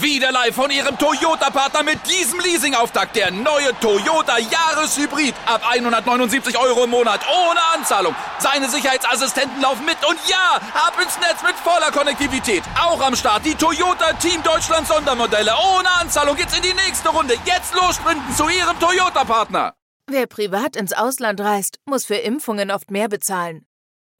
Wieder 0.00 0.32
live 0.32 0.54
von 0.54 0.70
Ihrem 0.70 0.96
Toyota-Partner 0.98 1.82
mit 1.82 1.98
diesem 2.08 2.40
Leasing-Auftakt. 2.40 3.16
Der 3.16 3.30
neue 3.30 3.78
Toyota 3.80 4.38
Jahreshybrid. 4.38 5.34
Ab 5.46 5.62
179 5.68 6.58
Euro 6.58 6.84
im 6.84 6.90
Monat. 6.90 7.20
Ohne 7.28 7.60
Anzahlung. 7.74 8.14
Seine 8.38 8.68
Sicherheitsassistenten 8.68 9.60
laufen 9.60 9.84
mit. 9.84 9.96
Und 10.08 10.18
ja, 10.28 10.60
ab 10.74 10.94
ins 11.02 11.18
Netz 11.18 11.42
mit 11.42 11.54
voller 11.56 11.90
Konnektivität. 11.90 12.62
Auch 12.80 13.00
am 13.00 13.16
Start 13.16 13.44
die 13.44 13.54
Toyota 13.54 14.12
Team 14.14 14.42
Deutschland 14.42 14.86
Sondermodelle. 14.86 15.52
Ohne 15.76 15.90
Anzahlung 16.00 16.36
geht's 16.36 16.56
in 16.56 16.62
die 16.62 16.74
nächste 16.74 17.08
Runde. 17.10 17.34
Jetzt 17.44 17.74
los 17.74 17.96
sprinten 17.96 18.34
zu 18.34 18.48
Ihrem 18.48 18.78
Toyota-Partner. 18.80 19.74
Wer 20.08 20.26
privat 20.26 20.76
ins 20.76 20.92
Ausland 20.92 21.40
reist, 21.40 21.78
muss 21.84 22.04
für 22.04 22.16
Impfungen 22.16 22.70
oft 22.70 22.90
mehr 22.90 23.08
bezahlen. 23.08 23.66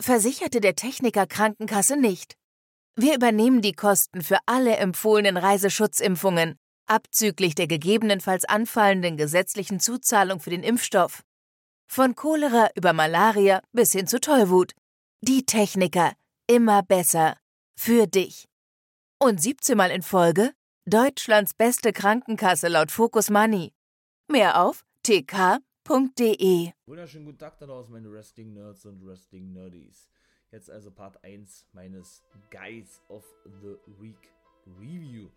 Versicherte 0.00 0.60
der 0.60 0.74
Techniker 0.74 1.26
Krankenkasse 1.26 1.96
nicht. 1.96 2.34
Wir 2.98 3.14
übernehmen 3.14 3.60
die 3.60 3.74
Kosten 3.74 4.22
für 4.22 4.38
alle 4.46 4.78
empfohlenen 4.78 5.36
Reiseschutzimpfungen, 5.36 6.58
abzüglich 6.86 7.54
der 7.54 7.66
gegebenenfalls 7.66 8.46
anfallenden 8.46 9.18
gesetzlichen 9.18 9.80
Zuzahlung 9.80 10.40
für 10.40 10.48
den 10.48 10.62
Impfstoff. 10.62 11.22
Von 11.86 12.14
Cholera 12.14 12.70
über 12.74 12.94
Malaria 12.94 13.60
bis 13.72 13.92
hin 13.92 14.06
zu 14.06 14.18
Tollwut. 14.18 14.72
Die 15.20 15.44
Techniker. 15.44 16.14
Immer 16.46 16.82
besser. 16.82 17.36
Für 17.78 18.06
dich. 18.06 18.48
Und 19.18 19.42
17 19.42 19.76
Mal 19.76 19.90
in 19.90 20.02
Folge 20.02 20.52
Deutschlands 20.86 21.52
beste 21.52 21.92
Krankenkasse 21.92 22.68
laut 22.68 22.90
Focus 22.90 23.28
Money. 23.28 23.74
Mehr 24.28 24.62
auf 24.62 24.84
tk.de. 25.02 26.70
Wunderschönen 26.86 27.26
guten 27.26 27.38
Tag 27.38 27.58
da 27.58 27.66
draußen, 27.66 27.92
meine 27.92 28.10
Wrestling-Nerds 28.10 28.86
und 28.86 29.04
Wrestling-Nerdies. 29.04 30.08
Jetzt 30.52 30.70
also 30.70 30.92
Part 30.92 31.22
1 31.24 31.66
meines 31.72 32.22
Guys 32.50 33.02
of 33.08 33.24
the 33.44 33.76
Week 34.00 34.32
Review. 34.78 35.28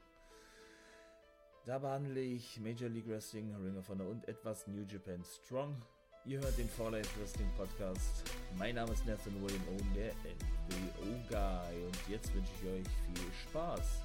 Da 1.66 1.80
behandle 1.80 2.22
ich 2.22 2.60
Major 2.60 2.90
League 2.90 3.08
Wrestling, 3.08 3.56
Ring 3.56 3.76
of 3.78 3.90
Honor 3.90 4.08
und 4.08 4.28
etwas 4.28 4.68
New 4.68 4.84
Japan 4.84 5.24
Strong. 5.24 5.76
Ihr 6.26 6.40
hört 6.40 6.56
den 6.60 6.70
For 6.70 6.92
Life 6.92 7.20
Wrestling 7.20 7.50
Podcast. 7.58 8.32
Mein 8.56 8.76
Name 8.76 8.94
ist 8.94 9.04
Nathan 9.08 9.34
William 9.42 9.68
Owen, 9.70 9.94
der 9.96 10.14
NWO 10.14 11.18
Guy. 11.28 11.86
Und 11.86 12.08
jetzt 12.08 12.32
wünsche 12.36 12.52
ich 12.62 12.70
euch 12.70 12.88
viel 12.88 13.34
Spaß. 13.50 14.04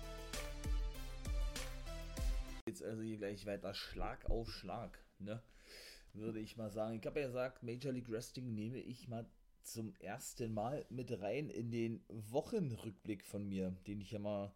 Jetzt 2.66 2.82
also 2.82 3.02
hier 3.02 3.18
gleich 3.18 3.44
weiter 3.44 3.74
Schlag 3.74 4.24
auf 4.30 4.50
Schlag, 4.50 4.98
ne? 5.18 5.42
Würde 6.14 6.40
ich 6.40 6.56
mal 6.56 6.70
sagen. 6.70 6.98
Ich 6.98 7.06
habe 7.06 7.20
ja 7.20 7.26
gesagt, 7.26 7.62
Major 7.62 7.92
League 7.92 8.10
Wrestling 8.10 8.54
nehme 8.54 8.78
ich 8.78 9.06
mal 9.06 9.26
zum 9.64 9.94
ersten 9.96 10.52
Mal 10.52 10.84
mit 10.90 11.20
rein 11.20 11.50
in 11.50 11.70
den 11.70 12.04
Wochenrückblick 12.08 13.24
von 13.24 13.48
mir, 13.48 13.70
den 13.86 14.00
ich 14.00 14.12
ja 14.12 14.18
mal 14.18 14.54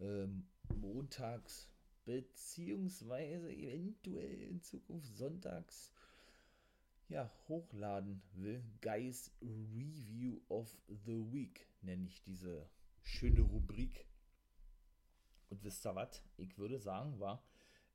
ähm, 0.00 0.46
montags 0.68 1.68
beziehungsweise 2.04 3.52
eventuell 3.52 4.42
in 4.42 4.60
Zukunft 4.60 5.14
sonntags 5.16 5.92
ja, 7.08 7.30
hochladen 7.48 8.22
will. 8.34 8.62
Guys 8.80 9.30
Review 9.40 10.40
of 10.48 10.76
the 10.88 11.32
Week 11.32 11.66
nenne 11.82 12.06
ich 12.06 12.22
diese 12.22 12.68
schöne 13.02 13.40
Rubrik. 13.40 14.06
Und 15.50 15.62
wisst 15.64 15.86
ihr 15.86 15.94
was? 15.94 16.22
Ich 16.36 16.58
würde 16.58 16.78
sagen, 16.78 17.18
war, 17.20 17.42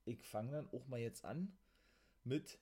ich 0.05 0.23
fange 0.23 0.51
dann 0.51 0.69
auch 0.71 0.87
mal 0.87 0.99
jetzt 0.99 1.25
an 1.25 1.51
mit 2.23 2.59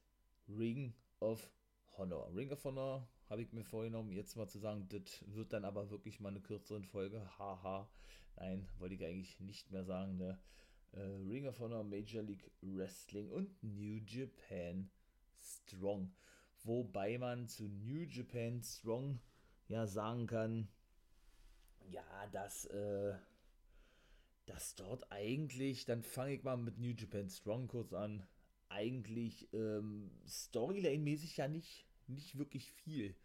Ring 0.47 0.93
of 1.19 1.49
Honor. 1.97 2.33
Ring 2.35 2.51
of 2.51 2.63
Honor 2.63 3.07
habe 3.29 3.41
ich 3.41 3.51
mir 3.51 3.63
vorgenommen, 3.63 4.11
jetzt 4.11 4.35
mal 4.35 4.47
zu 4.47 4.59
sagen, 4.59 4.87
das 4.89 5.23
wird 5.27 5.53
dann 5.53 5.65
aber 5.65 5.89
wirklich 5.89 6.19
mal 6.19 6.29
eine 6.29 6.41
kürzere 6.41 6.81
Folge. 6.83 7.21
Haha. 7.37 7.89
Nein, 8.37 8.67
wollte 8.77 8.95
ich 8.95 9.03
eigentlich 9.03 9.39
nicht 9.39 9.71
mehr 9.71 9.83
sagen. 9.83 10.17
Ne? 10.17 10.39
Äh, 10.93 11.01
Ring 11.01 11.47
of 11.47 11.59
Honor, 11.59 11.83
Major 11.83 12.23
League 12.23 12.49
Wrestling 12.61 13.29
und 13.31 13.61
New 13.63 13.99
Japan 14.05 14.89
Strong. 15.39 16.13
Wobei 16.63 17.17
man 17.17 17.47
zu 17.47 17.67
New 17.67 18.03
Japan 18.03 18.61
Strong 18.63 19.19
ja 19.67 19.85
sagen 19.87 20.27
kann, 20.27 20.67
ja, 21.89 22.27
dass, 22.31 22.65
äh, 22.65 23.15
dass 24.45 24.75
dort 24.75 25.11
eigentlich, 25.11 25.85
dann 25.85 26.03
fange 26.03 26.33
ich 26.33 26.43
mal 26.43 26.57
mit 26.57 26.77
New 26.77 26.93
Japan 26.93 27.29
Strong 27.29 27.67
kurz 27.67 27.93
an, 27.93 28.25
eigentlich 28.69 29.51
ähm, 29.53 30.11
Storyline-mäßig 30.27 31.37
ja 31.37 31.47
nicht 31.47 31.86
nicht 32.07 32.37
wirklich 32.37 32.71
viel 32.71 33.15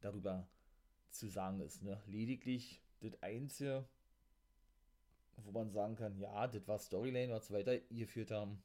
darüber 0.00 0.48
zu 1.10 1.28
sagen 1.28 1.60
ist. 1.60 1.82
Ne? 1.82 2.00
Lediglich 2.06 2.82
das 3.00 3.22
Einzige, 3.22 3.86
wo 5.36 5.52
man 5.52 5.70
sagen 5.70 5.96
kann, 5.96 6.18
ja, 6.18 6.46
das 6.46 6.66
war 6.66 6.78
Storyline, 6.78 7.32
was 7.32 7.50
wir 7.50 7.58
weitergeführt 7.58 8.30
haben, 8.30 8.62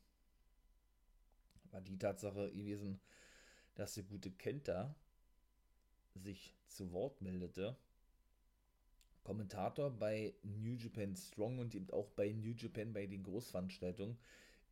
war 1.72 1.82
die 1.82 1.98
Tatsache 1.98 2.52
gewesen, 2.52 3.00
dass 3.76 3.96
der 3.96 4.04
gute 4.04 4.32
Kenta 4.32 4.96
sich 6.16 6.54
zu 6.68 6.92
Wort 6.92 7.22
meldete. 7.22 7.76
Kommentator 9.24 9.92
bei 9.92 10.34
New 10.44 10.74
Japan 10.74 11.16
Strong 11.16 11.60
und 11.60 11.76
eben 11.76 11.90
auch 11.92 12.10
bei 12.12 12.32
New 12.32 12.54
Japan 12.54 12.92
bei 12.92 13.06
den 13.06 13.24
Großveranstaltungen 13.24 14.18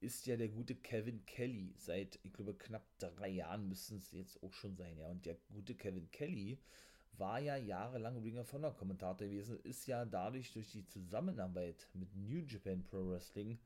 ist 0.02 0.26
ja 0.28 0.38
der 0.38 0.50
gute 0.50 0.76
Kevin 0.76 1.26
Kelly. 1.26 1.74
Seit, 1.78 2.20
ich 2.24 2.34
glaube, 2.34 2.56
knapp 2.56 2.86
drei 3.00 3.30
Jahren 3.30 3.68
müssen 3.68 3.98
es 3.98 4.12
jetzt 4.12 4.42
auch 4.44 4.54
schon 4.54 4.76
sein, 4.76 4.98
ja. 4.98 5.08
Und 5.08 5.26
der 5.26 5.38
gute 5.50 5.76
Kevin 5.76 6.10
Kelly 6.12 6.60
war 7.14 7.40
ja 7.40 7.58
jahrelang 7.58 8.22
Ring 8.22 8.38
of 8.38 8.52
Honor 8.54 8.74
Kommentator 8.76 9.28
gewesen, 9.28 9.60
ist 9.64 9.88
ja 9.88 10.06
dadurch 10.06 10.54
durch 10.54 10.72
die 10.72 10.86
Zusammenarbeit 10.86 11.90
mit 11.94 12.16
New 12.16 12.40
Japan 12.46 12.84
Pro 12.84 13.10
Wrestling, 13.10 13.60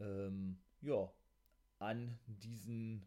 ähm, 0.00 0.58
ja, 0.82 1.10
an 1.78 2.18
diesen 2.26 3.06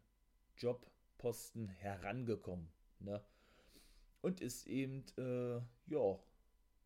Jobposten 0.56 1.68
herangekommen, 1.68 2.68
ne? 3.00 3.22
Und 4.22 4.40
ist 4.40 4.66
eben, 4.66 5.04
äh, 5.16 5.60
ja, 5.86 6.18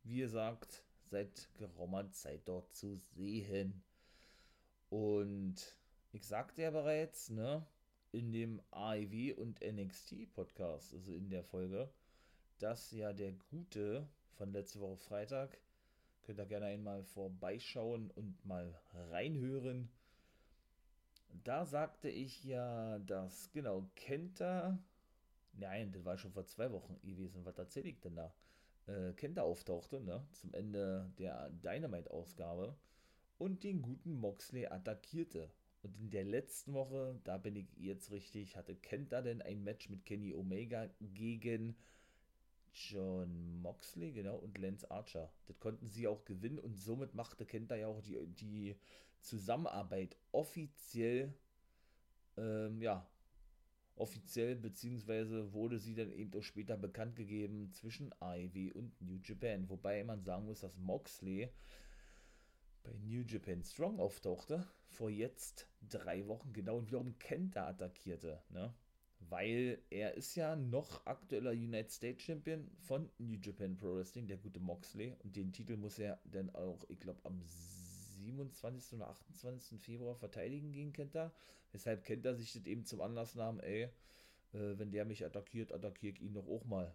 wie 0.05 0.19
gesagt, 0.19 0.85
seit 1.05 1.49
geraumer 1.55 2.11
Zeit 2.13 2.43
dort 2.47 2.73
zu 2.75 2.97
sehen. 2.97 3.83
Und 4.95 5.77
ich 6.13 6.25
sagte 6.25 6.63
ja 6.63 6.71
bereits, 6.71 7.29
ne, 7.29 7.67
in 8.13 8.31
dem 8.31 8.63
AEW 8.71 9.35
und 9.35 9.61
NXT 9.61 10.33
Podcast, 10.33 10.95
also 10.95 11.13
in 11.13 11.31
der 11.31 11.43
Folge, 11.43 11.91
dass 12.61 12.93
ja 12.93 13.13
der 13.13 13.33
Gute 13.33 14.07
von 14.35 14.53
letzte 14.53 14.79
Woche 14.79 14.97
Freitag, 14.99 15.59
könnt 16.23 16.39
ihr 16.39 16.47
gerne 16.47 16.67
einmal 16.67 17.03
vorbeischauen 17.03 18.13
und 18.13 18.47
mal 18.47 18.73
reinhören. 19.11 19.91
Da 21.43 21.67
sagte 21.67 22.09
ich 22.09 22.45
ja, 22.45 23.01
dass, 23.01 23.51
genau, 23.51 23.91
Kenta, 23.97 24.79
nein, 25.55 25.91
das 25.91 26.05
war 26.05 26.19
schon 26.19 26.31
vor 26.31 26.47
zwei 26.47 26.71
Wochen 26.71 27.01
gewesen, 27.03 27.45
was 27.45 27.59
erzähle 27.59 27.89
ich 27.89 27.99
denn 27.99 28.15
da? 28.15 28.33
Äh, 28.87 29.13
Kenta 29.15 29.43
auftauchte, 29.43 30.01
ne, 30.01 30.25
zum 30.31 30.55
Ende 30.55 31.11
der 31.19 31.51
Dynamite-Ausgabe 31.51 32.77
und 33.39 33.65
den 33.65 33.83
guten 33.83 34.15
Moxley 34.15 34.67
attackierte. 34.67 35.51
Und 35.83 35.99
in 35.99 36.11
der 36.11 36.25
letzten 36.25 36.73
Woche, 36.73 37.21
da 37.25 37.37
bin 37.37 37.57
ich 37.57 37.67
jetzt 37.77 38.11
richtig, 38.11 38.57
hatte 38.57 38.75
Kenta 38.75 39.21
denn 39.21 39.43
ein 39.43 39.63
Match 39.63 39.91
mit 39.91 40.07
Kenny 40.07 40.33
Omega 40.33 40.89
gegen 41.01 41.77
John 42.73 43.61
Moxley, 43.61 44.13
genau, 44.13 44.37
und 44.37 44.59
Lance 44.59 44.91
Archer. 44.91 45.31
Das 45.47 45.61
konnten 45.61 45.89
sie 45.89 46.09
auch 46.09 46.25
gewinnen 46.25 46.59
und 46.59 46.77
somit 46.77 47.15
machte 47.15 47.47
Kenta 47.47 47.77
ja 47.77 47.87
auch 47.87 48.01
die, 48.01 48.19
die 48.27 48.77
Zusammenarbeit 49.21 50.17
offiziell, 50.33 51.35
ähm, 52.37 52.81
ja, 52.81 53.07
offiziell, 53.97 54.57
beziehungsweise 54.57 55.53
wurde 55.53 55.79
sie 55.79 55.95
dann 55.95 56.13
eben 56.13 56.33
auch 56.35 56.43
später 56.43 56.77
bekannt 56.77 57.15
gegeben 57.15 57.71
zwischen 57.73 58.13
AEW 58.21 58.73
und 58.75 59.01
New 59.01 59.19
Japan. 59.23 59.69
Wobei 59.69 60.03
man 60.03 60.23
sagen 60.23 60.47
muss, 60.47 60.61
dass 60.61 60.77
Moxley 60.79 61.51
bei 62.85 62.93
New 63.03 63.23
Japan 63.23 63.65
Strong 63.65 63.99
auftauchte, 63.99 64.65
vor 64.87 65.11
jetzt 65.11 65.67
drei 65.89 66.27
Wochen 66.29 66.53
genau 66.53 66.79
und 66.79 66.87
wiederum 66.87 67.19
Kenta 67.19 67.67
attackierte, 67.67 68.41
ne? 68.51 68.73
Weil 69.31 69.79
er 69.89 70.15
ist 70.15 70.35
ja 70.35 70.55
noch 70.55 71.07
aktueller 71.07 71.53
United 71.53 71.91
States 71.91 72.23
Champion 72.23 72.71
von 72.79 73.09
New 73.19 73.39
Japan 73.41 73.75
Pro 73.77 73.97
Wrestling, 73.97 74.27
der 74.27 74.37
gute 74.37 74.61
Moxley. 74.61 75.17
Und 75.25 75.35
den 75.35 75.51
Titel 75.51 75.79
muss 75.79 75.99
er 75.99 76.21
dann 76.25 76.55
auch, 76.55 76.85
ich 76.89 77.01
glaube, 77.01 77.21
am 77.25 77.41
27. 77.43 78.99
oder 78.99 79.09
28. 79.09 79.81
Februar 79.81 80.15
verteidigen 80.15 80.73
gegen 80.73 80.93
Kenta. 80.93 81.33
Weshalb 81.73 82.05
Kenta 82.05 82.35
sich 82.35 82.53
das 82.53 82.67
eben 82.67 82.85
zum 82.85 83.01
Anlass 83.01 83.35
nahm, 83.35 83.61
ey, 83.61 83.85
äh, 84.53 84.79
wenn 84.79 84.91
der 84.91 85.07
mich 85.07 85.25
attackiert, 85.25 85.73
attackiere 85.73 86.13
ich 86.13 86.21
ihn 86.21 86.35
doch 86.35 86.47
auch 86.47 86.67
mal. 86.67 86.95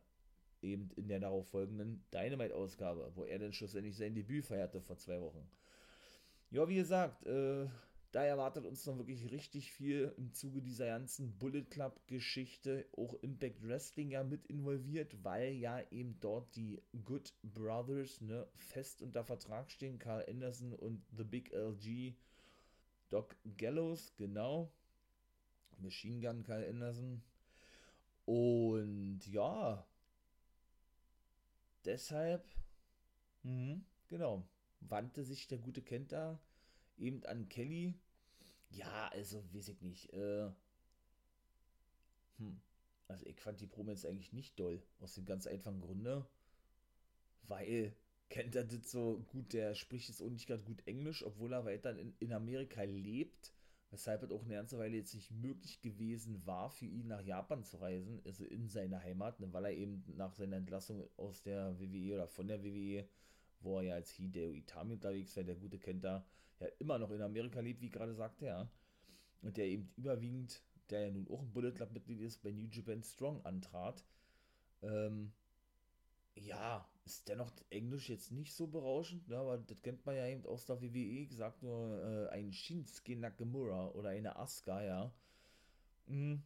Eben 0.61 0.91
in 0.97 1.07
der 1.07 1.19
darauf 1.19 1.47
folgenden 1.47 2.03
Dynamite-Ausgabe, 2.13 3.11
wo 3.15 3.23
er 3.23 3.39
dann 3.39 3.53
schlussendlich 3.53 3.97
sein 3.97 4.13
Debüt 4.13 4.45
feierte 4.45 4.81
vor 4.81 4.97
zwei 4.97 5.19
Wochen. 5.19 5.49
Ja, 6.51 6.67
wie 6.67 6.75
gesagt, 6.75 7.25
äh, 7.27 7.67
da 8.11 8.23
erwartet 8.23 8.65
uns 8.65 8.83
noch 8.87 8.97
wirklich 8.97 9.31
richtig 9.31 9.71
viel 9.71 10.13
im 10.17 10.33
Zuge 10.33 10.63
dieser 10.63 10.87
ganzen 10.87 11.37
Bullet 11.37 11.65
Club 11.65 12.01
Geschichte, 12.07 12.87
auch 12.97 13.13
Impact 13.21 13.67
Wrestling 13.67 14.09
ja 14.09 14.23
mit 14.23 14.47
involviert, 14.47 15.23
weil 15.23 15.53
ja 15.53 15.79
eben 15.91 16.19
dort 16.21 16.55
die 16.55 16.81
Good 17.05 17.35
Brothers 17.43 18.19
ne, 18.21 18.47
fest 18.55 19.03
unter 19.03 19.23
Vertrag 19.23 19.69
stehen, 19.69 19.99
Carl 19.99 20.25
Anderson 20.27 20.73
und 20.73 21.03
The 21.15 21.23
Big 21.23 21.53
LG, 21.53 22.15
Doc 23.09 23.35
Gallows, 23.57 24.11
genau, 24.17 24.71
Machine 25.77 26.19
Gun 26.19 26.41
Carl 26.41 26.67
Anderson. 26.67 27.21
Und 28.25 29.19
ja, 29.27 29.85
deshalb, 31.85 32.43
mh, 33.43 33.81
genau, 34.07 34.47
wandte 34.81 35.23
sich 35.23 35.47
der 35.47 35.57
gute 35.57 35.81
Kenta 35.81 36.39
eben 36.97 37.23
an 37.25 37.49
Kelly. 37.49 37.95
Ja, 38.71 39.09
also 39.09 39.43
weiß 39.53 39.69
ich 39.69 39.81
nicht. 39.81 40.13
Äh, 40.13 40.51
hm. 42.37 42.59
Also 43.07 43.25
ich 43.25 43.39
fand 43.39 43.59
die 43.59 43.67
Promo 43.67 43.91
jetzt 43.91 44.05
eigentlich 44.05 44.33
nicht 44.33 44.59
doll. 44.59 44.81
Aus 44.99 45.15
dem 45.15 45.25
ganz 45.25 45.47
einfachen 45.47 45.81
Grunde. 45.81 46.25
Weil 47.43 47.95
kennt 48.29 48.55
er 48.55 48.63
das 48.63 48.91
so 48.91 49.25
gut, 49.27 49.53
der 49.53 49.73
spricht 49.73 50.07
jetzt 50.09 50.21
auch 50.21 50.29
nicht 50.29 50.47
gerade 50.47 50.63
gut 50.63 50.85
Englisch, 50.85 51.25
obwohl 51.25 51.53
er 51.53 51.65
weiter 51.65 51.97
in, 51.97 52.13
in 52.19 52.31
Amerika 52.31 52.83
lebt. 52.83 53.53
Weshalb 53.91 54.21
es 54.21 54.31
auch 54.31 54.43
eine 54.43 54.53
ganze 54.53 54.77
Weile 54.77 54.97
jetzt 54.97 55.15
nicht 55.15 55.31
möglich 55.31 55.81
gewesen 55.81 56.45
war, 56.45 56.69
für 56.69 56.85
ihn 56.85 57.07
nach 57.07 57.21
Japan 57.21 57.63
zu 57.63 57.77
reisen, 57.77 58.21
also 58.23 58.45
in 58.45 58.69
seine 58.69 59.01
Heimat, 59.01 59.39
ne, 59.39 59.51
weil 59.51 59.65
er 59.65 59.71
eben 59.71 60.03
nach 60.15 60.31
seiner 60.35 60.57
Entlassung 60.57 61.09
aus 61.17 61.41
der 61.41 61.79
WWE 61.79 62.13
oder 62.13 62.27
von 62.27 62.47
der 62.47 62.63
WWE, 62.63 63.09
wo 63.61 63.77
er 63.79 63.83
ja 63.83 63.93
als 63.95 64.11
Hideo 64.11 64.51
Itami 64.53 64.93
unterwegs 64.93 65.35
war, 65.35 65.43
der 65.43 65.55
gute 65.55 65.79
kennt 65.79 66.03
da, 66.03 66.25
ja 66.59 66.67
immer 66.79 66.97
noch 66.97 67.11
in 67.11 67.21
Amerika 67.21 67.59
lebt, 67.59 67.81
wie 67.81 67.89
gerade 67.89 68.13
sagte, 68.13 68.45
ja. 68.45 68.69
Und 69.41 69.57
der 69.57 69.65
eben 69.65 69.91
überwiegend, 69.95 70.61
der 70.89 71.07
ja 71.07 71.11
nun 71.11 71.27
auch 71.29 71.41
ein 71.41 71.51
Bullet 71.51 71.71
Club 71.71 71.91
Mitglied 71.91 72.21
ist, 72.21 72.41
bei 72.43 72.51
New 72.51 72.67
Japan 72.67 73.03
Strong 73.03 73.45
antrat. 73.45 74.03
Ähm, 74.81 75.31
ja, 76.35 76.89
ist 77.05 77.27
dennoch 77.27 77.51
Englisch 77.69 78.09
jetzt 78.09 78.31
nicht 78.31 78.53
so 78.53 78.67
berauschend, 78.67 79.27
ne, 79.27 79.37
aber 79.37 79.57
das 79.57 79.81
kennt 79.81 80.05
man 80.05 80.15
ja 80.15 80.27
eben 80.27 80.45
aus 80.45 80.65
der 80.65 80.81
WWE, 80.81 81.25
gesagt 81.25 81.63
nur 81.63 82.01
äh, 82.03 82.29
ein 82.29 82.51
Shinsuke 82.51 83.15
Nakamura 83.15 83.89
oder 83.89 84.09
eine 84.09 84.35
Asuka, 84.35 84.83
ja. 84.83 85.13
Mhm 86.07 86.43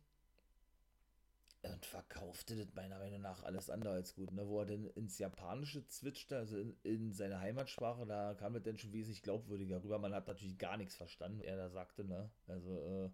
und 1.72 1.86
verkaufte 1.86 2.58
das 2.58 2.74
meiner 2.74 3.00
Meinung 3.00 3.22
nach 3.22 3.44
alles 3.44 3.70
andere 3.70 3.94
als 3.94 4.16
gut. 4.16 4.32
Ne? 4.32 4.48
Wo 4.48 4.60
er 4.60 4.66
denn 4.66 4.86
ins 4.86 5.18
Japanische 5.18 5.86
zwitschte, 5.88 6.38
also 6.38 6.58
in, 6.58 6.76
in 6.84 7.14
seine 7.14 7.40
Heimatsprache, 7.40 8.06
da 8.06 8.34
kam 8.34 8.54
das 8.54 8.64
dann 8.64 8.78
schon 8.78 8.92
wesentlich 8.92 9.24
glaubwürdiger 9.24 9.82
rüber. 9.82 9.98
Man 9.98 10.14
hat 10.14 10.28
natürlich 10.28 10.58
gar 10.58 10.76
nichts 10.76 10.96
verstanden, 10.96 11.42
er 11.42 11.56
da 11.56 11.70
sagte, 11.70 12.04
ne? 12.04 12.30
Also, 12.48 12.78
äh, 12.80 13.10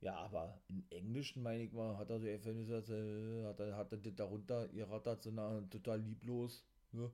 ja, 0.00 0.16
aber 0.16 0.60
im 0.68 0.84
Englischen, 0.90 1.42
meine 1.44 1.62
ich 1.62 1.72
mal, 1.72 1.96
hat 1.96 2.10
er 2.10 2.18
so 2.18 2.26
einfach 2.26 2.52
gesagt, 2.52 2.88
äh, 2.88 3.44
hat 3.44 3.60
er, 3.60 3.76
hat 3.76 3.92
er 3.92 3.98
das 3.98 4.14
darunter 4.16 4.66
gerattert, 4.68 5.22
so 5.22 5.30
eine, 5.30 5.68
total 5.70 6.00
lieblos, 6.00 6.64
ne? 6.90 7.12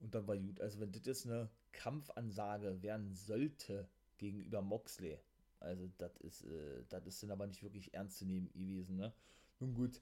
Und 0.00 0.14
dann 0.14 0.26
war 0.26 0.36
gut. 0.38 0.60
Also, 0.62 0.80
wenn 0.80 0.92
das 0.92 1.04
jetzt 1.04 1.26
eine 1.26 1.50
Kampfansage 1.72 2.82
werden 2.82 3.12
sollte 3.14 3.86
gegenüber 4.16 4.62
Moxley, 4.62 5.18
also 5.60 5.90
das 5.98 6.16
ist, 6.18 6.44
äh, 6.44 6.84
das 6.88 7.06
ist 7.06 7.22
dann 7.22 7.32
aber 7.32 7.46
nicht 7.46 7.62
wirklich 7.62 7.92
ernst 7.92 8.18
zu 8.18 8.24
nehmen 8.24 8.50
gewesen, 8.54 8.96
ne? 8.96 9.12
Nun 9.60 9.74
gut. 9.74 10.00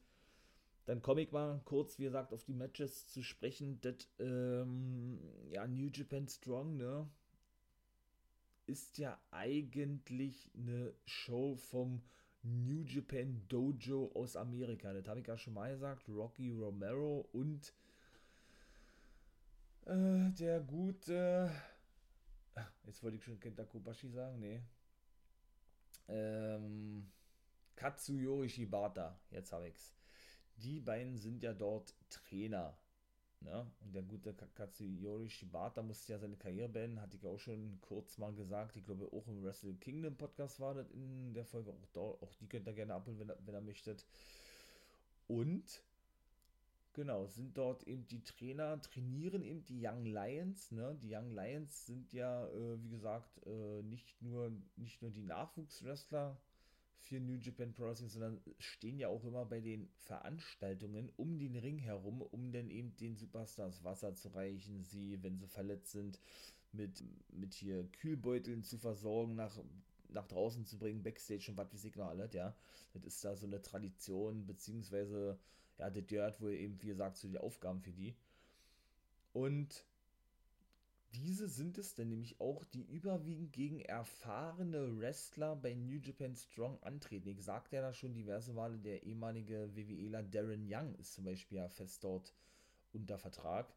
Dann 0.87 1.01
komme 1.01 1.23
ich 1.23 1.31
mal 1.31 1.61
kurz, 1.65 1.99
wie 1.99 2.05
gesagt, 2.05 2.33
auf 2.33 2.45
die 2.45 2.55
Matches 2.55 3.09
zu 3.09 3.23
sprechen. 3.23 3.81
Das, 3.83 3.95
ähm, 4.19 5.21
ja, 5.51 5.67
New 5.67 5.89
Japan 5.93 6.27
Strong, 6.29 6.77
ne? 6.77 7.09
Ist 8.67 8.99
ja 8.99 9.19
eigentlich 9.31 10.51
eine 10.57 10.93
Show 11.05 11.57
vom 11.57 12.03
New 12.43 12.83
Japan 12.83 13.43
Dojo 13.49 14.11
aus 14.15 14.37
Amerika. 14.37 14.93
Das 14.93 15.07
habe 15.07 15.21
ich 15.21 15.27
ja 15.27 15.39
schon 15.39 15.55
mal 15.55 15.73
gesagt. 15.73 16.09
Rocky 16.09 16.51
Romero 16.51 17.29
und 17.33 17.73
äh, 19.87 20.31
der 20.31 20.61
gute. 20.61 21.51
Jetzt 22.87 23.03
wollte 23.03 23.17
ich 23.17 23.25
schon 23.25 23.39
Kenta 23.39 23.65
Kobashi 23.65 24.09
sagen, 24.09 24.41
nee. 24.41 24.61
Ähm 26.09 27.07
Katsuyori 27.82 28.49
Shibata, 28.49 29.19
jetzt 29.32 29.52
habe 29.52 29.69
ich's. 29.69 29.93
Die 30.56 30.79
beiden 30.79 31.17
sind 31.19 31.43
ja 31.43 31.52
dort 31.52 31.94
Trainer. 32.08 32.79
Ne? 33.40 33.67
Und 33.81 33.93
der 33.93 34.02
gute 34.02 34.32
Katsuyori 34.55 35.29
Shibata 35.29 35.82
musste 35.82 36.12
ja 36.12 36.19
seine 36.20 36.37
Karriere 36.37 36.69
beenden, 36.69 37.00
hatte 37.00 37.17
ich 37.17 37.26
auch 37.26 37.40
schon 37.40 37.81
kurz 37.81 38.19
mal 38.19 38.32
gesagt. 38.32 38.76
Ich 38.76 38.84
glaube, 38.84 39.08
auch 39.12 39.26
im 39.26 39.43
Wrestle 39.43 39.75
Kingdom 39.75 40.17
Podcast 40.17 40.61
war 40.61 40.75
das 40.75 40.93
in 40.93 41.34
der 41.34 41.44
Folge. 41.44 41.73
Auch, 41.73 41.88
dort, 41.93 42.23
auch 42.23 42.32
die 42.37 42.46
könnt 42.46 42.69
ihr 42.69 42.73
gerne 42.73 42.94
abholen, 42.94 43.19
wenn, 43.19 43.32
wenn 43.44 43.55
ihr 43.55 43.61
möchtet. 43.61 44.06
Und 45.26 45.82
Genau, 46.94 47.26
sind 47.26 47.56
dort 47.56 47.84
eben 47.84 48.06
die 48.06 48.23
Trainer, 48.23 48.79
trainieren 48.82 49.43
eben 49.43 49.64
die 49.64 49.81
Young 49.82 50.05
Lions. 50.05 50.70
Ne? 50.73 50.94
Die 51.00 51.14
Young 51.14 51.31
Lions 51.31 51.87
sind 51.87 52.12
ja, 52.12 52.46
äh, 52.49 52.82
wie 52.82 52.90
gesagt, 52.90 53.40
äh, 53.46 53.82
nicht, 53.82 54.20
nur, 54.20 54.52
nicht 54.76 55.00
nur 55.00 55.11
die 55.11 55.23
Nachwuchswrestler, 55.23 56.37
für 57.03 57.21
New 57.21 57.35
Japan 57.35 57.73
Pro 57.73 57.85
Wrestling, 57.85 58.09
sondern 58.09 58.41
stehen 58.59 58.99
ja 58.99 59.09
auch 59.09 59.25
immer 59.25 59.45
bei 59.45 59.61
den 59.61 59.89
Veranstaltungen 59.99 61.11
um 61.17 61.39
den 61.39 61.57
Ring 61.57 61.79
herum, 61.79 62.23
um 62.23 62.53
dann 62.53 62.71
eben 62.71 62.97
den 62.97 63.17
Superstars 63.17 63.83
Wasser 63.85 64.15
zu 64.15 64.29
reichen, 64.29 64.85
sie, 64.85 65.23
wenn 65.23 65.37
sie 65.39 65.49
verletzt 65.49 65.93
sind, 65.93 66.19
mit, 66.73 67.05
mit 67.33 67.55
hier 67.55 67.85
Kühlbeuteln 67.93 68.63
zu 68.63 68.79
versorgen, 68.79 69.35
nach, 69.35 69.59
nach 70.09 70.27
draußen 70.27 70.65
zu 70.65 70.79
bringen, 70.79 71.03
Backstage 71.03 71.51
und 71.51 71.57
was 71.57 71.73
weiß 71.73 71.85
ich 71.85 71.97
noch 71.97 72.09
alles, 72.09 72.33
ja. 72.33 72.55
Das 72.93 73.05
ist 73.05 73.25
da 73.25 73.37
so 73.37 73.47
eine 73.47 73.61
Tradition, 73.61 74.47
beziehungsweise, 74.47 75.39
ja, 75.79 75.91
das 75.91 76.07
gehört 76.07 76.41
wohl 76.41 76.53
eben, 76.53 76.81
wie 76.83 76.89
gesagt, 76.89 77.17
zu 77.17 77.27
den 77.27 77.37
Aufgaben 77.37 77.81
für 77.81 77.93
die. 77.93 78.15
Und 79.33 79.85
diese 81.14 81.49
sind 81.49 81.79
es 81.79 81.94
denn 81.94 82.09
nämlich 82.09 82.41
auch, 82.41 82.64
die 82.64 82.82
überwiegend 82.82 83.53
gegen 83.53 83.81
erfahrene 83.81 84.99
Wrestler 84.99 85.56
bei 85.56 85.75
New 85.75 85.99
Japan 85.99 86.35
Strong 86.35 86.82
antreten. 86.82 87.29
Ich 87.29 87.44
sagte 87.44 87.76
ja 87.76 87.82
da 87.82 87.93
schon 87.93 88.14
diverse 88.14 88.53
Male, 88.53 88.79
der 88.79 89.03
ehemalige 89.03 89.75
WWEler 89.75 90.23
Darren 90.23 90.67
Young 90.69 90.94
ist 90.97 91.14
zum 91.14 91.25
Beispiel 91.25 91.59
ja 91.59 91.69
fest 91.69 92.03
dort 92.03 92.32
unter 92.93 93.19
Vertrag, 93.19 93.75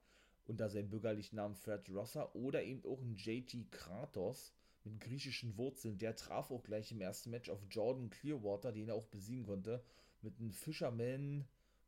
unter 0.47 0.69
seinem 0.69 0.89
bürgerlichen 0.89 1.35
Namen 1.35 1.55
Fred 1.55 1.89
Rosser 1.89 2.35
oder 2.35 2.63
eben 2.63 2.85
auch 2.85 3.01
ein 3.01 3.15
JT 3.15 3.71
Kratos 3.71 4.53
mit 4.85 4.99
griechischen 5.01 5.57
Wurzeln. 5.57 5.97
Der 5.97 6.15
traf 6.15 6.51
auch 6.51 6.63
gleich 6.63 6.91
im 6.91 7.01
ersten 7.01 7.31
Match 7.31 7.49
auf 7.49 7.65
Jordan 7.69 8.09
Clearwater, 8.09 8.71
den 8.71 8.89
er 8.89 8.95
auch 8.95 9.07
besiegen 9.07 9.45
konnte, 9.45 9.83
mit 10.21 10.39
einem 10.39 10.51
Fisherman 10.51 11.45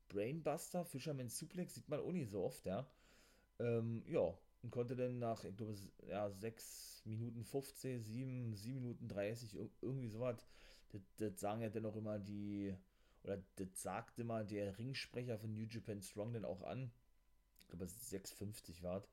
Brainbuster, 0.09 0.85
Fisherman 0.85 1.29
Suplex, 1.29 1.75
sieht 1.75 1.89
man 1.89 1.99
auch 1.99 2.11
nicht 2.11 2.29
so 2.29 2.43
oft, 2.43 2.65
ja. 2.65 2.89
Ähm, 3.59 4.03
ja, 4.07 4.37
und 4.67 4.71
konnte 4.71 4.97
dann 4.97 5.17
nach, 5.17 5.45
ich 5.45 5.55
glaube, 5.55 5.75
ja, 6.09 6.29
6 6.29 7.03
Minuten 7.05 7.45
15, 7.45 8.03
7, 8.03 8.53
7 8.53 8.81
Minuten 8.81 9.07
30, 9.07 9.57
irgendwie 9.81 10.09
sowas, 10.09 10.45
das, 10.89 11.01
das 11.15 11.39
sagen 11.39 11.61
ja 11.61 11.69
dann 11.69 11.85
auch 11.85 11.95
immer 11.95 12.19
die, 12.19 12.75
oder 13.23 13.41
das 13.55 13.81
sagt 13.81 14.19
immer 14.19 14.43
der 14.43 14.77
Ringsprecher 14.77 15.37
von 15.37 15.53
New 15.53 15.67
Japan 15.69 16.01
Strong 16.01 16.33
dann 16.33 16.43
auch 16.43 16.63
an, 16.63 16.91
ich 17.61 17.67
glaube, 17.69 17.85
6,50 17.85 18.83
war 18.83 19.07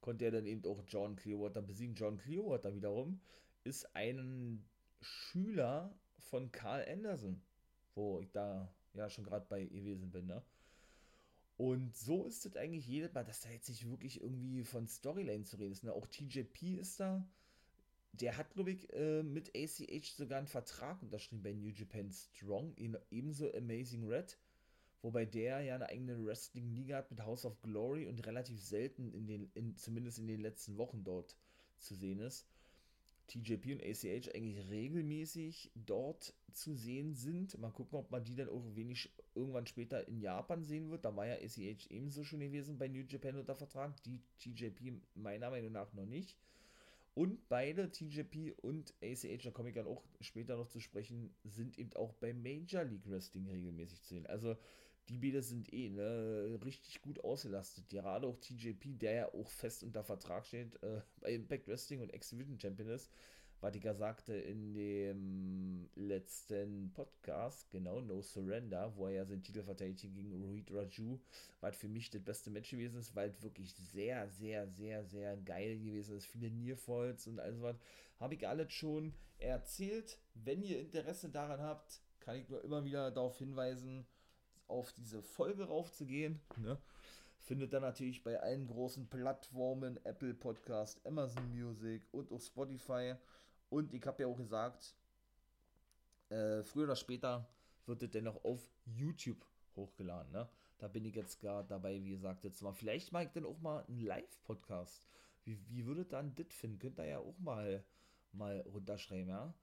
konnte 0.00 0.24
er 0.24 0.32
dann 0.32 0.46
eben 0.46 0.64
auch 0.64 0.82
John 0.88 1.14
Clearwater 1.14 1.62
besiegen. 1.62 1.94
John 1.94 2.18
Clearwater 2.18 2.74
wiederum 2.74 3.20
ist 3.64 3.94
ein 3.96 4.64
Schüler 5.00 5.96
von 6.18 6.50
Carl 6.50 6.84
Anderson, 6.88 7.40
wo 7.94 8.20
ich 8.20 8.30
da 8.32 8.72
ja 8.94 9.08
schon 9.08 9.24
gerade 9.24 9.46
bei 9.48 9.64
gewesen 9.64 10.10
bin, 10.10 10.26
ne? 10.26 10.42
Und 11.56 11.96
so 11.96 12.26
ist 12.26 12.44
es 12.44 12.56
eigentlich 12.56 12.86
jedes 12.86 13.14
Mal, 13.14 13.24
dass 13.24 13.40
da 13.40 13.50
jetzt 13.50 13.68
nicht 13.68 13.88
wirklich 13.88 14.20
irgendwie 14.20 14.62
von 14.64 14.86
Storyline 14.86 15.44
zu 15.44 15.56
reden 15.56 15.72
ist. 15.72 15.84
Ne? 15.84 15.92
Auch 15.92 16.06
TJP 16.06 16.78
ist 16.78 17.00
da. 17.00 17.26
Der 18.12 18.36
hat, 18.36 18.52
glaube 18.54 18.72
ich, 18.72 18.92
äh, 18.92 19.22
mit 19.22 19.56
ACH 19.56 20.14
sogar 20.16 20.38
einen 20.38 20.46
Vertrag 20.46 21.02
unterschrieben 21.02 21.42
bei 21.42 21.52
New 21.52 21.68
Japan 21.68 22.10
Strong, 22.10 22.74
ebenso 23.10 23.52
Amazing 23.54 24.06
Red. 24.06 24.38
Wobei 25.02 25.24
der 25.24 25.60
ja 25.60 25.74
eine 25.74 25.88
eigene 25.88 26.24
Wrestling-Liga 26.24 26.96
hat 26.96 27.10
mit 27.10 27.20
House 27.20 27.44
of 27.44 27.60
Glory 27.62 28.06
und 28.06 28.26
relativ 28.26 28.60
selten, 28.60 29.12
in 29.12 29.26
den, 29.26 29.50
in, 29.54 29.76
zumindest 29.76 30.18
in 30.18 30.26
den 30.26 30.40
letzten 30.40 30.76
Wochen 30.76 31.04
dort 31.04 31.36
zu 31.78 31.94
sehen 31.94 32.20
ist. 32.20 32.46
TJP 33.28 33.72
und 33.72 33.82
ACH 33.82 34.34
eigentlich 34.34 34.68
regelmäßig 34.70 35.70
dort 35.74 36.34
zu 36.52 36.74
sehen 36.74 37.14
sind. 37.14 37.58
Mal 37.58 37.70
gucken, 37.70 37.98
ob 37.98 38.10
man 38.10 38.24
die 38.24 38.34
dann 38.34 38.48
auch 38.48 38.62
wenig 38.74 39.10
irgendwann 39.34 39.66
später 39.66 40.06
in 40.08 40.20
Japan 40.20 40.62
sehen 40.62 40.90
wird. 40.90 41.04
Da 41.04 41.14
war 41.16 41.26
ja 41.26 41.34
ACH 41.34 41.90
ebenso 41.90 42.24
schon 42.24 42.40
gewesen 42.40 42.78
bei 42.78 42.88
New 42.88 43.04
Japan 43.08 43.36
unter 43.36 43.54
Vertrag. 43.54 44.02
Die 44.04 44.20
TJP 44.38 44.92
meiner 45.14 45.50
Meinung 45.50 45.72
nach 45.72 45.92
noch 45.92 46.06
nicht. 46.06 46.36
Und 47.14 47.48
beide, 47.48 47.90
TJP 47.90 48.54
und 48.60 48.92
ACH, 49.02 49.42
da 49.42 49.50
komme 49.50 49.70
ich 49.70 49.74
dann 49.74 49.86
auch 49.86 50.02
später 50.20 50.56
noch 50.56 50.68
zu 50.68 50.80
sprechen, 50.80 51.34
sind 51.44 51.78
eben 51.78 51.94
auch 51.94 52.12
bei 52.12 52.34
Major 52.34 52.84
League 52.84 53.08
Wrestling 53.08 53.48
regelmäßig 53.48 54.02
zu 54.02 54.08
sehen. 54.14 54.26
Also 54.26 54.56
die 55.08 55.18
beiden 55.18 55.42
sind 55.42 55.72
eh 55.72 55.88
ne, 55.88 56.58
richtig 56.64 57.00
gut 57.02 57.22
ausgelastet. 57.22 57.88
Gerade 57.88 58.26
auch 58.26 58.38
TJP, 58.38 58.98
der 58.98 59.12
ja 59.12 59.34
auch 59.34 59.48
fest 59.48 59.82
unter 59.82 60.02
Vertrag 60.04 60.44
steht, 60.46 60.82
äh, 60.82 61.00
bei 61.20 61.32
Impact 61.32 61.68
Wrestling 61.68 62.00
und 62.00 62.12
X-Division 62.12 62.58
Champion 62.58 62.88
ist, 62.88 63.10
ja 63.84 63.94
sagte 63.94 64.34
in 64.34 64.74
dem 64.74 65.88
letzten 65.94 66.92
Podcast, 66.92 67.70
genau, 67.70 68.00
No 68.00 68.20
Surrender, 68.20 68.94
wo 68.96 69.06
er 69.06 69.12
ja 69.12 69.24
seinen 69.24 69.42
Titel 69.42 69.62
verteidigt 69.62 70.02
gegen 70.14 70.42
Rohit 70.42 70.70
Raju, 70.70 71.18
was 71.60 71.76
für 71.76 71.88
mich 71.88 72.10
das 72.10 72.22
beste 72.22 72.50
Match 72.50 72.70
gewesen 72.70 73.00
ist, 73.00 73.14
weil 73.14 73.30
es 73.30 73.42
wirklich 73.42 73.74
sehr, 73.74 74.28
sehr, 74.28 74.68
sehr, 74.68 75.04
sehr 75.04 75.36
geil 75.38 75.78
gewesen 75.78 76.16
ist. 76.16 76.26
Viele 76.26 76.50
Nearfalls 76.50 77.26
und 77.26 77.40
alles 77.40 77.60
was. 77.62 77.76
Habe 78.20 78.34
ich 78.34 78.46
alles 78.46 78.72
schon 78.72 79.14
erzählt. 79.38 80.18
Wenn 80.34 80.62
ihr 80.62 80.80
Interesse 80.80 81.28
daran 81.30 81.60
habt, 81.60 82.00
kann 82.20 82.36
ich 82.36 82.48
nur 82.48 82.62
immer 82.62 82.84
wieder 82.84 83.10
darauf 83.10 83.38
hinweisen, 83.38 84.06
auf 84.68 84.92
diese 84.92 85.22
Folge 85.22 85.64
raufzugehen. 85.64 86.40
Ne? 86.56 86.78
Findet 87.38 87.72
dann 87.72 87.82
natürlich 87.82 88.22
bei 88.24 88.40
allen 88.40 88.66
großen 88.66 89.08
Plattformen, 89.08 90.04
Apple 90.04 90.34
Podcast, 90.34 91.04
Amazon 91.06 91.48
Music 91.50 92.02
und 92.12 92.32
auch 92.32 92.40
Spotify. 92.40 93.14
Und 93.68 93.92
ich 93.94 94.04
habe 94.06 94.22
ja 94.22 94.28
auch 94.28 94.36
gesagt, 94.36 94.96
äh, 96.28 96.62
früher 96.62 96.84
oder 96.84 96.96
später 96.96 97.48
wird 97.86 98.02
es 98.02 98.10
dennoch 98.10 98.44
auf 98.44 98.68
YouTube 98.84 99.46
hochgeladen. 99.76 100.32
Ne? 100.32 100.48
Da 100.78 100.88
bin 100.88 101.04
ich 101.04 101.14
jetzt 101.14 101.40
gerade 101.40 101.68
dabei, 101.68 102.02
wie 102.02 102.10
gesagt, 102.10 102.44
jetzt 102.44 102.62
mal. 102.62 102.72
Vielleicht 102.72 103.12
mache 103.12 103.24
ich 103.24 103.30
dann 103.30 103.46
auch 103.46 103.60
mal 103.60 103.84
einen 103.84 104.00
Live-Podcast. 104.00 105.06
Wie, 105.44 105.58
wie 105.68 105.86
würdet 105.86 106.12
dann 106.12 106.34
das 106.34 106.48
finden? 106.50 106.78
Könnt 106.78 106.98
ihr 106.98 107.06
ja 107.06 107.18
auch 107.18 107.38
mal, 107.38 107.84
mal 108.32 108.60
runterschreiben, 108.62 109.28
ja? 109.28 109.54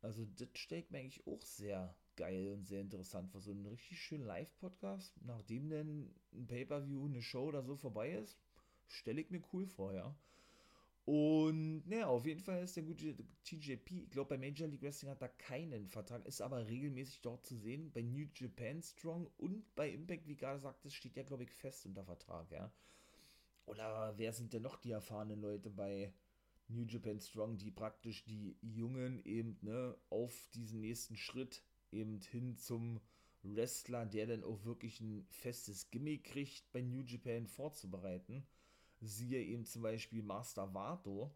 Also, 0.00 0.24
das 0.24 0.48
steckt 0.54 0.90
mir 0.90 0.98
eigentlich 0.98 1.26
auch 1.26 1.42
sehr 1.42 1.94
geil 2.16 2.48
und 2.52 2.66
sehr 2.66 2.80
interessant 2.80 3.30
vor. 3.30 3.40
So 3.40 3.50
einen 3.50 3.66
richtig 3.66 4.00
schönen 4.00 4.24
Live-Podcast, 4.24 5.14
nachdem 5.24 5.68
denn 5.68 6.14
ein 6.32 6.46
Pay-Per-View, 6.46 7.06
eine 7.06 7.22
Show 7.22 7.46
oder 7.48 7.62
so 7.62 7.76
vorbei 7.76 8.12
ist, 8.12 8.38
stelle 8.88 9.20
ich 9.20 9.30
mir 9.30 9.42
cool 9.52 9.66
vor, 9.66 9.92
ja. 9.92 10.14
Und 11.04 11.82
naja, 11.88 12.06
auf 12.06 12.26
jeden 12.26 12.40
Fall 12.40 12.62
ist 12.62 12.76
der 12.76 12.84
gute 12.84 13.16
TJP, 13.44 14.04
ich 14.04 14.10
glaube 14.10 14.36
bei 14.36 14.38
Major 14.38 14.68
League 14.68 14.82
Wrestling 14.82 15.10
hat 15.10 15.20
er 15.20 15.30
keinen 15.30 15.88
Vertrag, 15.88 16.24
ist 16.26 16.40
aber 16.40 16.68
regelmäßig 16.68 17.22
dort 17.22 17.44
zu 17.44 17.56
sehen. 17.56 17.90
Bei 17.90 18.02
New 18.02 18.28
Japan 18.34 18.80
Strong 18.80 19.28
und 19.36 19.74
bei 19.74 19.90
Impact, 19.90 20.28
wie 20.28 20.36
gerade 20.36 20.60
sagt, 20.60 20.84
das 20.84 20.94
steht 20.94 21.16
ja, 21.16 21.24
glaube 21.24 21.42
ich, 21.42 21.50
fest 21.50 21.86
unter 21.86 22.04
Vertrag, 22.04 22.50
ja. 22.52 22.72
Oder 23.66 24.16
wer 24.16 24.32
sind 24.32 24.52
denn 24.52 24.62
noch 24.62 24.76
die 24.76 24.92
erfahrenen 24.92 25.40
Leute 25.40 25.70
bei 25.70 26.12
New 26.68 26.84
Japan 26.84 27.18
Strong, 27.20 27.58
die 27.58 27.70
praktisch 27.70 28.24
die 28.24 28.56
Jungen 28.60 29.24
eben 29.24 29.58
ne, 29.60 29.96
auf 30.08 30.48
diesen 30.54 30.80
nächsten 30.80 31.16
Schritt 31.16 31.62
eben 31.92 32.20
hin 32.20 32.56
zum 32.56 33.00
Wrestler, 33.42 34.06
der 34.06 34.26
dann 34.26 34.44
auch 34.44 34.64
wirklich 34.64 35.00
ein 35.00 35.26
festes 35.30 35.90
Gimmick 35.90 36.24
kriegt, 36.24 36.70
bei 36.72 36.80
New 36.80 37.02
Japan 37.02 37.46
vorzubereiten. 37.46 38.46
Siehe 39.00 39.42
eben 39.42 39.64
zum 39.64 39.82
Beispiel 39.82 40.22
Master 40.22 40.72
Vato 40.72 41.34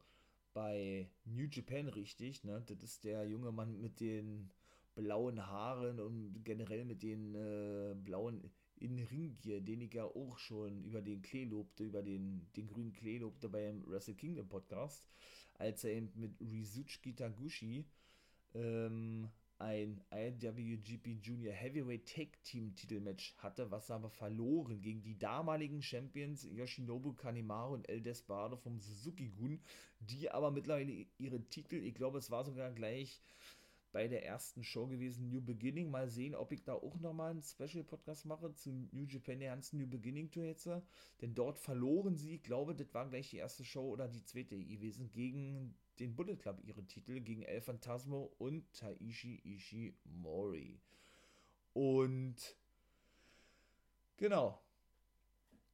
bei 0.55 1.11
New 1.25 1.47
Japan 1.51 1.89
richtig, 1.89 2.45
ne? 2.45 2.63
Das 2.67 2.83
ist 2.83 3.05
der 3.05 3.29
junge 3.29 3.53
Mann 3.53 3.81
mit 3.81 4.01
den 4.01 4.51
blauen 4.95 5.47
Haaren 5.47 6.01
und 6.01 6.43
generell 6.45 6.85
mit 6.85 7.03
den 7.03 7.35
äh, 7.35 7.95
blauen 7.95 8.51
Innenringgier, 8.79 9.61
den 9.61 9.83
ich 9.83 9.95
ja 9.95 10.05
auch 10.05 10.39
schon 10.39 10.83
über 10.85 11.03
den 11.03 11.23
Klee 11.23 11.45
lobte, 11.45 11.85
über 11.85 12.03
den, 12.03 12.47
den 12.57 12.67
grünen 12.67 12.93
Klee 12.93 13.19
lobte 13.19 13.49
beim 13.49 13.87
Wrestle 13.87 14.15
Kingdom 14.15 14.49
Podcast, 14.49 15.05
als 15.55 15.85
er 15.85 15.93
eben 15.93 16.11
mit 16.15 16.41
Rizuchi 16.41 17.15
Taguchi 17.15 17.85
ähm, 18.55 19.29
ein 19.59 20.01
IWGP 20.13 21.19
Junior 21.23 21.55
Heavyweight 21.55 22.07
Tag 22.07 22.43
Team 22.43 22.75
Titelmatch 22.75 23.35
hatte, 23.39 23.71
was 23.71 23.91
aber 23.91 24.11
verloren 24.11 24.83
gegen 24.83 25.03
die 25.03 25.19
damaligen 25.19 25.83
Champions 25.83 26.45
Yoshinobu 26.45 27.15
Kanemaru 27.15 27.75
und 27.75 27.89
El 27.89 28.03
Desperado 28.03 28.57
vom 28.57 28.79
Suzuki-Gun, 28.81 29.61
die 30.01 30.31
aber 30.31 30.51
mittlerweile 30.51 31.07
ihre 31.19 31.41
Titel, 31.49 31.77
ich 31.77 31.95
glaube, 31.95 32.19
es 32.19 32.31
war 32.31 32.45
sogar 32.45 32.71
gleich 32.73 33.23
bei 33.93 34.09
der 34.09 34.27
ersten 34.27 34.63
Show 34.63 34.87
gewesen, 34.89 35.31
New 35.31 35.41
Beginning. 35.41 35.91
Mal 35.91 36.11
sehen, 36.11 36.35
ob 36.35 36.53
ich 36.53 36.63
da 36.63 36.75
auch 36.75 36.99
nochmal 37.01 37.31
einen 37.31 37.43
Special-Podcast 37.43 38.27
mache 38.27 38.53
zu 38.53 38.71
New 38.93 39.05
Japan, 39.05 39.41
der 39.41 39.53
ganzen 39.53 39.79
New 39.79 39.87
Beginning 39.87 40.31
Tour 40.31 40.45
jetzt. 40.45 40.69
Denn 41.23 41.35
dort 41.35 41.59
verloren 41.59 42.15
sie, 42.15 42.35
ich 42.35 42.43
glaube, 42.43 42.75
das 42.75 42.93
war 42.93 43.09
gleich 43.09 43.31
die 43.31 43.39
erste 43.39 43.65
Show 43.65 43.89
oder 43.89 44.07
die 44.07 44.23
zweite 44.23 44.63
gewesen, 44.63 45.11
gegen 45.13 45.75
den 45.99 46.15
Bullet 46.15 46.37
Club 46.37 46.61
ihre 46.62 46.85
Titel 46.85 47.21
gegen 47.21 47.43
El 47.43 47.61
Phantasmo 47.61 48.35
und 48.38 48.73
Taishi 48.73 49.41
Ishimori. 49.45 50.81
Und 51.73 52.57
genau. 54.17 54.61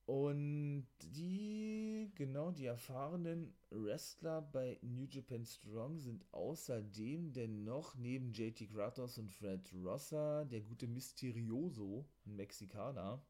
Und 0.05 0.89
die, 1.01 2.11
genau, 2.17 2.51
die 2.51 2.67
erfahrenen 2.67 3.55
Wrestler 3.71 4.43
bei 4.43 4.79
New 4.83 5.07
Japan 5.09 5.45
Strong 5.45 5.99
sind 6.01 6.27
außerdem 6.33 7.33
denn 7.33 7.65
noch 7.65 7.95
neben 7.95 8.33
JT 8.33 8.69
Kratos 8.69 9.19
und 9.19 9.31
Fred 9.31 9.73
Rossa 9.73 10.45
der 10.45 10.61
gute 10.61 10.89
Mysterioso, 10.89 12.05
ein 12.27 12.35
Mexikaner. 12.35 13.25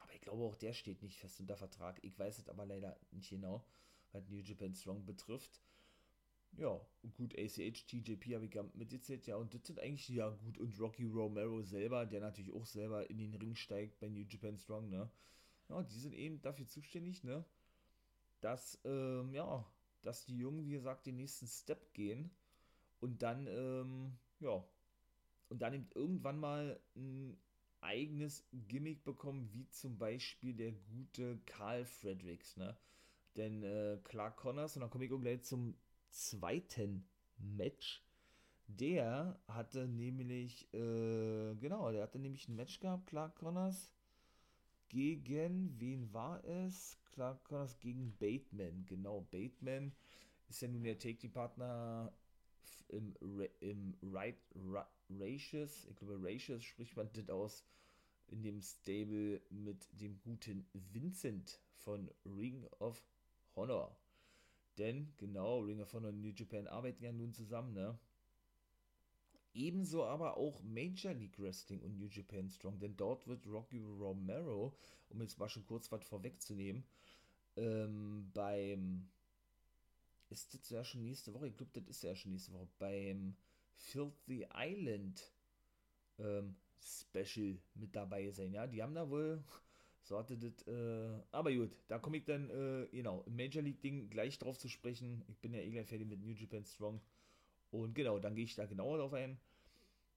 Aber 0.00 0.12
ich 0.12 0.20
glaube 0.20 0.42
auch 0.42 0.56
der 0.56 0.72
steht 0.72 1.02
nicht 1.02 1.18
fest 1.18 1.40
unter 1.40 1.56
Vertrag. 1.56 2.00
Ich 2.02 2.18
weiß 2.18 2.38
es 2.38 2.48
aber 2.48 2.66
leider 2.66 2.98
nicht 3.12 3.30
genau, 3.30 3.64
was 4.10 4.28
New 4.28 4.40
Japan 4.40 4.74
Strong 4.74 5.06
betrifft 5.06 5.62
ja, 6.56 6.80
gut, 7.16 7.34
ACH, 7.38 7.86
TJP 7.86 8.34
habe 8.34 8.44
ich 8.44 8.56
mitgezählt, 8.74 9.26
ja, 9.26 9.36
und 9.36 9.54
das 9.54 9.66
sind 9.66 9.80
eigentlich, 9.80 10.08
ja, 10.08 10.28
gut, 10.30 10.58
und 10.58 10.78
Rocky 10.80 11.06
Romero 11.06 11.62
selber, 11.62 12.06
der 12.06 12.20
natürlich 12.20 12.52
auch 12.52 12.66
selber 12.66 13.08
in 13.08 13.18
den 13.18 13.34
Ring 13.34 13.54
steigt 13.54 13.98
bei 14.00 14.08
New 14.08 14.24
Japan 14.28 14.56
Strong, 14.56 14.90
ne? 14.90 15.10
Ja, 15.68 15.82
die 15.82 15.98
sind 15.98 16.14
eben 16.14 16.42
dafür 16.42 16.66
zuständig, 16.66 17.24
ne? 17.24 17.44
Dass, 18.40 18.80
ähm, 18.84 19.32
ja, 19.32 19.64
dass 20.02 20.24
die 20.24 20.36
Jungen, 20.38 20.66
wie 20.66 20.72
gesagt, 20.72 21.06
den 21.06 21.16
nächsten 21.16 21.46
Step 21.46 21.92
gehen 21.94 22.30
und 23.00 23.22
dann, 23.22 23.46
ähm, 23.46 24.18
ja, 24.40 24.64
und 25.48 25.62
dann 25.62 25.74
eben 25.74 25.88
irgendwann 25.94 26.38
mal 26.38 26.80
ein 26.96 27.36
eigenes 27.80 28.46
Gimmick 28.52 29.04
bekommen, 29.04 29.48
wie 29.52 29.68
zum 29.70 29.98
Beispiel 29.98 30.54
der 30.54 30.72
gute 30.72 31.38
Carl 31.46 31.84
Fredericks, 31.84 32.56
ne? 32.56 32.76
Denn 33.36 33.62
äh, 33.62 33.98
Clark 34.04 34.36
Connors, 34.36 34.76
und 34.76 34.80
dann 34.80 34.90
komme 34.90 35.04
ich 35.04 35.12
auch 35.12 35.20
gleich 35.20 35.42
zum 35.42 35.76
zweiten 36.10 37.06
Match. 37.38 38.04
Der 38.66 39.40
hatte 39.48 39.88
nämlich, 39.88 40.72
äh, 40.72 41.54
genau, 41.56 41.90
der 41.90 42.02
hatte 42.02 42.18
nämlich 42.18 42.48
ein 42.48 42.56
Match 42.56 42.78
gehabt, 42.78 43.08
Clark 43.08 43.34
Connors 43.36 43.92
gegen, 44.88 45.78
wen 45.80 46.12
war 46.12 46.44
es? 46.44 46.98
Clark 47.12 47.44
Connors 47.44 47.78
gegen 47.80 48.16
Bateman, 48.18 48.84
genau, 48.86 49.22
Bateman 49.22 49.92
ist 50.48 50.62
ja 50.62 50.68
nun 50.68 50.84
der 50.84 50.98
Take-Partner 50.98 52.12
im, 52.88 53.14
im 53.60 53.96
Right, 54.02 54.38
Ratius, 55.08 55.86
ich 55.86 55.96
glaube 55.96 56.18
Ratius 56.22 56.62
spricht 56.62 56.96
man 56.96 57.08
das 57.12 57.28
aus, 57.28 57.64
in 58.28 58.42
dem 58.42 58.60
Stable 58.60 59.40
mit 59.50 59.88
dem 60.00 60.20
guten 60.20 60.66
Vincent 60.72 61.60
von 61.72 62.10
Ring 62.24 62.64
of 62.78 63.02
Honor. 63.56 63.96
Denn, 64.80 65.12
genau, 65.18 65.60
Ring 65.60 65.82
of 65.82 65.92
Honor 65.92 66.08
und 66.08 66.22
New 66.22 66.32
Japan 66.34 66.66
arbeiten 66.66 67.04
ja 67.04 67.12
nun 67.12 67.34
zusammen, 67.34 67.74
ne? 67.74 67.98
Ebenso 69.52 70.04
aber 70.06 70.38
auch 70.38 70.62
Major 70.62 71.12
League 71.12 71.38
Wrestling 71.38 71.82
und 71.82 71.98
New 71.98 72.06
Japan 72.06 72.48
Strong, 72.48 72.78
denn 72.78 72.96
dort 72.96 73.26
wird 73.26 73.46
Rocky 73.46 73.78
Romero, 73.78 74.74
um 75.10 75.20
jetzt 75.20 75.38
mal 75.38 75.50
schon 75.50 75.66
kurz 75.66 75.92
was 75.92 76.02
vorwegzunehmen, 76.04 76.82
ähm, 77.56 78.30
beim, 78.32 79.10
ist 80.30 80.54
das 80.54 80.70
ja 80.70 80.82
schon 80.82 81.02
nächste 81.02 81.34
Woche, 81.34 81.48
ich 81.48 81.56
glaube, 81.58 81.72
das 81.74 81.86
ist 81.86 82.02
ja 82.02 82.14
schon 82.14 82.32
nächste 82.32 82.54
Woche, 82.54 82.68
beim 82.78 83.36
Filthy 83.74 84.46
Island 84.54 85.30
ähm, 86.18 86.56
Special 86.80 87.58
mit 87.74 87.94
dabei 87.94 88.30
sein, 88.30 88.54
ja, 88.54 88.66
die 88.66 88.82
haben 88.82 88.94
da 88.94 89.10
wohl 89.10 89.44
so 90.02 90.18
hatte 90.18 90.36
das, 90.36 90.66
äh, 90.66 91.22
aber 91.30 91.52
gut, 91.52 91.76
da 91.88 91.98
komme 91.98 92.18
ich 92.18 92.24
dann, 92.24 92.50
äh, 92.50 92.88
genau, 92.90 93.22
im 93.26 93.36
Major 93.36 93.62
League 93.62 93.80
Ding 93.80 94.10
gleich 94.10 94.38
drauf 94.38 94.58
zu 94.58 94.68
sprechen. 94.68 95.24
Ich 95.28 95.38
bin 95.38 95.52
ja 95.52 95.60
eh 95.60 95.70
gleich 95.70 95.86
fertig 95.86 96.08
mit 96.08 96.20
New 96.20 96.32
Japan 96.32 96.64
Strong. 96.64 97.00
Und 97.70 97.94
genau, 97.94 98.18
dann 98.18 98.34
gehe 98.34 98.44
ich 98.44 98.54
da 98.54 98.66
genauer 98.66 98.98
drauf 98.98 99.12
ein. 99.12 99.38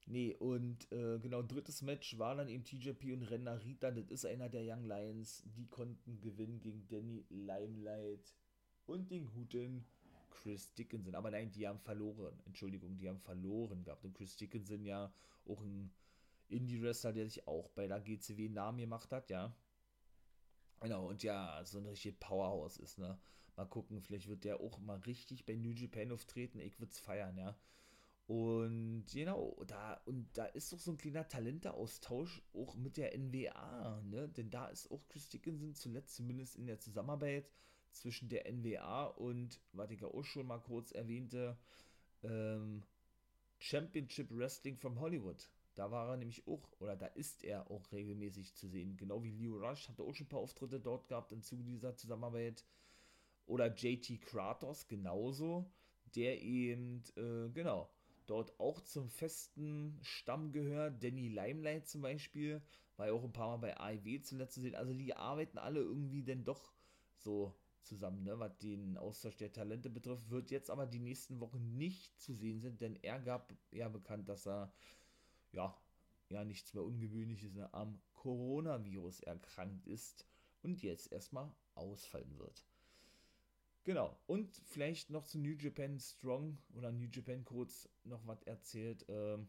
Nee, 0.06 0.36
und 0.36 0.92
äh, 0.92 1.20
genau, 1.20 1.42
drittes 1.42 1.82
Match 1.82 2.18
war 2.18 2.36
dann 2.36 2.50
eben 2.50 2.63
TJP 2.63 3.13
und 3.13 3.24
Renner 3.24 3.63
Rita. 3.63 3.92
Das 3.92 4.10
ist 4.10 4.25
einer 4.25 4.50
der 4.50 4.63
Young 4.66 4.86
Lions. 4.86 5.44
Die 5.46 5.68
konnten 5.68 6.20
gewinnen 6.20 6.60
gegen 6.60 6.88
Danny 6.90 7.25
Limelight 7.30 8.34
und 8.86 9.12
den 9.12 9.28
guten 9.28 9.86
Chris 10.30 10.74
Dickinson. 10.74 11.16
Aber 11.16 11.32
nein, 11.32 11.52
die 11.52 11.68
haben 11.68 11.80
verloren. 11.80 12.38
Entschuldigung, 12.46 12.98
die 12.98 13.08
haben 13.08 13.22
verloren 13.22 13.84
gehabt. 13.84 14.04
Und 14.04 14.13
Chris 14.13 14.36
Dickinson 14.36 14.84
ja 14.84 15.13
auch 15.46 15.62
ein 15.62 15.92
Indie-Wrestler, 16.50 17.13
der 17.13 17.25
sich 17.25 17.48
auch 17.48 17.70
bei 17.70 17.88
der 17.88 18.02
GCW 18.02 18.50
Namen 18.50 18.80
gemacht 18.80 19.12
hat, 19.12 19.30
ja. 19.30 19.56
Genau, 20.82 21.08
und 21.08 21.24
ja, 21.24 21.62
so 21.65 21.77
ein 21.80 21.86
richtig 21.86 22.20
Powerhouse 22.20 22.77
ist, 22.77 23.00
ne? 23.00 23.18
Mal 23.56 23.65
gucken, 23.65 24.01
vielleicht 24.01 24.27
wird 24.27 24.44
der 24.44 24.60
auch 24.60 24.80
mal 24.80 24.98
richtig 25.00 25.46
bei 25.46 25.56
New 25.56 25.72
Japan 25.72 26.12
auftreten. 26.12 26.60
Ich 26.60 26.80
würde 26.80 26.92
es 26.92 27.00
feiern, 27.00 27.38
ja. 27.38 27.56
Und 28.27 29.06
genau, 29.12 29.62
da, 29.68 29.96
und 30.06 30.27
da 30.38 30.46
ist 30.46 30.72
doch 30.74 30.80
so 30.80 30.92
ein 30.92 30.98
kleiner 30.98 31.27
Talenteaustausch 31.27 32.42
auch 32.53 32.75
mit 32.75 32.98
der 32.98 33.13
NWA, 33.18 34.01
ne? 34.03 34.30
Denn 34.30 34.50
da 34.50 34.68
ist 34.68 34.89
auch 34.92 35.08
Chris 35.10 35.30
Dickinson 35.30 35.75
zuletzt 35.75 36.15
zumindest 36.15 36.56
in 36.56 36.65
der 36.68 36.80
Zusammenarbeit 36.80 37.50
zwischen 37.92 38.30
der 38.30 38.48
NWA 38.51 39.06
und, 39.06 39.60
was 39.74 39.92
ich 39.92 40.03
auch 40.03 40.24
schon 40.24 40.48
mal 40.48 40.60
kurz 40.60 40.92
erwähnte, 40.92 41.58
ähm, 42.24 42.84
Championship 43.60 44.30
Wrestling 44.32 44.77
from 44.77 45.00
Hollywood. 45.00 45.50
Da 45.75 45.92
war 45.92 46.10
er 46.10 46.18
nämlich 46.18 46.48
auch, 46.48 46.70
oder 46.80 46.96
da 46.96 47.08
ist 47.08 47.44
er 47.44 47.70
auch 47.72 47.92
regelmäßig 47.92 48.53
zu 48.56 48.68
sehen. 48.68 48.96
Genau 48.98 49.24
wie 49.24 49.32
Leo 49.32 49.58
Rush, 49.58 49.89
hatte 49.89 50.03
auch 50.03 50.13
schon 50.13 50.25
ein 50.25 50.30
paar 50.30 50.39
Auftritte 50.39 50.80
dort 50.80 51.08
gehabt 51.08 51.32
im 51.32 51.42
Zuge 51.42 51.63
dieser 51.63 51.96
Zusammenarbeit. 51.96 52.63
Oder 53.46 53.74
JT 53.74 54.22
Kratos 54.22 54.88
genauso, 54.88 55.70
der 56.15 56.42
eben, 56.42 57.03
äh, 57.18 57.50
genau, 57.50 57.89
dort 58.25 58.58
auch 58.60 58.82
zum 58.82 59.10
festen 59.10 60.00
Stamm 60.01 60.51
gehört. 60.51 61.03
Danny 61.03 61.27
Limelight 61.27 61.88
zum 61.88 62.01
Beispiel, 62.01 62.62
war 62.96 63.08
ja 63.08 63.13
auch 63.13 63.24
ein 63.24 63.34
paar 63.34 63.58
Mal 63.58 63.58
bei 63.58 63.77
AIW 63.80 64.22
zuletzt 64.22 64.53
zu 64.53 64.62
sehen. 64.62 64.75
Also 64.75 64.94
die 64.94 65.15
arbeiten 65.15 65.58
alle 65.58 65.80
irgendwie 65.80 66.24
denn 66.24 66.44
doch 66.44 66.72
so 67.18 67.56
zusammen, 67.82 68.24
ne, 68.24 68.39
was 68.39 68.58
den 68.60 68.98
Austausch 68.98 69.38
der 69.38 69.51
Talente 69.51 69.89
betrifft, 69.89 70.30
wird 70.30 70.51
jetzt 70.51 70.70
aber 70.70 70.86
die 70.86 71.00
nächsten 71.00 71.39
Wochen 71.42 71.77
nicht 71.77 72.20
zu 72.20 72.34
sehen 72.34 72.62
sind, 72.62 72.82
denn 72.82 72.96
er 73.01 73.20
gab 73.20 73.53
ja 73.72 73.89
bekannt, 73.89 74.30
dass 74.30 74.48
er 74.48 74.72
ja, 75.53 75.75
ja 76.29 76.43
nichts 76.43 76.74
mehr 76.74 76.83
Ungewöhnliches 76.83 77.53
ne, 77.53 77.74
am 77.74 78.00
Coronavirus 78.13 79.22
erkrankt 79.22 79.88
ist 79.88 80.27
und 80.62 80.81
jetzt 80.81 81.12
erstmal 81.12 81.51
ausfallen 81.75 82.38
wird. 82.38 82.65
Genau, 83.86 84.17
und 84.27 84.55
vielleicht 84.65 85.10
noch 85.10 85.25
zu 85.25 85.38
New 85.38 85.55
Japan 85.57 86.00
Strong 86.00 86.57
oder 86.74 86.91
New 86.91 87.10
Japan 87.12 87.43
kurz 87.43 87.89
noch 88.05 88.25
was 88.25 88.41
erzählt. 88.43 89.05
Ähm, 89.10 89.48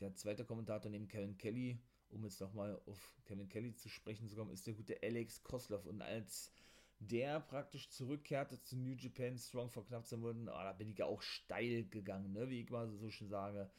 der 0.00 0.14
zweite 0.14 0.44
Kommentator 0.44 0.90
neben 0.90 1.06
Kevin 1.06 1.38
Kelly, 1.38 1.78
um 2.10 2.24
jetzt 2.24 2.40
nochmal 2.40 2.80
auf 2.86 3.14
Kevin 3.24 3.48
Kelly 3.48 3.74
zu 3.74 3.88
sprechen 3.88 4.28
zu 4.28 4.34
kommen, 4.34 4.50
ist 4.50 4.66
der 4.66 4.74
gute 4.74 5.00
Alex 5.02 5.42
Koslov. 5.44 5.86
Und 5.86 6.02
als 6.02 6.50
der 6.98 7.38
praktisch 7.40 7.88
zurückkehrte 7.90 8.60
zu 8.60 8.76
New 8.76 8.94
Japan 8.94 9.38
Strong 9.38 9.70
vor 9.70 9.86
knapp 9.86 10.04
zwei 10.04 10.16
Monaten, 10.16 10.48
oh, 10.48 10.52
da 10.52 10.72
bin 10.72 10.88
ich 10.88 10.98
ja 10.98 11.06
auch 11.06 11.22
steil 11.22 11.84
gegangen, 11.84 12.32
ne, 12.32 12.48
wie 12.48 12.62
ich 12.62 12.70
mal 12.70 12.90
so 12.90 13.10
schön 13.10 13.28
sage. 13.28 13.70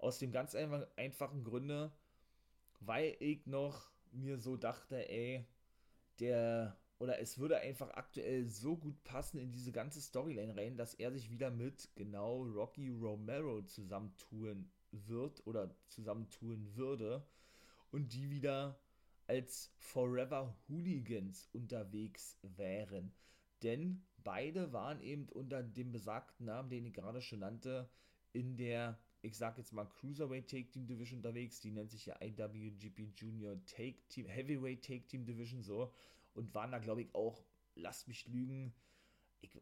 Aus 0.00 0.18
dem 0.18 0.32
ganz 0.32 0.54
einfach, 0.54 0.86
einfachen 0.96 1.44
Gründe, 1.44 1.92
weil 2.80 3.16
ich 3.20 3.46
noch 3.46 3.90
mir 4.12 4.38
so 4.38 4.56
dachte, 4.56 5.08
ey, 5.08 5.46
der, 6.20 6.76
oder 6.98 7.20
es 7.20 7.38
würde 7.38 7.58
einfach 7.58 7.90
aktuell 7.90 8.46
so 8.46 8.76
gut 8.76 9.04
passen 9.04 9.38
in 9.38 9.52
diese 9.52 9.72
ganze 9.72 10.00
Storyline 10.00 10.56
rein, 10.56 10.76
dass 10.76 10.94
er 10.94 11.12
sich 11.12 11.30
wieder 11.30 11.50
mit 11.50 11.90
genau 11.96 12.44
Rocky 12.44 12.88
Romero 12.88 13.62
zusammentun 13.62 14.70
wird 14.90 15.46
oder 15.46 15.74
zusammentun 15.86 16.74
würde 16.74 17.26
und 17.90 18.14
die 18.14 18.30
wieder 18.30 18.80
als 19.26 19.70
Forever 19.76 20.56
Hooligans 20.68 21.46
unterwegs 21.52 22.38
wären. 22.42 23.12
Denn 23.62 24.02
beide 24.16 24.72
waren 24.72 25.00
eben 25.02 25.28
unter 25.28 25.62
dem 25.62 25.92
besagten 25.92 26.46
Namen, 26.46 26.70
den 26.70 26.86
ich 26.86 26.94
gerade 26.94 27.20
schon 27.20 27.40
nannte, 27.40 27.90
in 28.32 28.56
der 28.56 28.98
ich 29.22 29.36
sag 29.36 29.58
jetzt 29.58 29.72
mal 29.72 29.84
Cruiserweight 29.84 30.48
Take 30.48 30.70
Team 30.70 30.86
Division 30.86 31.18
unterwegs, 31.18 31.60
die 31.60 31.70
nennt 31.70 31.90
sich 31.90 32.06
ja 32.06 32.16
IWGP 32.20 33.12
Junior 33.16 33.62
Take 33.66 33.98
Team, 34.08 34.26
Heavyweight 34.26 34.84
Take 34.84 35.06
Team 35.06 35.24
Division 35.26 35.62
so 35.62 35.92
und 36.34 36.54
waren 36.54 36.72
da 36.72 36.78
glaube 36.78 37.02
ich 37.02 37.14
auch, 37.14 37.44
lasst 37.74 38.08
mich 38.08 38.26
lügen, 38.26 38.74
ich, 39.40 39.54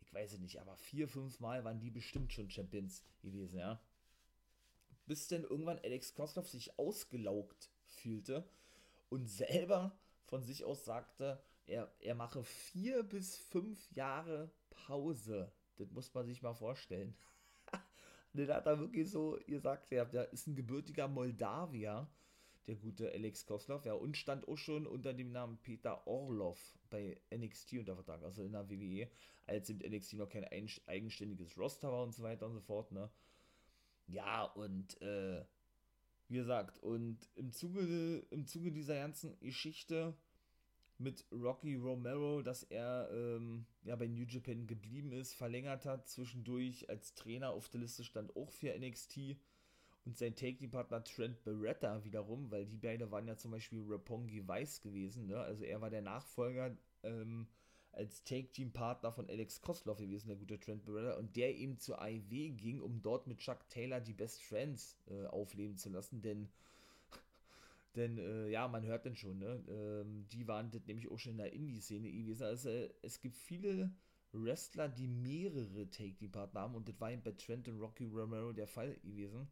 ich 0.00 0.12
weiß 0.12 0.32
es 0.32 0.40
nicht, 0.40 0.60
aber 0.60 0.76
vier, 0.76 1.08
fünf 1.08 1.40
Mal 1.40 1.64
waren 1.64 1.80
die 1.80 1.90
bestimmt 1.90 2.32
schon 2.32 2.50
Champions 2.50 3.04
gewesen, 3.20 3.58
ja. 3.58 3.80
Bis 5.06 5.28
denn 5.28 5.42
irgendwann 5.42 5.78
Alex 5.80 6.14
Koslov 6.14 6.48
sich 6.48 6.78
ausgelaugt 6.78 7.70
fühlte 7.84 8.48
und 9.08 9.26
selber 9.26 9.98
von 10.24 10.42
sich 10.42 10.64
aus 10.64 10.84
sagte, 10.84 11.42
er, 11.66 11.92
er 12.00 12.14
mache 12.14 12.42
vier 12.44 13.02
bis 13.02 13.36
fünf 13.36 13.90
Jahre 13.92 14.50
Pause. 14.70 15.52
Das 15.76 15.90
muss 15.90 16.12
man 16.14 16.26
sich 16.26 16.42
mal 16.42 16.54
vorstellen. 16.54 17.16
Den 18.34 18.48
hat 18.50 18.66
er 18.66 18.78
wirklich 18.78 19.10
so 19.10 19.38
gesagt, 19.46 19.90
ja, 19.90 20.04
der 20.04 20.32
ist 20.32 20.46
ein 20.46 20.56
gebürtiger 20.56 21.06
Moldawier, 21.08 22.08
der 22.66 22.76
gute 22.76 23.10
Alex 23.12 23.44
Koslov, 23.44 23.84
ja, 23.84 23.94
und 23.94 24.16
stand 24.16 24.48
auch 24.48 24.56
schon 24.56 24.86
unter 24.86 25.12
dem 25.12 25.32
Namen 25.32 25.58
Peter 25.58 26.06
Orlov 26.06 26.58
bei 26.90 27.20
NXT 27.34 27.74
unter 27.74 27.94
Vertrag, 27.94 28.22
also 28.22 28.42
in 28.42 28.52
der 28.52 28.68
WWE, 28.70 29.08
als 29.46 29.68
im 29.68 29.78
NXT 29.78 30.14
noch 30.14 30.28
kein 30.28 30.44
eigenständiges 30.86 31.58
Roster 31.58 31.90
war 31.90 32.04
und 32.04 32.14
so 32.14 32.22
weiter 32.22 32.46
und 32.46 32.54
so 32.54 32.60
fort, 32.60 32.92
ne. 32.92 33.10
Ja, 34.06 34.44
und, 34.44 35.00
äh, 35.02 35.44
wie 36.28 36.36
gesagt, 36.36 36.78
und 36.82 37.18
im 37.34 37.52
Zuge, 37.52 38.24
im 38.30 38.46
Zuge 38.46 38.72
dieser 38.72 38.94
ganzen 38.96 39.38
Geschichte 39.40 40.14
mit 41.02 41.26
Rocky 41.32 41.76
Romero, 41.76 42.42
dass 42.42 42.62
er 42.62 43.08
ähm, 43.12 43.66
ja 43.84 43.96
bei 43.96 44.06
New 44.06 44.24
Japan 44.24 44.66
geblieben 44.66 45.12
ist, 45.12 45.34
verlängert 45.34 45.84
hat, 45.84 46.08
zwischendurch 46.08 46.88
als 46.88 47.14
Trainer 47.14 47.50
auf 47.50 47.68
der 47.68 47.80
Liste 47.80 48.04
stand 48.04 48.34
auch 48.36 48.50
für 48.50 48.76
NXT 48.78 49.36
und 50.04 50.16
sein 50.16 50.34
Take-Team-Partner 50.34 51.04
Trent 51.04 51.42
Beretta 51.44 52.02
wiederum, 52.04 52.50
weil 52.50 52.66
die 52.66 52.76
beiden 52.76 53.10
waren 53.10 53.28
ja 53.28 53.36
zum 53.36 53.50
Beispiel 53.52 53.82
Rapongi 53.86 54.46
Weiss 54.46 54.80
gewesen, 54.80 55.26
ne? 55.26 55.38
also 55.38 55.64
er 55.64 55.80
war 55.80 55.90
der 55.90 56.02
Nachfolger 56.02 56.76
ähm, 57.02 57.46
als 57.92 58.24
Take-Team-Partner 58.24 59.12
von 59.12 59.28
Alex 59.28 59.60
Koslov 59.60 59.98
gewesen, 59.98 60.28
der 60.28 60.36
gute 60.36 60.58
Trent 60.58 60.84
Beretta, 60.84 61.18
und 61.18 61.36
der 61.36 61.54
eben 61.54 61.78
zur 61.78 62.00
AIW 62.00 62.50
ging, 62.50 62.80
um 62.80 63.02
dort 63.02 63.26
mit 63.26 63.38
Chuck 63.38 63.68
Taylor 63.68 64.00
die 64.00 64.14
Best 64.14 64.42
Friends 64.42 64.98
äh, 65.08 65.26
aufleben 65.26 65.76
zu 65.76 65.90
lassen, 65.90 66.22
denn 66.22 66.48
denn 67.96 68.18
äh, 68.18 68.48
ja, 68.48 68.68
man 68.68 68.84
hört 68.84 69.04
denn 69.04 69.16
schon, 69.16 69.38
ne? 69.38 69.62
Ähm, 69.68 70.26
die 70.28 70.46
waren 70.48 70.70
das 70.70 70.86
nämlich 70.86 71.10
auch 71.10 71.18
schon 71.18 71.32
in 71.32 71.38
der 71.38 71.52
Indie-Szene 71.52 72.10
gewesen. 72.10 72.44
Also 72.44 72.68
äh, 72.68 72.92
es 73.02 73.20
gibt 73.20 73.36
viele 73.36 73.92
Wrestler, 74.32 74.88
die 74.88 75.08
mehrere 75.08 75.88
Take-Team-Partner 75.90 76.60
haben 76.60 76.74
und 76.74 76.88
das 76.88 76.98
war 77.00 77.10
eben 77.10 77.22
bei 77.22 77.32
Trent 77.32 77.68
und 77.68 77.80
Rocky 77.80 78.06
Romero 78.06 78.52
der 78.52 78.66
Fall 78.66 78.94
gewesen. 79.02 79.50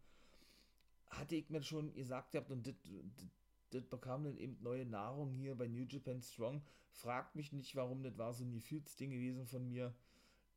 Hatte 1.09 1.37
ich 1.37 1.51
mir 1.51 1.63
schon 1.63 1.93
gesagt 1.95 2.33
gehabt 2.33 2.51
und 2.51 2.67
das, 2.67 3.85
bekam 3.85 4.25
dann 4.25 4.39
eben 4.39 4.59
neue 4.63 4.87
Nahrung 4.87 5.33
hier 5.33 5.55
bei 5.55 5.69
New 5.69 5.85
Japan 5.85 6.23
Strong. 6.23 6.63
Fragt 6.93 7.37
mich 7.37 7.53
nicht, 7.53 7.77
warum 7.77 8.03
das 8.03 8.17
war 8.17 8.33
so 8.33 8.45
ein 8.45 8.53
Gefühlsding 8.53 9.11
gewesen 9.11 9.47
von 9.47 9.69
mir, 9.69 9.95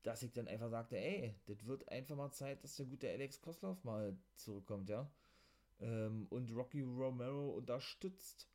dass 0.04 0.24
ich 0.24 0.32
dann 0.32 0.48
einfach 0.48 0.70
sagte, 0.70 0.98
ey, 0.98 1.36
das 1.46 1.66
wird 1.66 1.88
einfach 1.90 2.16
mal 2.16 2.32
Zeit, 2.32 2.64
dass 2.64 2.76
der 2.76 2.86
gute 2.86 3.10
Alex 3.10 3.42
Koslov 3.42 3.84
mal 3.84 4.18
zurückkommt, 4.36 4.90
ja 4.90 5.12
ähm, 5.84 6.28
und 6.30 6.52
Rocky 6.52 6.82
Romero 6.82 7.52
unterstützt. 7.52 8.48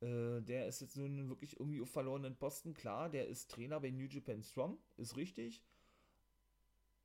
Äh, 0.00 0.42
der 0.42 0.66
ist 0.66 0.80
jetzt 0.80 0.96
nun 0.96 1.28
wirklich 1.28 1.58
irgendwie 1.58 1.80
auf 1.80 1.90
verlorenen 1.90 2.36
Posten. 2.36 2.74
Klar, 2.74 3.08
der 3.08 3.26
ist 3.28 3.50
Trainer 3.50 3.80
bei 3.80 3.90
New 3.90 4.06
Japan 4.06 4.42
Strong, 4.42 4.78
ist 4.96 5.16
richtig. 5.16 5.64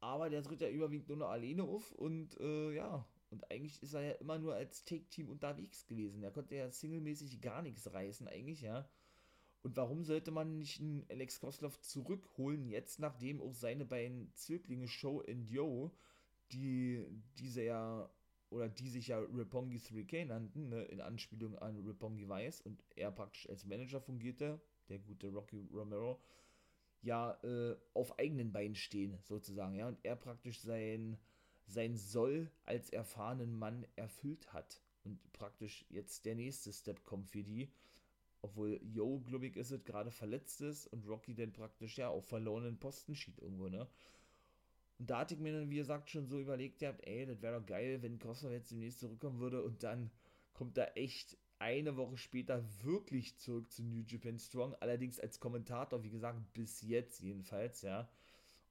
Aber 0.01 0.29
der 0.29 0.43
tritt 0.43 0.61
ja 0.61 0.69
überwiegend 0.69 1.07
nur 1.07 1.17
noch 1.17 1.29
alleine 1.29 1.63
auf 1.63 1.91
und 1.91 2.39
äh, 2.39 2.73
ja, 2.73 3.05
und 3.29 3.49
eigentlich 3.49 3.81
ist 3.81 3.93
er 3.93 4.01
ja 4.01 4.11
immer 4.13 4.39
nur 4.39 4.55
als 4.55 4.83
Take-Team 4.83 5.29
unterwegs 5.29 5.85
gewesen. 5.85 6.23
Er 6.23 6.31
konnte 6.31 6.55
ja 6.55 6.69
singlemäßig 6.69 7.39
gar 7.39 7.61
nichts 7.61 7.93
reißen, 7.93 8.27
eigentlich, 8.27 8.61
ja. 8.61 8.89
Und 9.63 9.77
warum 9.77 10.03
sollte 10.03 10.31
man 10.31 10.57
nicht 10.57 10.81
einen 10.81 11.05
Alex 11.09 11.39
Koslov 11.39 11.79
zurückholen, 11.81 12.67
jetzt 12.67 12.99
nachdem 12.99 13.41
auch 13.41 13.53
seine 13.53 13.85
beiden 13.85 14.33
Zöglinge 14.33 14.87
Show 14.87 15.23
und 15.25 15.49
Yo, 15.49 15.91
die 16.51 17.05
diese 17.37 17.61
ja 17.61 18.09
oder 18.51 18.67
die 18.69 18.89
sich 18.89 19.07
ja 19.07 19.19
Roppongi 19.19 19.77
3K 19.77 20.25
nannten, 20.25 20.69
ne, 20.69 20.83
in 20.83 21.01
Anspielung 21.01 21.57
an 21.57 21.79
Roppongi 21.79 22.27
Weiß 22.27 22.61
und 22.61 22.83
er 22.95 23.11
praktisch 23.11 23.49
als 23.49 23.65
Manager 23.65 24.01
fungierte, 24.01 24.61
der 24.89 24.99
gute 24.99 25.29
Rocky 25.29 25.57
Romero, 25.73 26.21
ja, 27.01 27.39
äh, 27.43 27.75
auf 27.93 28.19
eigenen 28.19 28.51
Beinen 28.51 28.75
stehen, 28.75 29.17
sozusagen, 29.23 29.75
ja, 29.75 29.87
und 29.87 29.97
er 30.03 30.15
praktisch 30.15 30.59
sein, 30.59 31.17
sein 31.65 31.95
Soll 31.95 32.51
als 32.65 32.89
erfahrenen 32.89 33.57
Mann 33.57 33.87
erfüllt 33.95 34.53
hat. 34.53 34.81
Und 35.03 35.19
praktisch 35.33 35.85
jetzt 35.89 36.25
der 36.25 36.35
nächste 36.35 36.71
Step 36.73 37.03
kommt 37.05 37.29
für 37.29 37.43
die, 37.43 37.71
obwohl 38.41 38.79
Yo, 38.83 39.19
glaube 39.21 39.47
ich, 39.47 39.55
ist 39.55 39.71
es, 39.71 39.83
gerade 39.83 40.11
verletzt 40.11 40.61
ist 40.61 40.87
und 40.87 41.07
Rocky 41.07 41.33
dann 41.33 41.53
praktisch 41.53 41.97
ja 41.97 42.09
auf 42.09 42.25
verlorenen 42.27 42.77
Posten 42.77 43.15
schied 43.15 43.39
irgendwo, 43.39 43.69
ne, 43.69 43.87
und 45.01 45.09
da 45.09 45.21
hatte 45.21 45.33
ich 45.33 45.39
mir 45.39 45.51
dann, 45.51 45.71
wie 45.71 45.77
gesagt, 45.77 46.11
schon 46.11 46.27
so 46.27 46.39
überlegt 46.39 46.77
gehabt, 46.77 47.07
ey, 47.07 47.25
das 47.25 47.41
wäre 47.41 47.59
doch 47.59 47.65
geil, 47.65 48.03
wenn 48.03 48.19
Kosovo 48.19 48.53
jetzt 48.53 48.69
demnächst 48.69 48.99
zurückkommen 48.99 49.39
würde. 49.39 49.63
Und 49.63 49.81
dann 49.81 50.11
kommt 50.53 50.77
er 50.77 50.95
echt 50.95 51.39
eine 51.57 51.97
Woche 51.97 52.17
später 52.17 52.63
wirklich 52.83 53.35
zurück 53.39 53.71
zu 53.71 53.81
New 53.81 54.03
Japan 54.05 54.37
Strong, 54.37 54.75
allerdings 54.75 55.19
als 55.19 55.39
Kommentator, 55.39 56.03
wie 56.03 56.11
gesagt, 56.11 56.53
bis 56.53 56.83
jetzt 56.83 57.19
jedenfalls, 57.19 57.81
ja. 57.81 58.11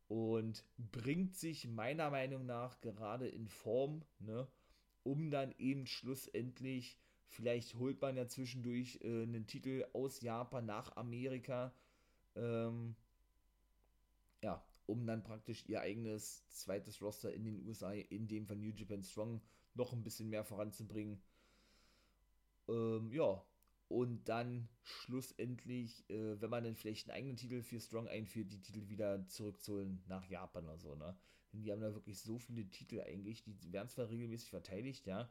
Und 0.07 0.65
bringt 0.79 1.35
sich 1.35 1.67
meiner 1.67 2.11
Meinung 2.11 2.47
nach 2.47 2.81
gerade 2.81 3.27
in 3.27 3.49
Form, 3.49 4.05
ne, 4.21 4.47
um 5.03 5.33
dann 5.33 5.53
eben 5.59 5.85
schlussendlich, 5.85 6.97
vielleicht 7.27 7.75
holt 7.75 8.01
man 8.01 8.17
ja 8.17 8.29
zwischendurch 8.29 9.01
äh, 9.03 9.25
einen 9.25 9.49
Titel 9.49 9.85
aus 9.95 10.21
Japan 10.21 10.65
nach 10.65 10.95
Amerika, 10.95 11.75
ähm, 12.37 12.95
ja, 14.43 14.65
um 14.91 15.07
dann 15.07 15.23
praktisch 15.23 15.65
ihr 15.67 15.81
eigenes 15.81 16.47
zweites 16.49 17.01
Roster 17.01 17.33
in 17.33 17.45
den 17.45 17.65
USA, 17.67 17.93
in 17.93 18.27
dem 18.27 18.47
von 18.47 18.61
New 18.61 18.73
Japan 18.75 19.03
Strong, 19.03 19.41
noch 19.75 19.93
ein 19.93 20.03
bisschen 20.03 20.29
mehr 20.29 20.45
voranzubringen. 20.45 21.23
Ähm, 22.69 23.13
ja, 23.13 23.43
und 23.89 24.29
dann 24.29 24.69
schlussendlich, 24.83 26.09
äh, 26.11 26.41
wenn 26.41 26.51
man 26.51 26.65
dann 26.65 26.75
vielleicht 26.75 27.09
einen 27.09 27.17
eigenen 27.17 27.37
Titel 27.37 27.63
für 27.63 27.81
Strong 27.81 28.09
einführt, 28.09 28.53
die 28.53 28.61
Titel 28.61 28.89
wieder 28.89 29.27
zurückzuholen 29.29 30.03
nach 30.09 30.29
Japan 30.29 30.65
oder 30.65 30.79
so, 30.79 30.95
ne? 30.95 31.17
Denn 31.53 31.63
die 31.63 31.73
haben 31.73 31.81
da 31.81 31.95
wirklich 31.95 32.21
so 32.21 32.39
viele 32.39 32.69
Titel 32.69 33.01
eigentlich, 33.01 33.43
die 33.45 33.73
werden 33.73 33.89
zwar 33.89 34.09
regelmäßig 34.09 34.51
verteidigt, 34.51 35.07
ja, 35.07 35.31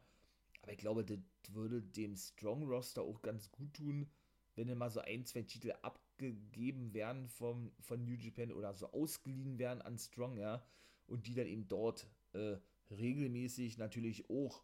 aber 0.62 0.72
ich 0.74 0.78
glaube, 0.78 1.06
das 1.06 1.20
würde 1.54 1.82
dem 1.82 2.16
Strong-Roster 2.16 3.02
auch 3.02 3.22
ganz 3.22 3.52
gut 3.52 3.74
tun, 3.74 4.10
wenn 4.56 4.68
dann 4.68 4.78
mal 4.78 4.90
so 4.90 5.00
ein, 5.00 5.26
zwei 5.26 5.44
Titel 5.44 5.74
abgegeben 6.20 6.94
werden 6.94 7.30
vom, 7.30 7.72
von 7.80 8.04
New 8.04 8.14
Japan 8.14 8.52
oder 8.52 8.74
so 8.74 8.92
ausgeliehen 8.92 9.58
werden 9.58 9.82
an 9.82 9.98
Strong, 9.98 10.38
ja, 10.38 10.64
und 11.08 11.28
die 11.28 11.34
dann 11.34 11.48
eben 11.48 11.68
dort 11.68 12.08
äh, 12.34 12.58
regelmäßig 12.92 13.78
natürlich 13.78 14.30
auch 14.30 14.64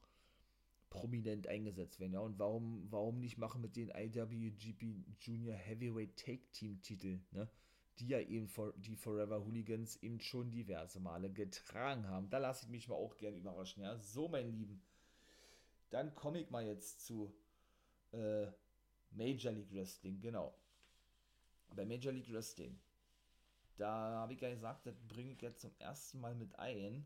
prominent 0.90 1.48
eingesetzt 1.48 2.00
werden, 2.00 2.14
ja, 2.14 2.20
und 2.20 2.38
warum, 2.40 2.86
warum 2.92 3.20
nicht 3.20 3.38
machen 3.38 3.62
mit 3.62 3.76
den 3.76 3.90
IWGP 3.90 5.06
Junior 5.20 5.56
Heavyweight 5.56 6.18
Take 6.18 6.52
Team 6.52 6.82
Titel, 6.82 7.20
ne, 7.32 7.50
die 8.00 8.08
ja 8.08 8.20
eben 8.20 8.50
for, 8.50 8.74
die 8.74 8.98
Forever 8.98 9.46
Hooligans 9.46 9.96
eben 10.04 10.20
schon 10.20 10.52
diverse 10.52 11.00
Male 11.00 11.32
getragen 11.32 12.08
haben. 12.10 12.30
Da 12.30 12.40
lasse 12.40 12.66
ich 12.66 12.70
mich 12.70 12.90
mal 12.90 12.96
auch 12.96 13.16
gerne 13.16 13.38
überraschen, 13.38 13.84
ja, 13.84 13.98
so 13.98 14.28
mein 14.28 14.52
Lieben. 14.52 14.82
Dann 15.90 16.14
komme 16.14 16.42
ich 16.42 16.50
mal 16.50 16.66
jetzt 16.66 17.06
zu 17.06 17.34
äh, 18.12 18.48
Major 19.12 19.54
League 19.54 19.74
Wrestling, 19.74 20.20
genau. 20.20 20.54
Bei 21.76 21.86
Major 21.86 22.14
League 22.14 22.32
Wrestling, 22.32 22.80
da 23.78 23.88
habe 23.88 24.34
ich 24.34 24.42
ja 24.42 24.50
gesagt, 24.50 24.86
das 24.86 25.00
bringe 25.08 25.34
ich 25.34 25.42
jetzt 25.42 25.62
zum 25.62 25.72
ersten 25.80 26.20
Mal 26.22 26.36
mit 26.36 26.58
ein. 26.58 27.06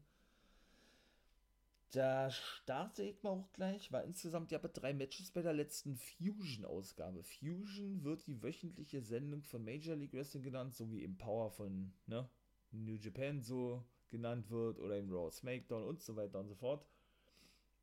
Da 1.91 2.29
starte 2.29 3.01
ich 3.01 3.23
mal 3.23 3.32
auch 3.32 3.51
gleich, 3.53 3.91
weil 3.91 4.05
insgesamt 4.05 4.51
ja 4.51 4.60
drei 4.60 4.93
Matches 4.93 5.32
bei 5.32 5.41
der 5.41 5.53
letzten 5.53 5.95
Fusion-Ausgabe. 5.95 7.23
Fusion 7.23 8.03
wird 8.03 8.27
die 8.27 8.43
wöchentliche 8.43 9.01
Sendung 9.01 9.41
von 9.41 9.65
Major 9.65 9.95
League 9.95 10.13
Wrestling 10.13 10.43
genannt, 10.43 10.75
so 10.75 10.91
wie 10.91 11.03
im 11.03 11.17
Power 11.17 11.49
von 11.49 11.91
ne, 12.05 12.29
New 12.71 12.93
Japan 12.93 13.41
so 13.41 13.84
genannt 14.10 14.51
wird 14.51 14.77
oder 14.77 14.97
im 14.99 15.12
Raw 15.12 15.32
SmackDown 15.32 15.84
und 15.84 16.01
so 16.01 16.15
weiter 16.15 16.39
und 16.39 16.47
so 16.47 16.55
fort. 16.55 16.86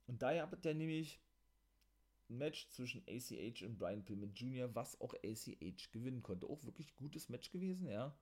Und 0.07 0.23
daher 0.23 0.43
habt 0.43 0.65
ihr 0.65 0.75
nämlich 0.75 1.21
ein 2.29 2.39
Match 2.39 2.69
zwischen 2.69 3.03
ACH 3.09 3.63
und 3.63 3.79
Brian 3.79 4.05
Pillman 4.05 4.35
Jr., 4.35 4.75
was 4.75 5.01
auch 5.01 5.15
ACH 5.15 5.91
gewinnen 5.93 6.23
konnte. 6.23 6.49
Auch 6.49 6.65
wirklich 6.65 6.95
gutes 6.97 7.29
Match 7.29 7.51
gewesen, 7.51 7.89
ja. 7.89 8.17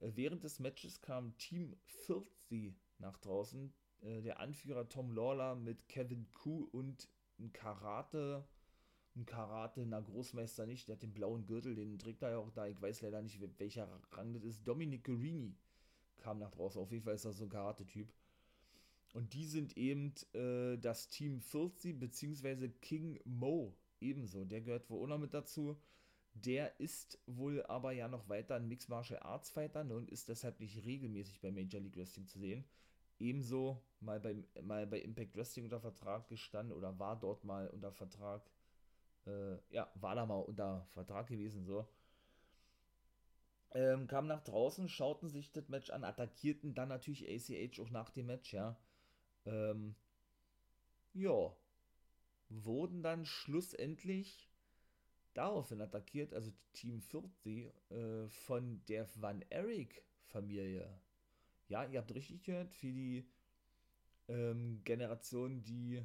Äh, 0.00 0.12
während 0.14 0.44
des 0.44 0.58
Matches 0.58 1.00
kam 1.00 1.36
Team 1.38 1.76
40 1.84 2.74
nach 2.98 3.18
draußen. 3.18 3.72
Äh, 4.02 4.22
der 4.22 4.40
Anführer 4.40 4.88
Tom 4.88 5.12
Lawler 5.12 5.54
mit 5.54 5.88
Kevin 5.88 6.30
Koo 6.32 6.68
und 6.72 7.08
ein 7.38 7.52
Karate, 7.52 8.46
ein 9.16 9.26
Karate, 9.26 9.84
na 9.86 10.00
Großmeister 10.00 10.66
nicht, 10.66 10.88
der 10.88 10.96
hat 10.96 11.02
den 11.02 11.14
blauen 11.14 11.46
Gürtel, 11.46 11.74
den 11.74 11.98
trägt 11.98 12.22
er 12.22 12.30
ja 12.30 12.38
auch 12.38 12.50
da, 12.50 12.66
ich 12.66 12.80
weiß 12.80 13.02
leider 13.02 13.22
nicht, 13.22 13.40
welcher 13.58 13.88
Rang 14.12 14.32
das 14.32 14.44
ist. 14.44 14.66
Dominic 14.66 15.04
Guarini 15.04 15.56
kam 16.18 16.38
nach 16.38 16.50
draußen, 16.50 16.80
auf 16.80 16.90
jeden 16.92 17.04
Fall 17.04 17.14
ist 17.14 17.24
das 17.24 17.38
so 17.38 17.44
ein 17.44 17.50
Karate-Typ. 17.50 18.12
Und 19.12 19.32
die 19.34 19.46
sind 19.46 19.76
eben 19.76 20.14
äh, 20.34 20.76
das 20.78 21.08
Team 21.08 21.40
40 21.40 21.98
beziehungsweise 21.98 22.68
King 22.68 23.20
Mo 23.24 23.76
ebenso. 24.00 24.44
Der 24.44 24.60
gehört 24.60 24.88
wohl 24.90 25.02
auch 25.02 25.08
noch 25.08 25.18
mit 25.18 25.34
dazu. 25.34 25.80
Der 26.34 26.78
ist 26.78 27.18
wohl 27.26 27.64
aber 27.66 27.92
ja 27.92 28.06
noch 28.06 28.28
weiter 28.28 28.54
ein 28.54 28.68
Mixed 28.68 28.88
Martial 28.88 29.20
Arts 29.20 29.50
Fighter 29.50 29.82
ne, 29.82 29.96
und 29.96 30.10
ist 30.10 30.28
deshalb 30.28 30.60
nicht 30.60 30.84
regelmäßig 30.84 31.40
bei 31.40 31.50
Major 31.50 31.80
League 31.80 31.96
Wrestling 31.96 32.26
zu 32.26 32.38
sehen. 32.38 32.64
Ebenso 33.18 33.82
mal 33.98 34.20
bei, 34.20 34.36
mal 34.62 34.86
bei 34.86 35.00
Impact 35.00 35.34
Wrestling 35.34 35.64
unter 35.64 35.80
Vertrag 35.80 36.28
gestanden 36.28 36.76
oder 36.76 36.96
war 36.98 37.18
dort 37.18 37.44
mal 37.44 37.66
unter 37.68 37.90
Vertrag. 37.90 38.48
Äh, 39.26 39.56
ja, 39.70 39.90
war 39.96 40.14
da 40.14 40.26
mal 40.26 40.38
unter 40.38 40.86
Vertrag 40.90 41.26
gewesen, 41.26 41.64
so. 41.64 41.88
Ähm, 43.72 44.06
kamen 44.06 44.28
nach 44.28 44.44
draußen, 44.44 44.88
schauten 44.88 45.28
sich 45.28 45.50
das 45.50 45.68
Match 45.68 45.90
an, 45.90 46.04
attackierten 46.04 46.74
dann 46.74 46.88
natürlich 46.88 47.28
ACH 47.28 47.80
auch 47.80 47.90
nach 47.90 48.10
dem 48.10 48.26
Match, 48.26 48.52
ja 48.52 48.78
ähm, 49.48 49.94
ja, 51.14 51.56
wurden 52.48 53.02
dann 53.02 53.24
schlussendlich 53.24 54.50
daraufhin 55.34 55.80
attackiert, 55.80 56.34
also 56.34 56.52
Team 56.72 57.00
40 57.00 57.72
äh, 57.90 58.28
von 58.28 58.84
der 58.86 59.08
Van 59.16 59.44
Eric 59.50 60.02
Familie. 60.26 61.00
Ja, 61.68 61.84
ihr 61.84 62.00
habt 62.00 62.14
richtig 62.14 62.42
gehört, 62.44 62.72
für 62.72 62.92
die 62.92 63.28
ähm, 64.28 64.82
Generation, 64.84 65.62
die 65.62 66.02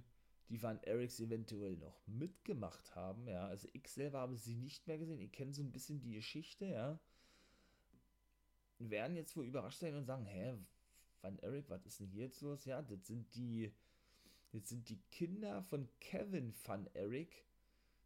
die 0.49 0.61
Van 0.61 0.81
Erics 0.83 1.19
eventuell 1.19 1.77
noch 1.77 2.05
mitgemacht 2.05 2.95
haben, 2.95 3.27
ja, 3.27 3.47
also 3.47 3.67
ich 3.73 3.87
selber 3.87 4.19
habe 4.19 4.35
sie 4.35 4.55
nicht 4.55 4.85
mehr 4.87 4.97
gesehen, 4.97 5.19
ich 5.19 5.31
kenne 5.31 5.53
so 5.53 5.63
ein 5.63 5.71
bisschen 5.71 5.99
die 5.99 6.13
Geschichte, 6.13 6.65
ja, 6.65 6.99
werden 8.77 9.15
jetzt 9.15 9.35
wohl 9.35 9.45
überrascht 9.45 9.79
sein 9.79 9.95
und 9.95 10.05
sagen, 10.05 10.25
hä, 10.25 10.53
Van 11.23 11.39
Eric, 11.39 11.69
was 11.69 11.85
ist 11.85 11.99
denn 11.99 12.09
hier 12.09 12.25
jetzt 12.25 12.41
los? 12.41 12.65
Ja, 12.65 12.81
das 12.81 13.07
sind 13.07 13.33
die, 13.33 13.71
das 14.51 14.67
sind 14.67 14.89
die 14.89 14.99
Kinder 15.09 15.63
von 15.63 15.87
Kevin 15.99 16.53
Van 16.65 16.87
Eric. 16.93 17.45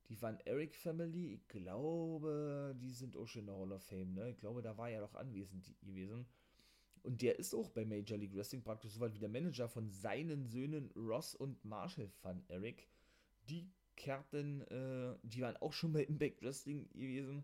Die 0.08 0.22
Van 0.22 0.40
Eric 0.46 0.76
Family, 0.76 1.34
ich 1.34 1.48
glaube, 1.50 2.76
die 2.80 2.92
sind 2.92 3.18
auch 3.18 3.28
schon 3.28 3.42
in 3.42 3.48
der 3.48 3.58
Hall 3.58 3.72
of 3.74 3.84
Fame, 3.84 4.14
ne? 4.14 4.30
Ich 4.30 4.38
glaube, 4.38 4.62
da 4.62 4.78
war 4.78 4.90
er 4.90 5.02
doch 5.02 5.16
anwesend 5.16 5.74
gewesen. 5.82 6.26
Und 7.04 7.22
der 7.22 7.40
ist 7.40 7.54
auch 7.54 7.70
bei 7.70 7.86
Major 7.86 8.18
League 8.18 8.36
Wrestling 8.36 8.64
praktisch 8.64 8.94
so 8.94 9.00
weit 9.00 9.14
wie 9.16 9.20
der 9.20 9.30
Manager 9.30 9.68
von 9.68 9.90
seinen 9.90 10.46
Söhnen 10.46 10.92
Ross 10.96 11.36
und 11.36 11.64
Marshall 11.66 12.10
Van 12.22 12.44
Eric. 12.48 12.88
Die 13.50 13.70
kehrten, 13.96 14.62
äh, 14.62 15.18
die 15.24 15.42
waren 15.42 15.58
auch 15.58 15.74
schon 15.74 15.92
bei 15.92 16.04
Impact 16.04 16.42
Wrestling 16.42 16.88
gewesen. 16.94 17.44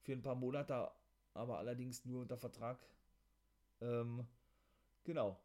Für 0.00 0.12
ein 0.12 0.22
paar 0.22 0.34
Monate, 0.34 0.90
aber 1.32 1.58
allerdings 1.58 2.04
nur 2.04 2.22
unter 2.22 2.36
Vertrag. 2.36 2.84
Ähm, 3.80 4.26
Genau. 5.04 5.40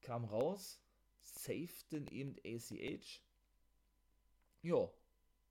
Kam 0.00 0.24
raus, 0.24 0.80
safeten 1.22 2.06
eben 2.08 2.36
ACH. 2.44 3.22
Ja. 4.62 4.88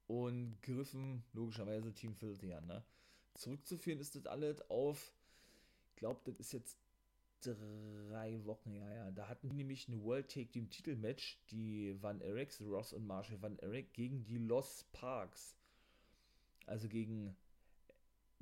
Und 0.08 0.62
griffen 0.62 1.24
logischerweise 1.32 1.94
Team 1.94 2.16
40 2.16 2.54
an. 2.56 2.68
Ne? 2.68 2.84
Zurückzuführen 3.36 4.00
ist 4.00 4.16
das 4.16 4.26
alles 4.26 4.62
auf, 4.70 5.14
ich 5.90 5.96
glaube, 5.96 6.20
das 6.26 6.36
ist 6.38 6.52
jetzt 6.52 6.78
drei 7.42 8.44
Wochen, 8.46 8.74
ja, 8.74 8.92
ja. 8.94 9.12
Da 9.12 9.28
hatten 9.28 9.50
die 9.50 9.56
nämlich 9.56 9.88
ein 9.88 10.04
World 10.04 10.30
Take 10.30 10.52
Team 10.52 10.70
Titelmatch, 10.70 11.40
die 11.50 11.96
Van 12.02 12.22
Eriks, 12.22 12.62
Ross 12.62 12.94
und 12.94 13.08
Marshall 13.08 13.42
Van 13.42 13.58
Erik, 13.60 13.94
gegen 13.94 14.26
die 14.26 14.38
Lost 14.38 14.92
Parks. 14.92 15.56
Also 16.66 16.88
gegen, 16.88 17.36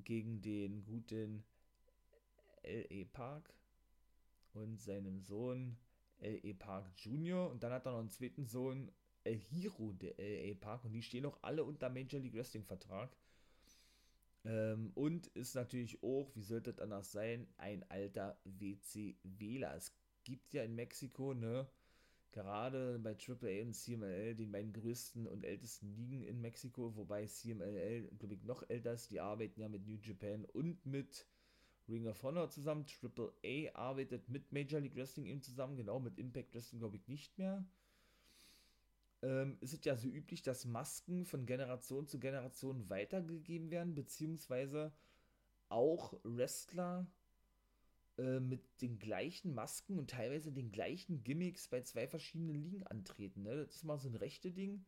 gegen 0.04 0.42
den 0.42 0.84
guten 0.84 1.44
L.E. 2.64 3.06
Park 3.06 3.54
und 4.54 4.80
seinem 4.80 5.22
Sohn 5.22 5.78
L.A. 6.20 6.54
Park 6.54 6.92
Jr. 6.98 7.50
Und 7.50 7.64
dann 7.64 7.72
hat 7.72 7.86
er 7.86 7.92
noch 7.94 8.00
einen 8.00 8.12
zweiten 8.12 8.46
Sohn, 8.46 8.92
El 9.24 9.38
Hiro, 9.38 9.94
der 9.94 10.20
L.A. 10.20 10.56
Park. 10.56 10.86
Und 10.86 10.94
die 10.94 11.02
stehen 11.02 11.26
auch 11.26 11.38
alle 11.42 11.64
unter 11.64 11.90
Major 11.90 12.20
League 12.20 12.36
Wrestling 12.36 12.66
Vertrag. 12.66 13.16
Ähm, 14.46 14.92
und 14.96 15.28
ist 15.28 15.56
natürlich 15.56 16.02
auch, 16.04 16.36
wie 16.36 16.44
sollte 16.44 16.72
das 16.72 16.82
anders 16.82 17.12
sein, 17.12 17.48
ein 17.58 17.90
alter 17.90 18.40
WC-Wähler. 18.46 19.76
Es 19.76 19.94
gibt 20.24 20.54
ja 20.54 20.64
in 20.64 20.76
Mexiko, 20.76 21.34
ne, 21.34 21.68
gerade 22.32 23.00
bei 23.00 23.16
AAA 23.16 23.64
und 23.64 23.74
CMLL, 23.74 24.36
den 24.36 24.52
beiden 24.52 24.74
größten 24.74 25.28
und 25.28 25.44
ältesten 25.44 25.94
Ligen 25.96 26.24
in 26.24 26.42
Mexiko, 26.42 26.96
wobei 26.96 27.26
CMLL, 27.26 28.10
glaube 28.18 28.36
ich, 28.36 28.44
noch 28.44 28.64
älter 28.70 28.94
ist. 28.94 29.12
Die 29.12 29.20
arbeiten 29.20 29.60
ja 29.60 29.68
mit 29.68 29.86
New 29.86 29.98
Japan 30.02 30.46
und 30.46 30.86
mit 30.86 31.26
Ring 31.90 32.08
of 32.08 32.22
Honor 32.24 32.50
zusammen. 32.50 32.86
Triple 32.86 33.34
A 33.44 33.78
arbeitet 33.78 34.30
mit 34.30 34.52
Major 34.52 34.80
League 34.80 34.96
Wrestling 34.96 35.26
eben 35.26 35.42
zusammen, 35.42 35.76
genau 35.76 36.00
mit 36.00 36.18
Impact 36.18 36.54
Wrestling 36.54 36.80
glaube 36.80 36.98
ich 36.98 37.08
nicht 37.08 37.38
mehr. 37.38 37.66
Ähm, 39.22 39.58
ist 39.60 39.74
es 39.74 39.84
ja 39.84 39.96
so 39.96 40.08
üblich, 40.08 40.42
dass 40.42 40.66
Masken 40.66 41.26
von 41.26 41.46
Generation 41.46 42.08
zu 42.08 42.20
Generation 42.20 42.90
weitergegeben 42.90 43.70
werden, 43.70 43.96
beziehungsweise 43.96 44.94
auch 45.68 46.14
Wrestler 46.24 47.06
äh, 48.18 48.40
mit 48.40 48.82
den 48.82 48.98
gleichen 49.00 49.54
Masken 49.54 49.98
und 49.98 50.10
teilweise 50.10 50.52
den 50.52 50.72
gleichen 50.72 51.24
Gimmicks 51.24 51.68
bei 51.68 51.82
zwei 51.82 52.08
verschiedenen 52.08 52.56
Ligen 52.56 52.84
antreten. 52.88 53.44
Ne? 53.44 53.56
Das 53.66 53.76
ist 53.76 53.84
mal 53.84 53.98
so 53.98 54.10
ein 54.10 54.16
rechte 54.16 54.52
Ding. 54.52 54.86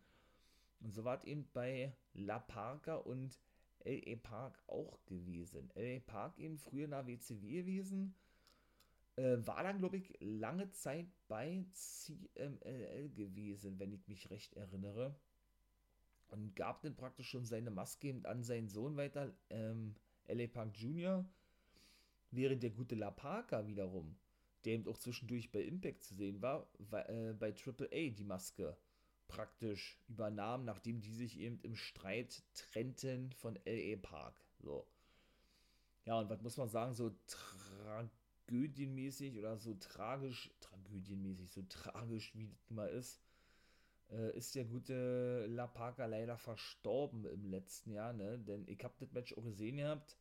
Und 0.81 0.93
so 0.93 1.03
war 1.03 1.15
es 1.15 1.23
eben 1.23 1.47
bei 1.53 1.93
La 2.13 2.39
Parca 2.39 2.95
und 2.95 3.39
L.A. 3.85 4.15
Park 4.15 4.61
auch 4.67 5.03
gewesen. 5.05 5.69
L.A. 5.75 5.99
Park 5.99 6.37
eben 6.37 6.57
früher 6.57 6.87
der 6.87 7.07
WCW 7.07 7.61
gewesen. 7.61 8.15
Äh, 9.17 9.45
war 9.45 9.63
dann, 9.63 9.79
glaube 9.79 9.97
ich, 9.97 10.15
lange 10.19 10.71
Zeit 10.71 11.07
bei 11.27 11.65
CMLL 11.73 13.09
gewesen, 13.09 13.79
wenn 13.79 13.91
ich 13.91 14.07
mich 14.07 14.29
recht 14.29 14.53
erinnere. 14.53 15.15
Und 16.29 16.55
gab 16.55 16.81
dann 16.81 16.95
praktisch 16.95 17.29
schon 17.29 17.45
seine 17.45 17.71
Maske 17.71 18.07
eben 18.07 18.25
an 18.25 18.43
seinen 18.43 18.69
Sohn 18.69 18.95
weiter, 18.95 19.33
ähm, 19.49 19.95
L.A. 20.25 20.47
Park 20.47 20.77
Jr., 20.77 21.25
während 22.31 22.63
der 22.63 22.69
gute 22.69 22.95
La 22.95 23.11
Parka 23.11 23.67
wiederum, 23.67 24.15
der 24.63 24.73
eben 24.73 24.87
auch 24.87 24.97
zwischendurch 24.97 25.51
bei 25.51 25.61
Impact 25.61 26.03
zu 26.03 26.15
sehen 26.15 26.41
war, 26.41 26.67
war 26.79 27.09
äh, 27.09 27.33
bei 27.33 27.53
AAA 27.53 28.11
die 28.11 28.23
Maske 28.23 28.77
praktisch 29.31 29.97
übernahm, 30.09 30.65
nachdem 30.65 30.99
die 30.99 31.13
sich 31.13 31.39
eben 31.39 31.59
im 31.61 31.75
Streit 31.75 32.43
trennten 32.53 33.31
von 33.31 33.57
LA 33.65 33.95
Park. 33.95 34.35
So. 34.59 34.85
Ja, 36.05 36.19
und 36.19 36.29
was 36.29 36.41
muss 36.41 36.57
man 36.57 36.67
sagen, 36.67 36.93
so 36.93 37.15
tragödienmäßig 38.47 39.37
oder 39.37 39.57
so 39.57 39.73
tragisch, 39.75 40.51
tragödienmäßig, 40.59 41.49
so 41.49 41.61
tragisch 41.69 42.35
wie 42.35 42.47
das 42.47 42.69
mal 42.69 42.89
ist, 42.89 43.21
äh, 44.09 44.37
ist 44.37 44.55
der 44.55 44.65
gute 44.65 45.45
La 45.47 45.67
Parka 45.67 46.05
leider 46.07 46.37
verstorben 46.37 47.25
im 47.25 47.45
letzten 47.45 47.91
Jahr, 47.91 48.11
ne? 48.11 48.37
Denn 48.37 48.67
ich 48.67 48.83
hab 48.83 48.97
das 48.97 49.13
Match 49.13 49.37
auch 49.37 49.45
gesehen 49.45 49.77
gehabt. 49.77 50.17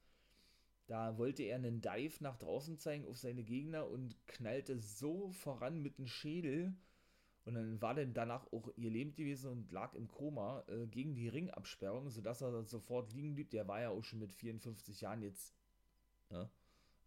Da 0.86 1.18
wollte 1.18 1.42
er 1.42 1.56
einen 1.56 1.80
Dive 1.80 2.22
nach 2.22 2.36
draußen 2.36 2.78
zeigen 2.78 3.06
auf 3.06 3.18
seine 3.18 3.42
Gegner 3.42 3.88
und 3.88 4.16
knallte 4.28 4.78
so 4.78 5.30
voran 5.30 5.82
mit 5.82 5.98
dem 5.98 6.06
Schädel. 6.06 6.74
Und 7.50 7.56
dann 7.56 7.82
war 7.82 7.94
dann 7.94 8.14
danach 8.14 8.46
auch 8.52 8.70
ihr 8.76 8.90
Leben 8.90 9.16
gewesen 9.16 9.50
und 9.50 9.72
lag 9.72 9.92
im 9.94 10.06
Koma 10.06 10.62
äh, 10.68 10.86
gegen 10.86 11.16
die 11.16 11.26
Ringabsperrung, 11.26 12.08
sodass 12.08 12.42
er 12.42 12.62
sofort 12.62 13.12
liegen 13.12 13.34
blieb. 13.34 13.50
Der 13.50 13.66
war 13.66 13.80
ja 13.80 13.90
auch 13.90 14.04
schon 14.04 14.20
mit 14.20 14.32
54 14.32 15.00
Jahren 15.00 15.20
jetzt 15.20 15.52
ja, 16.30 16.48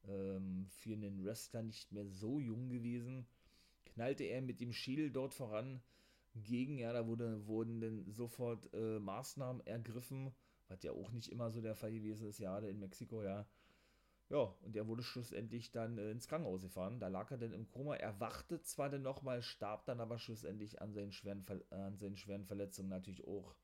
ähm, 0.05 0.65
für 0.67 0.95
einen 0.95 1.23
Wrestler 1.23 1.63
nicht 1.63 1.93
mehr 1.93 2.05
so 2.05 2.41
jung 2.41 2.67
gewesen. 2.67 3.25
Knallte 3.85 4.25
er 4.25 4.41
mit 4.41 4.59
dem 4.59 4.73
Schädel 4.73 5.11
dort 5.11 5.33
voran 5.33 5.81
gegen, 6.35 6.77
ja, 6.77 6.91
da 6.91 7.07
wurde, 7.07 7.47
wurden 7.47 7.79
dann 7.79 8.11
sofort 8.11 8.69
äh, 8.73 8.99
Maßnahmen 8.99 9.65
ergriffen, 9.65 10.33
was 10.67 10.83
ja 10.83 10.91
auch 10.91 11.13
nicht 11.13 11.31
immer 11.31 11.51
so 11.51 11.61
der 11.61 11.77
Fall 11.77 11.93
gewesen 11.93 12.27
ist, 12.27 12.39
ja, 12.39 12.59
in 12.59 12.81
Mexiko, 12.81 13.23
ja. 13.23 13.47
Ja, 14.33 14.51
und 14.63 14.75
er 14.75 14.87
wurde 14.87 15.03
schlussendlich 15.03 15.71
dann 15.71 15.99
äh, 15.99 16.09
ins 16.09 16.27
Krankenhaus 16.27 16.63
gefahren. 16.63 16.99
Da 16.99 17.07
lag 17.07 17.29
er 17.29 17.37
dann 17.37 17.53
im 17.53 17.69
Koma. 17.69 17.95
Er 17.97 18.19
wachte 18.19 18.59
zwar 18.63 18.89
dann 18.89 19.03
nochmal, 19.03 19.43
starb 19.43 19.85
dann 19.85 19.99
aber 19.99 20.17
schlussendlich 20.17 20.81
an 20.81 20.91
seinen 20.91 21.11
schweren, 21.11 21.45
an 21.69 21.99
seinen 21.99 22.17
schweren 22.17 22.43
Verletzungen 22.43 22.89
natürlich 22.89 23.27
auch. 23.27 23.55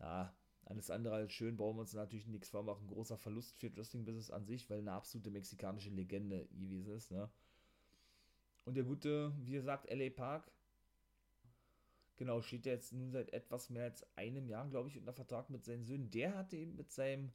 Ja, 0.00 0.34
alles 0.64 0.90
andere 0.90 1.14
als 1.14 1.32
schön, 1.32 1.56
brauchen 1.56 1.76
wir 1.76 1.82
uns 1.82 1.94
natürlich 1.94 2.26
nichts 2.26 2.48
vormachen. 2.48 2.88
Großer 2.88 3.16
Verlust 3.16 3.56
für 3.58 3.76
Wrestling-Business 3.76 4.32
an 4.32 4.44
sich, 4.44 4.68
weil 4.68 4.80
eine 4.80 4.90
absolute 4.90 5.30
mexikanische 5.30 5.90
Legende 5.90 6.46
gewesen 6.46 6.94
ist, 6.94 7.12
ne? 7.12 7.30
Und 8.64 8.74
der 8.74 8.82
gute, 8.82 9.32
wie 9.44 9.52
gesagt, 9.52 9.88
LA 9.88 10.10
Park, 10.10 10.50
genau, 12.16 12.42
steht 12.42 12.66
er 12.66 12.74
jetzt 12.74 12.92
nun 12.92 13.12
seit 13.12 13.32
etwas 13.32 13.70
mehr 13.70 13.84
als 13.84 14.04
einem 14.16 14.48
Jahr, 14.48 14.68
glaube 14.68 14.88
ich, 14.88 14.98
unter 14.98 15.12
Vertrag 15.12 15.48
mit 15.48 15.64
seinen 15.64 15.84
Söhnen. 15.84 16.10
Der 16.10 16.34
hatte 16.34 16.56
eben 16.56 16.74
mit 16.74 16.90
seinem, 16.90 17.32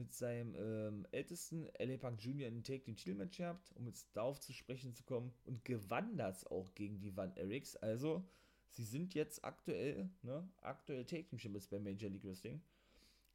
mit 0.00 0.14
seinem 0.14 0.54
ähm, 0.56 1.06
ältesten 1.12 1.68
LA 1.78 1.98
Park 1.98 2.22
Jr. 2.22 2.46
einen 2.46 2.64
Take 2.64 2.82
Team 2.82 2.96
Titelmatch 2.96 3.36
gehabt, 3.36 3.70
um 3.76 3.86
jetzt 3.86 4.08
darauf 4.16 4.40
zu 4.40 4.52
sprechen 4.54 4.94
zu 4.94 5.04
kommen 5.04 5.32
und 5.44 5.64
gewann 5.64 6.16
das 6.16 6.46
auch 6.46 6.74
gegen 6.74 6.98
die 7.00 7.14
Van 7.14 7.36
Erics. 7.36 7.76
Also, 7.76 8.26
sie 8.70 8.84
sind 8.84 9.14
jetzt 9.14 9.44
aktuell, 9.44 10.08
ne, 10.22 10.48
aktuell 10.62 11.04
Take 11.04 11.26
Team 11.26 11.38
Champions 11.38 11.68
bei 11.68 11.78
Major 11.78 12.10
League 12.10 12.24
Wrestling. 12.24 12.62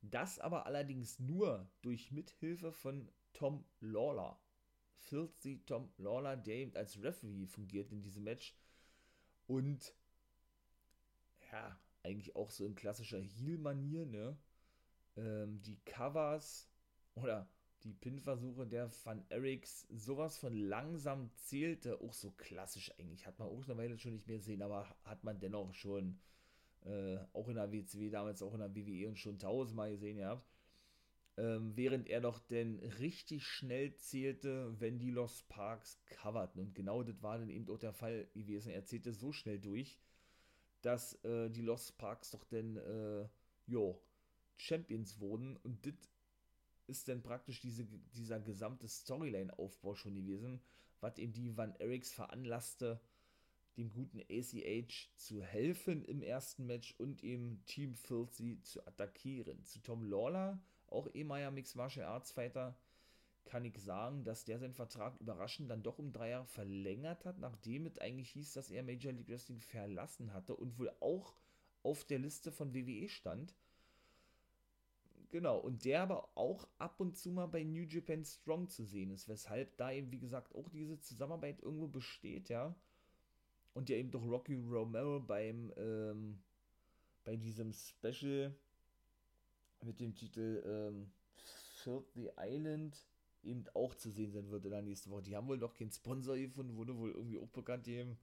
Das 0.02 0.40
aber 0.40 0.66
allerdings 0.66 1.20
nur 1.20 1.70
durch 1.82 2.12
Mithilfe 2.12 2.72
von 2.72 3.08
Tom 3.34 3.64
Lawler. 3.80 4.40
Filthy 4.98 5.62
Tom 5.66 5.92
Lawler, 5.98 6.36
der 6.36 6.56
eben 6.56 6.76
als 6.76 7.02
Referee 7.02 7.46
fungiert 7.46 7.92
in 7.92 8.02
diesem 8.02 8.24
Match. 8.24 8.56
Und 9.46 9.94
ja, 11.52 11.80
eigentlich 12.02 12.36
auch 12.36 12.50
so 12.50 12.66
in 12.66 12.76
klassischer 12.76 13.20
Heel-Manier, 13.20 14.08
ne? 14.08 14.36
Ähm, 15.18 15.62
die 15.62 15.78
Covers 15.86 16.70
oder 17.16 17.48
die 17.86 17.94
Pin-Versuche 17.94 18.66
der 18.66 18.90
Van 19.04 19.24
Erics 19.30 19.88
sowas 19.90 20.38
von 20.38 20.54
langsam 20.54 21.30
zählte, 21.36 22.02
auch 22.02 22.14
so 22.14 22.32
klassisch 22.32 22.92
eigentlich. 23.00 23.28
Hat 23.28 23.38
man 23.38 23.48
auch 23.48 23.64
eine 23.64 23.78
Weile 23.78 23.98
schon 23.98 24.14
nicht 24.14 24.28
mehr 24.28 24.38
gesehen, 24.38 24.64
aber 24.64 24.88
hat 25.04 25.24
man 25.24 25.40
dennoch 25.40 25.74
schon, 25.74 26.20
äh, 26.84 27.18
auch 27.34 27.48
in 27.48 27.56
der 27.56 27.72
WCW 27.72 28.10
damals, 28.10 28.42
auch 28.42 28.54
in 28.54 28.60
der 28.60 28.76
WWE 28.76 29.08
und 29.08 29.20
schon 29.20 29.38
tausendmal 29.38 29.92
gesehen 29.92 30.18
gehabt. 30.18 30.50
Ähm, 31.38 31.76
während 31.76 32.08
er 32.08 32.22
doch 32.22 32.40
denn 32.40 32.80
richtig 33.00 33.46
schnell 33.46 33.94
zählte, 33.96 34.74
wenn 34.80 34.98
die 34.98 35.12
Lost 35.12 35.48
Parks 35.50 36.00
coverten. 36.08 36.60
Und 36.60 36.74
genau 36.74 37.04
das 37.04 37.22
war 37.22 37.38
dann 37.38 37.50
eben 37.50 37.70
auch 37.70 37.78
der 37.78 37.94
Fall 37.94 38.28
gewesen. 38.34 38.72
Er 38.72 38.86
zählte 38.86 39.12
so 39.12 39.32
schnell 39.32 39.60
durch, 39.60 40.00
dass 40.82 41.14
äh, 41.24 41.50
die 41.50 41.62
Lost 41.62 41.98
Parks 41.98 42.32
doch 42.32 42.46
denn, 42.46 42.78
äh, 42.78 43.28
jo, 43.68 44.02
Champions 44.58 45.20
wurden 45.20 45.58
und 45.58 45.86
das 45.86 45.94
ist 46.88 47.08
dann 47.08 47.22
praktisch 47.22 47.60
diese, 47.62 47.86
dieser 47.86 48.40
gesamte 48.40 48.88
Storyline-Aufbau 48.88 49.96
schon 49.96 50.16
gewesen, 50.16 50.62
was 51.02 51.18
eben 51.18 51.34
die 51.34 51.58
Van 51.58 51.76
Erics 51.76 52.14
veranlasste, 52.14 53.00
dem 53.78 53.92
guten 53.92 54.22
ACH 54.30 55.10
zu 55.18 55.44
helfen 55.44 56.06
im 56.06 56.22
ersten 56.22 56.66
Match 56.66 56.96
und 56.98 57.24
eben 57.24 57.64
Team 57.66 57.96
Filthy 57.96 58.62
zu 58.62 58.86
attackieren. 58.88 59.64
Zu 59.66 59.82
Tom 59.82 60.04
Lawler, 60.04 60.62
auch 60.88 61.08
ehemaliger 61.14 61.52
Mixed 61.52 61.76
Martial 61.76 62.06
Arts 62.06 62.32
Fighter, 62.32 62.78
kann 63.44 63.66
ich 63.66 63.78
sagen, 63.78 64.24
dass 64.24 64.46
der 64.46 64.60
seinen 64.60 64.74
Vertrag 64.74 65.20
überraschend 65.20 65.70
dann 65.70 65.84
doch 65.84 66.00
um 66.00 66.12
drei 66.12 66.30
Jahre 66.30 66.48
verlängert 66.48 67.26
hat, 67.26 67.38
nachdem 67.38 67.86
es 67.86 67.98
eigentlich 68.00 68.32
hieß, 68.32 68.54
dass 68.54 68.72
er 68.72 68.84
Major 68.84 69.12
League 69.12 69.30
Wrestling 69.30 69.60
verlassen 69.60 70.34
hatte 70.34 70.56
und 70.56 70.80
wohl 70.80 70.92
auch 71.00 71.36
auf 71.84 72.04
der 72.06 72.20
Liste 72.20 72.52
von 72.52 72.74
WWE 72.74 73.08
stand. 73.08 73.56
Genau, 75.36 75.58
und 75.58 75.84
der 75.84 76.02
aber 76.02 76.30
auch 76.38 76.66
ab 76.78 77.02
und 77.02 77.18
zu 77.18 77.30
mal 77.30 77.48
bei 77.48 77.62
New 77.66 77.84
Japan 77.84 78.24
Strong 78.24 78.70
zu 78.70 78.86
sehen 78.86 79.12
ist, 79.12 79.28
weshalb 79.28 79.76
da 79.76 79.92
eben, 79.92 80.10
wie 80.10 80.20
gesagt, 80.20 80.56
auch 80.56 80.70
diese 80.70 80.98
Zusammenarbeit 81.02 81.62
irgendwo 81.62 81.90
besteht, 81.90 82.48
ja. 82.48 82.74
Und 83.74 83.90
ja 83.90 83.98
eben 83.98 84.12
doch 84.12 84.26
Rocky 84.26 84.56
Romero 84.56 85.20
beim, 85.20 85.74
ähm, 85.76 86.40
bei 87.26 87.36
diesem 87.36 87.74
Special 87.74 88.56
mit 89.82 90.00
dem 90.00 90.16
Titel 90.16 90.64
ähm, 90.66 91.12
Filthy 91.84 92.30
Island 92.40 93.06
eben 93.44 93.66
auch 93.74 93.94
zu 93.94 94.10
sehen 94.12 94.32
sein 94.32 94.50
wird 94.52 94.64
in 94.64 94.72
der 94.72 94.84
nächsten 94.84 95.12
Woche. 95.12 95.24
Die 95.24 95.36
haben 95.36 95.50
wohl 95.50 95.58
noch 95.58 95.74
keinen 95.74 95.92
Sponsor 95.92 96.38
gefunden, 96.38 96.78
wurde 96.78 96.98
wohl 96.98 97.12
irgendwie 97.12 97.40
auch 97.40 97.50
bekannt 97.50 97.84
geben, 97.84 98.18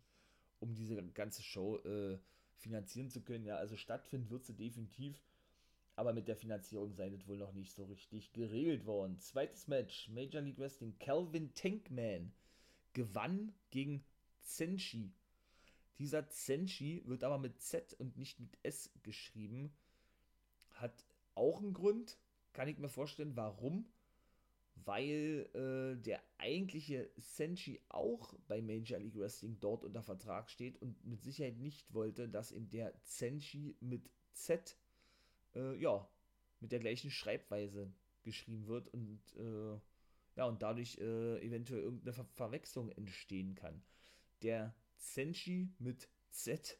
um 0.60 0.74
diese 0.74 0.96
ganze 1.12 1.42
Show 1.42 1.76
äh, 1.80 2.16
finanzieren 2.56 3.10
zu 3.10 3.20
können. 3.20 3.44
Ja, 3.44 3.56
also 3.56 3.76
stattfinden 3.76 4.30
wird 4.30 4.46
sie 4.46 4.56
definitiv, 4.56 5.22
aber 5.96 6.12
mit 6.12 6.28
der 6.28 6.36
Finanzierung 6.36 6.92
sei 6.92 7.10
das 7.10 7.26
wohl 7.26 7.36
noch 7.36 7.52
nicht 7.52 7.72
so 7.72 7.84
richtig 7.84 8.32
geregelt 8.32 8.86
worden. 8.86 9.18
Zweites 9.18 9.68
Match, 9.68 10.08
Major 10.08 10.40
League 10.40 10.58
Wrestling, 10.58 10.98
Calvin 10.98 11.52
Tankman 11.54 12.32
gewann 12.92 13.52
gegen 13.70 14.04
Zenshi. 14.40 15.12
Dieser 15.98 16.28
Zenshi 16.28 17.02
wird 17.04 17.24
aber 17.24 17.38
mit 17.38 17.60
Z 17.60 17.94
und 17.94 18.16
nicht 18.16 18.40
mit 18.40 18.58
S 18.62 18.90
geschrieben. 19.02 19.72
Hat 20.74 21.06
auch 21.34 21.60
einen 21.60 21.74
Grund, 21.74 22.18
kann 22.52 22.68
ich 22.68 22.78
mir 22.78 22.88
vorstellen, 22.88 23.36
warum 23.36 23.86
weil 24.84 25.48
äh, 25.54 26.00
der 26.02 26.20
eigentliche 26.38 27.10
Senshi 27.16 27.80
auch 27.88 28.34
bei 28.48 28.60
Major 28.60 28.98
League 28.98 29.18
Wrestling 29.18 29.58
dort 29.60 29.84
unter 29.84 30.02
Vertrag 30.02 30.50
steht 30.50 30.80
und 30.80 31.04
mit 31.04 31.22
Sicherheit 31.22 31.58
nicht 31.58 31.92
wollte, 31.92 32.28
dass 32.28 32.52
in 32.52 32.68
der 32.70 32.92
Senshi 33.04 33.76
mit 33.80 34.10
Z, 34.32 34.76
äh, 35.54 35.76
ja, 35.76 36.08
mit 36.60 36.72
der 36.72 36.80
gleichen 36.80 37.10
Schreibweise 37.10 37.92
geschrieben 38.22 38.66
wird 38.66 38.88
und, 38.88 39.20
äh, 39.36 39.78
ja, 40.36 40.46
und 40.46 40.62
dadurch 40.62 40.98
äh, 40.98 41.44
eventuell 41.44 41.82
irgendeine 41.82 42.12
Ver 42.12 42.24
Verwechslung 42.34 42.90
entstehen 42.90 43.54
kann. 43.54 43.82
Der 44.42 44.74
Senshi 44.96 45.70
mit 45.78 46.08
Z, 46.30 46.78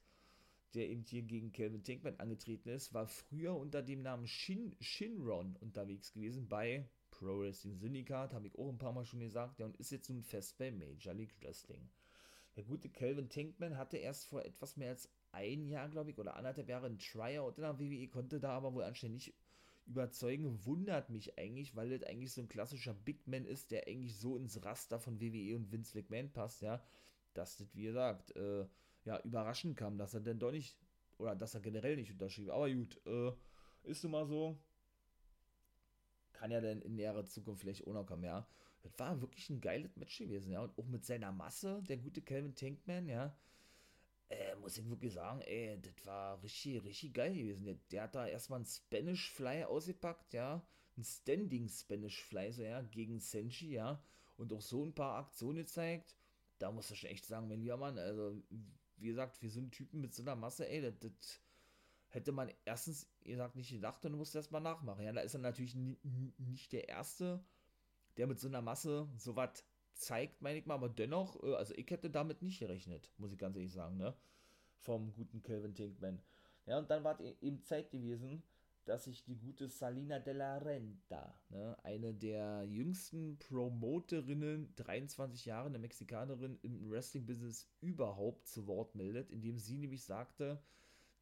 der 0.74 0.88
eben 0.88 1.02
hier 1.02 1.22
gegen 1.22 1.52
Calvin 1.52 1.85
Tankman 1.85 2.18
angetreten 2.18 2.68
ist, 2.68 2.94
war 2.94 3.06
früher 3.06 3.56
unter 3.56 3.82
dem 3.82 4.02
Namen 4.02 4.26
Shin 4.26 4.74
Shinron 4.80 5.56
unterwegs 5.56 6.12
gewesen 6.12 6.48
bei 6.48 6.88
Pro 7.11 7.40
Wrestling 7.40 7.76
Syndicat, 7.76 8.32
habe 8.32 8.46
ich 8.46 8.58
auch 8.58 8.68
ein 8.68 8.78
paar 8.78 8.92
Mal 8.92 9.04
schon 9.04 9.20
gesagt, 9.20 9.58
ja, 9.58 9.66
und 9.66 9.76
ist 9.76 9.90
jetzt 9.90 10.08
nun 10.08 10.22
fest 10.22 10.56
bei 10.58 10.70
Major 10.70 11.14
League 11.14 11.35
Wrestling. 11.40 11.90
Der 12.56 12.64
gute 12.64 12.88
Calvin 12.88 13.28
Tankman 13.28 13.76
hatte 13.76 13.96
erst 13.98 14.26
vor 14.26 14.44
etwas 14.44 14.76
mehr 14.76 14.90
als 14.90 15.08
ein 15.33 15.66
Jahr, 15.66 15.88
glaube 15.88 16.11
ich, 16.11 16.18
oder 16.18 16.37
anderthalb 16.37 16.68
Jahre 16.68 16.87
ein 16.87 16.99
Tryout 16.99 17.57
in 17.57 17.62
der 17.62 17.79
WWE, 17.79 18.09
konnte 18.09 18.40
da 18.40 18.51
aber 18.51 18.75
wohl 18.75 18.85
anscheinend 18.85 19.16
nicht 19.16 19.35
überzeugen. 19.87 20.64
Wundert 20.64 21.11
mich 21.11 21.38
eigentlich, 21.38 21.75
weil 21.75 21.90
das 21.90 22.09
eigentlich 22.09 22.33
so 22.33 22.40
ein 22.40 22.49
klassischer 22.49 22.95
Big 22.95 23.27
Man 23.27 23.45
ist, 23.45 23.71
der 23.71 23.88
eigentlich 23.88 24.16
so 24.16 24.37
ins 24.37 24.62
Raster 24.64 25.01
von 25.01 25.21
WWE 25.21 25.57
und 25.57 25.73
Vince 25.73 25.97
McMahon 25.97 26.33
passt, 26.33 26.62
ja, 26.62 26.83
dass 27.35 27.57
das, 27.57 27.75
wie 27.75 27.85
gesagt, 27.85 28.37
äh, 28.37 28.66
ja, 29.05 29.21
überraschend 29.23 29.77
kam, 29.77 29.99
dass 29.99 30.14
er 30.14 30.21
denn 30.21 30.38
doch 30.38 30.53
nicht, 30.53 30.77
oder 31.18 31.35
dass 31.35 31.55
er 31.55 31.61
generell 31.61 31.97
nicht 31.97 32.12
unterschrieb. 32.12 32.51
Aber 32.51 32.71
gut, 32.71 33.01
äh, 33.07 33.33
ist 33.85 34.03
nun 34.05 34.12
mal 34.12 34.27
so, 34.27 34.59
kann 36.33 36.51
ja 36.51 36.61
dann 36.61 36.83
in 36.83 36.97
näherer 36.97 37.25
Zukunft 37.25 37.62
vielleicht 37.62 37.87
auch 37.87 37.92
noch 37.92 38.07
kommen, 38.07 38.25
ja. 38.25 38.47
Das 38.83 38.99
war 38.99 39.21
wirklich 39.21 39.49
ein 39.49 39.61
geiles 39.61 39.97
Match 39.97 40.18
gewesen, 40.18 40.51
ja. 40.51 40.61
Und 40.62 40.77
auch 40.79 40.87
mit 40.87 41.05
seiner 41.05 41.33
Masse, 41.33 41.83
der 41.88 41.97
gute 41.97 42.21
Calvin 42.23 42.55
Tankman, 42.55 43.09
ja. 43.09 43.37
Äh, 44.33 44.57
muss 44.57 44.79
ich 44.79 44.88
wirklich 44.88 45.12
sagen, 45.12 45.42
ey, 45.42 45.79
das 45.81 46.07
war 46.07 46.42
richtig, 46.42 46.83
richtig 46.85 47.12
geil 47.12 47.35
gewesen. 47.35 47.64
Der, 47.64 47.75
der 47.90 48.03
hat 48.05 48.14
da 48.14 48.27
erstmal 48.27 48.59
einen 48.59 48.66
Spanish 48.66 49.31
Fly 49.31 49.64
ausgepackt, 49.64 50.33
ja. 50.33 50.66
Ein 50.97 51.05
Standing 51.05 51.68
Spanish 51.68 52.23
Fly, 52.23 52.51
so, 52.53 52.62
ja, 52.62 52.81
gegen 52.81 53.21
Senshi, 53.21 53.73
ja. 53.73 54.03
Und 54.38 54.53
auch 54.53 54.62
so 54.62 54.85
ein 54.85 54.95
paar 54.95 55.18
Aktionen 55.18 55.59
gezeigt. 55.59 56.16
Da 56.59 56.73
muss 56.73 56.90
ich 56.90 57.05
echt 57.05 57.27
sagen, 57.27 57.49
mein 57.49 57.61
lieber 57.61 57.77
Mann, 57.77 57.99
also 57.99 58.42
wie 58.97 59.09
gesagt, 59.09 59.38
so 59.42 59.59
einen 59.59 59.71
Typen 59.71 60.01
mit 60.01 60.14
so 60.14 60.23
einer 60.23 60.37
Masse, 60.37 60.66
ey, 60.66 60.81
das, 60.81 60.95
das 61.01 61.40
hätte 62.09 62.33
man 62.33 62.51
erstens, 62.64 63.11
ihr 63.25 63.37
sagt, 63.37 63.57
nicht 63.57 63.71
gedacht 63.71 64.05
und 64.07 64.16
musste 64.16 64.38
erstmal 64.38 64.61
nachmachen. 64.62 65.05
Ja, 65.05 65.12
da 65.12 65.21
ist 65.21 65.35
er 65.35 65.40
natürlich 65.40 65.75
nicht 65.75 66.73
der 66.73 66.88
Erste, 66.88 67.45
der 68.16 68.27
mit 68.27 68.40
so 68.40 68.49
einer 68.49 68.62
Masse 68.62 69.11
so 69.16 69.37
was 69.37 69.64
zeigt, 69.94 70.42
meine 70.42 70.59
ich 70.59 70.66
mal, 70.66 70.74
aber 70.74 70.88
dennoch, 70.88 71.42
äh, 71.42 71.55
also 71.55 71.74
ich 71.76 71.90
hätte 71.90 72.11
damit 72.11 72.42
nicht 72.42 72.61
gerechnet, 72.61 73.12
muss 73.18 73.33
ich 73.33 73.38
ganz 73.38 73.57
ehrlich 73.57 73.72
sagen, 73.72 73.96
ne? 73.96 74.14
Vom 74.78 75.12
guten 75.12 75.42
Calvin 75.42 75.74
Tinkman. 75.74 76.20
Ja, 76.66 76.78
und 76.78 76.90
dann 76.90 77.05
war 77.05 77.18
eben 77.40 77.62
Zeit 77.62 77.90
gewesen, 77.90 78.42
dass 78.85 79.05
sich 79.05 79.24
die 79.24 79.37
gute 79.37 79.68
Salina 79.68 80.18
de 80.18 80.35
la 80.35 80.59
Renta, 80.59 81.38
ne, 81.50 81.76
eine 81.85 82.14
der 82.14 82.64
jüngsten 82.64 83.38
Promoterinnen, 83.38 84.74
23 84.74 85.44
Jahre, 85.44 85.66
eine 85.68 85.78
Mexikanerin 85.78 86.59
im 86.62 86.90
Wrestling-Business 86.90 87.68
überhaupt 87.81 88.48
zu 88.48 88.66
Wort 88.66 88.94
meldet, 88.94 89.31
indem 89.31 89.59
sie 89.59 89.78
nämlich 89.78 90.05
sagte, 90.05 90.61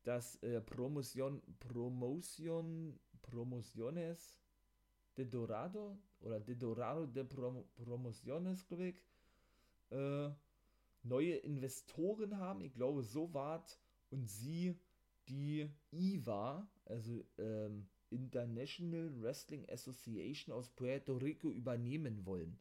dass 0.05 0.37
äh, 0.43 0.61
Promotion, 0.63 1.43
Promotion, 1.59 2.99
Promociones 3.21 4.40
de 5.17 5.25
Dorado 5.25 5.99
oder 6.21 6.41
de 6.41 6.55
Dorado 6.55 7.07
de 7.07 7.25
Prom 7.25 7.65
Promociones, 7.77 8.67
glaube 8.67 8.89
ich, 8.89 9.03
äh, 9.91 10.31
neue 11.03 11.37
Investoren 11.37 12.39
haben. 12.39 12.63
Ich 12.63 12.75
glaube, 12.75 13.03
so 13.03 13.33
wart 13.33 13.79
und 14.11 14.29
sie 14.29 14.79
die 15.29 15.69
IVA, 15.93 16.69
also 16.85 17.25
ähm, 17.39 17.89
International 18.11 19.11
Wrestling 19.23 19.69
Association 19.71 20.55
aus 20.55 20.69
Puerto 20.69 21.17
Rico 21.17 21.51
übernehmen 21.51 22.27
wollen. 22.27 22.59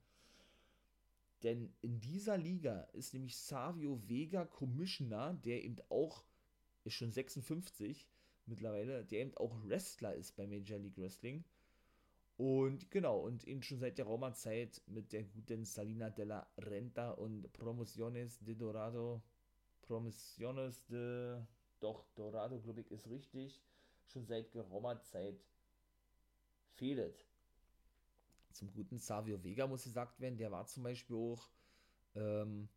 Denn 1.43 1.73
in 1.81 1.99
dieser 1.99 2.37
Liga 2.37 2.81
ist 2.93 3.13
nämlich 3.13 3.37
Savio 3.37 4.01
Vega 4.07 4.45
Commissioner, 4.45 5.33
der 5.33 5.63
eben 5.63 5.77
auch, 5.89 6.23
ist 6.83 6.95
schon 6.95 7.11
56 7.11 8.07
mittlerweile, 8.45 9.05
der 9.05 9.21
eben 9.21 9.37
auch 9.37 9.55
Wrestler 9.63 10.13
ist 10.15 10.35
bei 10.35 10.45
Major 10.45 10.77
League 10.79 10.97
Wrestling. 10.97 11.43
Und 12.39 12.89
genau, 12.89 13.19
und 13.19 13.43
eben 13.43 13.61
schon 13.61 13.79
seit 13.79 13.97
der 13.97 14.05
Roma-Zeit 14.05 14.81
mit 14.87 15.11
der 15.11 15.23
guten 15.23 15.65
Salina 15.65 16.09
della 16.09 16.49
Renta 16.57 17.11
und 17.11 17.51
Promociones 17.51 18.39
de 18.39 18.55
Dorado, 18.55 19.21
Promociones 19.81 20.85
de 20.85 21.41
doch, 21.81 22.05
Dorado, 22.15 22.61
glaube 22.61 22.79
ich, 22.79 22.91
ist 22.91 23.09
richtig. 23.09 23.61
Schon 24.05 24.25
seit 24.25 24.53
geraumer 24.53 25.01
Zeit 25.01 25.45
fehlt. 26.75 27.25
Zum 28.53 28.71
guten 28.71 28.99
Savio 28.99 29.43
Vega 29.43 29.67
muss 29.67 29.83
gesagt 29.83 30.21
werden, 30.21 30.37
der 30.37 30.49
war 30.49 30.65
zum 30.65 30.83
Beispiel 30.83 31.17
auch 31.17 31.49
ähm, 32.15 32.69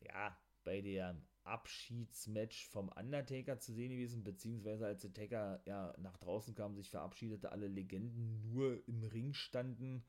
ja, 0.00 0.36
bei 0.64 0.82
dem 0.82 1.22
Abschiedsmatch 1.44 2.66
vom 2.68 2.88
Undertaker 2.88 3.58
zu 3.58 3.72
sehen 3.72 3.90
gewesen, 3.90 4.24
beziehungsweise 4.24 4.86
als 4.86 5.02
der 5.02 5.12
Taker 5.12 5.60
ja 5.66 5.94
nach 5.98 6.16
draußen 6.18 6.54
kam, 6.54 6.74
sich 6.74 6.90
verabschiedete, 6.90 7.52
alle 7.52 7.68
Legenden 7.68 8.50
nur 8.52 8.86
im 8.88 9.02
Ring 9.04 9.32
standen 9.32 10.04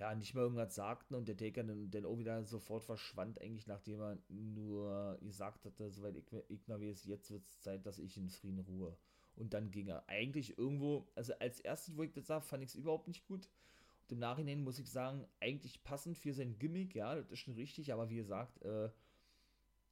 ja, 0.00 0.14
nicht 0.14 0.34
mehr 0.34 0.42
irgendwas 0.42 0.74
sagten 0.74 1.14
und 1.14 1.28
der 1.28 1.36
Taker 1.36 1.62
dann, 1.62 1.90
dann 1.90 2.06
auch 2.06 2.18
wieder 2.18 2.42
sofort 2.44 2.82
verschwand, 2.82 3.40
eigentlich 3.40 3.66
nachdem 3.66 4.00
er 4.00 4.18
nur 4.28 5.18
gesagt 5.20 5.66
hatte, 5.66 5.90
soweit 5.90 6.16
ich, 6.16 6.24
ich 6.48 6.66
weiß, 6.66 7.04
jetzt 7.04 7.30
wird 7.30 7.46
es 7.46 7.60
Zeit, 7.60 7.84
dass 7.84 7.98
ich 7.98 8.16
in 8.16 8.30
Frieden 8.30 8.60
ruhe. 8.60 8.96
Und 9.36 9.52
dann 9.52 9.70
ging 9.70 9.88
er. 9.88 10.08
Eigentlich 10.08 10.56
irgendwo, 10.58 11.06
also 11.14 11.34
als 11.38 11.60
erstes, 11.60 11.96
wo 11.96 12.02
ich 12.02 12.12
das 12.12 12.26
sah, 12.26 12.40
fand 12.40 12.62
ich 12.62 12.70
es 12.70 12.74
überhaupt 12.76 13.08
nicht 13.08 13.26
gut. 13.26 13.48
Und 14.04 14.12
im 14.12 14.18
Nachhinein 14.18 14.64
muss 14.64 14.78
ich 14.78 14.90
sagen, 14.90 15.26
eigentlich 15.38 15.84
passend 15.84 16.16
für 16.16 16.32
sein 16.32 16.58
Gimmick, 16.58 16.94
ja, 16.94 17.14
das 17.14 17.30
ist 17.30 17.40
schon 17.40 17.54
richtig, 17.54 17.92
aber 17.92 18.08
wie 18.08 18.16
gesagt, 18.16 18.60
äh, 18.62 18.88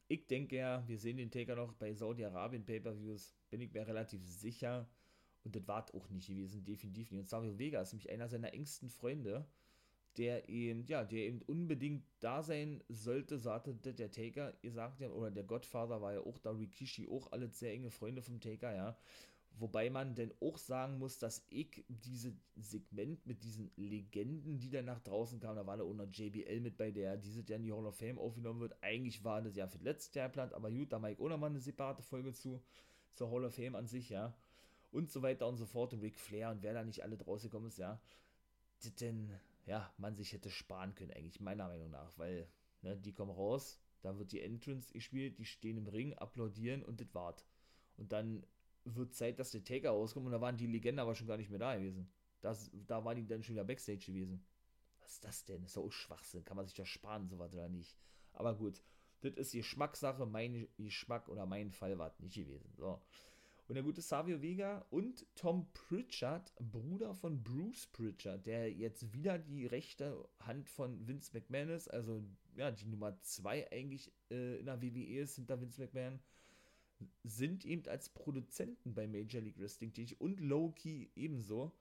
ich 0.08 0.26
denke 0.26 0.56
ja, 0.56 0.86
wir 0.86 0.98
sehen 0.98 1.18
den 1.18 1.30
Taker 1.30 1.56
noch 1.56 1.72
bei 1.74 1.92
Saudi-Arabien 1.94 2.64
Pay-Per-Views, 2.64 3.34
bin 3.50 3.60
ich 3.60 3.72
mir 3.72 3.86
relativ 3.86 4.26
sicher. 4.26 4.88
Und 5.44 5.54
das 5.54 5.66
war 5.68 5.86
auch 5.94 6.10
nicht 6.10 6.28
gewesen, 6.28 6.64
definitiv 6.64 7.10
nicht. 7.10 7.20
Und 7.20 7.28
Savio 7.28 7.58
Vega 7.58 7.80
ist 7.80 7.92
nämlich 7.92 8.10
einer 8.10 8.28
seiner 8.28 8.52
engsten 8.52 8.88
Freunde 8.88 9.46
der 10.18 10.48
eben, 10.48 10.84
ja, 10.86 11.04
der 11.04 11.20
eben 11.20 11.42
unbedingt 11.42 12.04
da 12.20 12.42
sein 12.42 12.82
sollte, 12.88 13.38
sagte 13.38 13.74
der 13.74 14.10
Taker, 14.10 14.52
ihr 14.62 14.72
sagt 14.72 15.00
ja, 15.00 15.08
oder 15.10 15.30
der 15.30 15.44
Godfather 15.44 16.02
war 16.02 16.12
ja 16.12 16.20
auch 16.20 16.38
da, 16.38 16.50
Rikishi, 16.50 17.08
auch 17.08 17.30
alle 17.30 17.48
sehr 17.50 17.72
enge 17.72 17.90
Freunde 17.90 18.20
vom 18.20 18.40
Taker, 18.40 18.74
ja. 18.74 18.96
Wobei 19.60 19.90
man 19.90 20.14
denn 20.14 20.32
auch 20.40 20.56
sagen 20.56 20.98
muss, 20.98 21.18
dass 21.18 21.44
ich 21.50 21.84
dieses 21.88 22.32
Segment 22.56 23.26
mit 23.26 23.42
diesen 23.42 23.72
Legenden, 23.76 24.58
die 24.58 24.70
dann 24.70 24.84
nach 24.84 25.00
draußen 25.00 25.40
kamen, 25.40 25.56
da 25.56 25.66
war 25.66 25.76
da 25.76 25.84
auch 25.84 25.94
noch 25.94 26.06
JBL 26.06 26.60
mit 26.60 26.76
bei 26.76 26.92
der, 26.92 27.16
dieses 27.16 27.48
Jahr 27.48 27.58
in 27.58 27.64
die 27.64 27.72
Hall 27.72 27.86
of 27.86 27.96
Fame 27.96 28.18
aufgenommen 28.18 28.60
wird. 28.60 28.76
Eigentlich 28.82 29.24
war 29.24 29.42
das 29.42 29.56
ja 29.56 29.66
für 29.66 29.78
letztes 29.78 30.14
Jahr 30.14 30.28
geplant, 30.28 30.52
aber 30.52 30.70
gut, 30.70 30.92
da 30.92 30.98
auch 30.98 31.28
nochmal 31.28 31.50
eine 31.50 31.60
separate 31.60 32.02
Folge 32.02 32.32
zu, 32.32 32.62
zur 33.14 33.30
Hall 33.32 33.44
of 33.44 33.54
Fame 33.54 33.74
an 33.74 33.88
sich, 33.88 34.10
ja. 34.10 34.32
Und 34.92 35.10
so 35.10 35.22
weiter 35.22 35.48
und 35.48 35.56
so 35.56 35.66
fort. 35.66 35.92
Und 35.92 36.02
Ric 36.02 36.18
Flair 36.18 36.50
und 36.50 36.62
wer 36.62 36.72
da 36.72 36.84
nicht 36.84 37.02
alle 37.02 37.20
rausgekommen 37.20 37.68
ist, 37.68 37.78
ja. 37.78 38.00
Denn 39.00 39.30
ja, 39.66 39.92
man 39.98 40.14
sich 40.16 40.32
hätte 40.32 40.50
sparen 40.50 40.94
können, 40.94 41.12
eigentlich, 41.12 41.40
meiner 41.40 41.68
Meinung 41.68 41.90
nach, 41.90 42.16
weil 42.16 42.48
ne, 42.82 42.96
die 42.96 43.12
kommen 43.12 43.30
raus, 43.30 43.78
da 44.02 44.16
wird 44.18 44.32
die 44.32 44.40
Entrance 44.40 44.92
gespielt, 44.92 45.38
die 45.38 45.44
stehen 45.44 45.76
im 45.76 45.88
Ring, 45.88 46.14
applaudieren 46.14 46.82
und 46.82 47.00
das 47.00 47.12
wart. 47.12 47.44
Und 47.96 48.12
dann 48.12 48.46
wird 48.96 49.14
Zeit, 49.14 49.38
dass 49.38 49.50
der 49.50 49.64
Taker 49.64 49.90
rauskommt 49.90 50.26
und 50.26 50.32
da 50.32 50.40
waren 50.40 50.56
die 50.56 50.66
Legenden 50.66 51.00
aber 51.00 51.14
schon 51.14 51.26
gar 51.26 51.36
nicht 51.36 51.50
mehr 51.50 51.58
da 51.58 51.76
gewesen. 51.76 52.10
Das, 52.40 52.70
da 52.86 53.04
waren 53.04 53.16
die 53.16 53.26
dann 53.26 53.42
schon 53.42 53.54
wieder 53.54 53.64
Backstage 53.64 54.06
gewesen. 54.06 54.44
Was 55.00 55.14
ist 55.14 55.24
das 55.24 55.44
denn? 55.44 55.64
ist 55.64 55.76
doch 55.76 55.90
Schwachsinn. 55.90 56.44
Kann 56.44 56.56
man 56.56 56.66
sich 56.66 56.74
das 56.74 56.88
sparen, 56.88 57.28
sowas 57.28 57.54
oder 57.54 57.68
nicht? 57.68 57.96
Aber 58.32 58.54
gut, 58.54 58.82
das 59.20 59.32
ist 59.36 59.52
Geschmackssache. 59.52 60.26
Mein 60.26 60.68
Geschmack 60.76 61.28
oder 61.28 61.46
mein 61.46 61.72
Fall 61.72 61.98
war 61.98 62.14
nicht 62.18 62.36
gewesen. 62.36 62.72
So. 62.76 63.00
Und 63.68 63.74
der 63.74 63.84
gute 63.84 64.00
Savio 64.00 64.40
Vega 64.40 64.86
und 64.88 65.26
Tom 65.34 65.70
Pritchard, 65.74 66.54
Bruder 66.58 67.14
von 67.14 67.42
Bruce 67.42 67.86
Pritchard, 67.88 68.46
der 68.46 68.72
jetzt 68.72 69.12
wieder 69.12 69.38
die 69.38 69.66
rechte 69.66 70.26
Hand 70.40 70.70
von 70.70 71.06
Vince 71.06 71.32
McMahon 71.34 71.68
ist, 71.68 71.88
also 71.88 72.24
ja, 72.56 72.70
die 72.70 72.86
Nummer 72.86 73.20
2 73.20 73.70
eigentlich 73.70 74.10
äh, 74.30 74.60
in 74.60 74.64
der 74.64 74.80
WWE 74.80 75.20
ist 75.20 75.36
hinter 75.36 75.60
Vince 75.60 75.82
McMahon, 75.82 76.18
sind 77.24 77.64
eben 77.64 77.86
als 77.88 78.08
Produzenten 78.08 78.94
bei 78.94 79.06
Major 79.06 79.40
League 79.40 79.58
Wrestling 79.58 79.92
tätig 79.92 80.20
und 80.20 80.40
Low-Key 80.40 81.08
ebenso, 81.14 81.72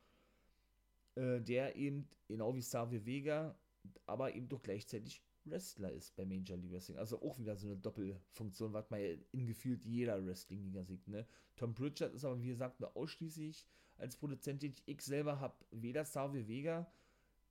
äh, 1.16 1.42
der 1.42 1.76
eben, 1.76 2.08
genau 2.28 2.56
wie 2.56 2.62
Savio 2.62 3.06
Vega, 3.06 3.58
aber 4.06 4.36
eben 4.36 4.50
doch 4.50 4.62
gleichzeitig 4.62 5.22
Wrestler 5.46 5.92
ist 5.92 6.16
bei 6.16 6.26
Major 6.26 6.58
League 6.58 6.72
Wrestling. 6.72 6.98
Also 6.98 7.22
auch 7.22 7.40
wieder 7.40 7.56
so 7.56 7.68
eine 7.68 7.78
Doppelfunktion, 7.78 8.74
was 8.74 8.90
man 8.90 9.00
in 9.32 9.46
gefühlt 9.46 9.86
jeder 9.86 10.26
Wrestling-Liga 10.26 10.84
sieht. 10.84 11.08
Ne? 11.08 11.26
Tom 11.56 11.74
Pritchard 11.74 12.14
ist 12.14 12.26
aber, 12.26 12.42
wie 12.42 12.50
gesagt, 12.50 12.80
nur 12.80 12.96
ausschließlich 12.96 13.66
als 13.98 14.18
Produzent 14.18 14.62
tätig. 14.62 14.84
Ich 14.86 15.02
selber 15.02 15.40
habe 15.40 15.56
weder 15.72 16.06
Savio 16.06 16.48
Vega 16.48 16.92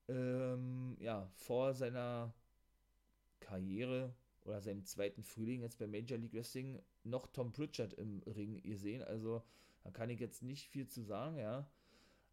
ähm, 0.08 0.96
ja, 1.00 1.28
vor 1.34 1.74
seiner 1.74 2.32
Karriere 3.40 4.14
oder 4.44 4.60
seinem 4.60 4.84
zweiten 4.84 5.22
Frühling 5.22 5.62
jetzt 5.62 5.78
bei 5.78 5.86
Major 5.86 6.18
League 6.18 6.34
Wrestling 6.34 6.80
noch 7.06 7.26
Tom 7.28 7.52
Pritchard 7.52 7.94
im 7.94 8.22
Ring 8.26 8.62
gesehen. 8.62 9.02
Also 9.02 9.42
da 9.84 9.90
kann 9.90 10.10
ich 10.10 10.20
jetzt 10.20 10.42
nicht 10.42 10.68
viel 10.68 10.86
zu 10.88 11.02
sagen, 11.02 11.38
ja. 11.38 11.68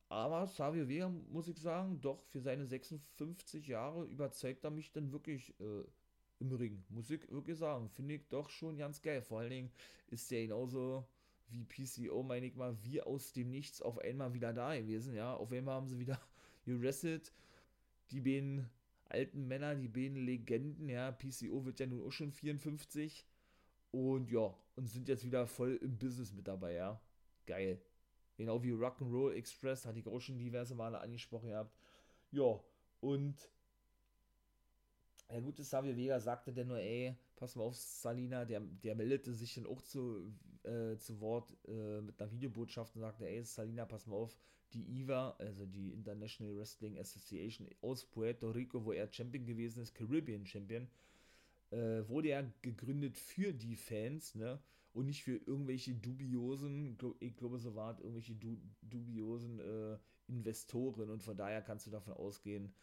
Aber 0.10 0.46
Savio 0.48 0.88
Vega, 0.88 1.10
muss 1.10 1.48
ich 1.48 1.58
sagen, 1.58 2.00
doch 2.02 2.24
für 2.26 2.40
seine 2.40 2.66
56 2.66 3.68
Jahre 3.68 4.06
überzeugt 4.06 4.64
er 4.64 4.72
mich 4.72 4.92
dann 4.92 5.12
wirklich 5.12 5.60
äh, 5.60 5.84
im 6.40 6.52
Ring. 6.52 6.84
Muss 6.90 7.10
ich 7.10 7.30
wirklich 7.32 7.58
sagen. 7.58 7.90
Finde 7.90 8.16
ich 8.16 8.28
doch 8.30 8.50
schon 8.50 8.78
ganz 8.78 9.02
geil. 9.02 9.22
Vor 9.22 9.40
allen 9.40 9.50
Dingen 9.50 9.72
ist 10.10 10.30
der 10.30 10.44
genauso 10.44 11.08
wie 11.48 11.64
PCO, 11.64 12.24
meine 12.24 12.46
ich 12.46 12.56
mal, 12.56 12.76
wie 12.84 13.02
aus 13.02 13.34
dem 13.34 13.50
Nichts 13.50 13.82
auf 13.82 14.00
einmal 14.00 14.34
wieder 14.34 14.54
da 14.54 14.76
gewesen. 14.76 15.16
Ja, 15.16 15.36
auf 15.36 15.52
einmal 15.52 15.76
haben 15.76 15.88
sie 15.88 16.00
wieder 16.00 16.20
gerestet. 16.66 17.32
Die 18.12 18.22
beiden 18.22 18.70
alten 19.06 19.48
Männer, 19.48 19.76
die 19.76 19.88
beiden 19.88 20.18
Legenden, 20.18 20.90
ja, 20.90 21.12
PCO 21.12 21.66
wird 21.66 21.80
ja 21.80 21.86
nun 21.88 22.06
auch 22.06 22.12
schon 22.12 22.32
54. 22.32 23.26
Und 23.94 24.32
ja, 24.32 24.52
und 24.76 24.88
sind 24.88 25.08
jetzt 25.08 25.24
wieder 25.24 25.46
voll 25.46 25.76
im 25.76 25.98
Business 26.00 26.34
mit 26.34 26.48
dabei, 26.48 26.74
ja. 26.74 27.00
Geil. 27.46 27.80
Genau 28.36 28.64
wie 28.64 28.72
Rock'n'Roll 28.72 29.34
Express, 29.34 29.86
hatte 29.86 30.00
ich 30.00 30.08
auch 30.08 30.20
schon 30.20 30.40
diverse 30.40 30.74
Male 30.74 31.00
angesprochen 31.00 31.50
gehabt. 31.50 31.78
Ja, 32.32 32.60
und 33.02 33.36
der 35.30 35.42
gute 35.42 35.62
Xavier 35.62 35.96
Vega 35.96 36.20
sagte 36.20 36.52
dann 36.52 36.70
nur, 36.70 36.80
ey, 36.80 37.16
pass 37.36 37.56
mal 37.56 37.66
auf, 37.66 37.76
Salina, 37.76 38.46
der, 38.46 38.62
der 38.62 38.96
meldete 38.96 39.32
sich 39.32 39.54
dann 39.54 39.68
auch 39.68 39.82
zu, 39.82 40.34
äh, 40.64 40.98
zu 40.98 41.20
Wort 41.20 41.56
äh, 41.68 42.02
mit 42.02 42.20
einer 42.20 42.32
Videobotschaft 42.32 42.96
und 42.96 43.02
sagte, 43.02 43.28
ey, 43.28 43.44
Salina, 43.44 43.86
pass 43.86 44.08
mal 44.08 44.16
auf, 44.16 44.36
die 44.74 45.02
IVA, 45.02 45.36
also 45.38 45.68
die 45.68 45.92
International 45.92 46.58
Wrestling 46.58 46.98
Association 46.98 47.68
aus 47.82 48.06
Puerto 48.06 48.50
Rico, 48.50 48.84
wo 48.84 48.92
er 48.92 49.12
Champion 49.14 49.46
gewesen 49.46 49.84
ist, 49.84 49.94
Caribbean 49.94 50.48
Champion, 50.48 50.88
äh, 51.74 52.08
wurde 52.08 52.30
ja 52.30 52.44
gegründet 52.62 53.18
für 53.18 53.54
die 53.54 53.76
Fans, 53.76 54.36
ne? 54.36 54.60
und 54.94 55.08
nicht 55.08 55.24
für 55.24 55.38
irgendwelche 55.38 55.96
dubiosen, 55.96 56.98
ich 57.20 57.36
glaube, 57.36 57.58
so 57.58 57.74
war 57.76 58.00
irgendwelche 58.00 58.36
du, 58.36 58.58
dubiosen 58.84 59.60
äh, 59.60 59.98
Investoren 60.28 61.10
und 61.10 61.24
von 61.24 61.36
daher 61.36 61.62
kannst 61.62 61.88
du 61.88 61.92
davon 61.92 62.14
ausgehen, 62.14 62.74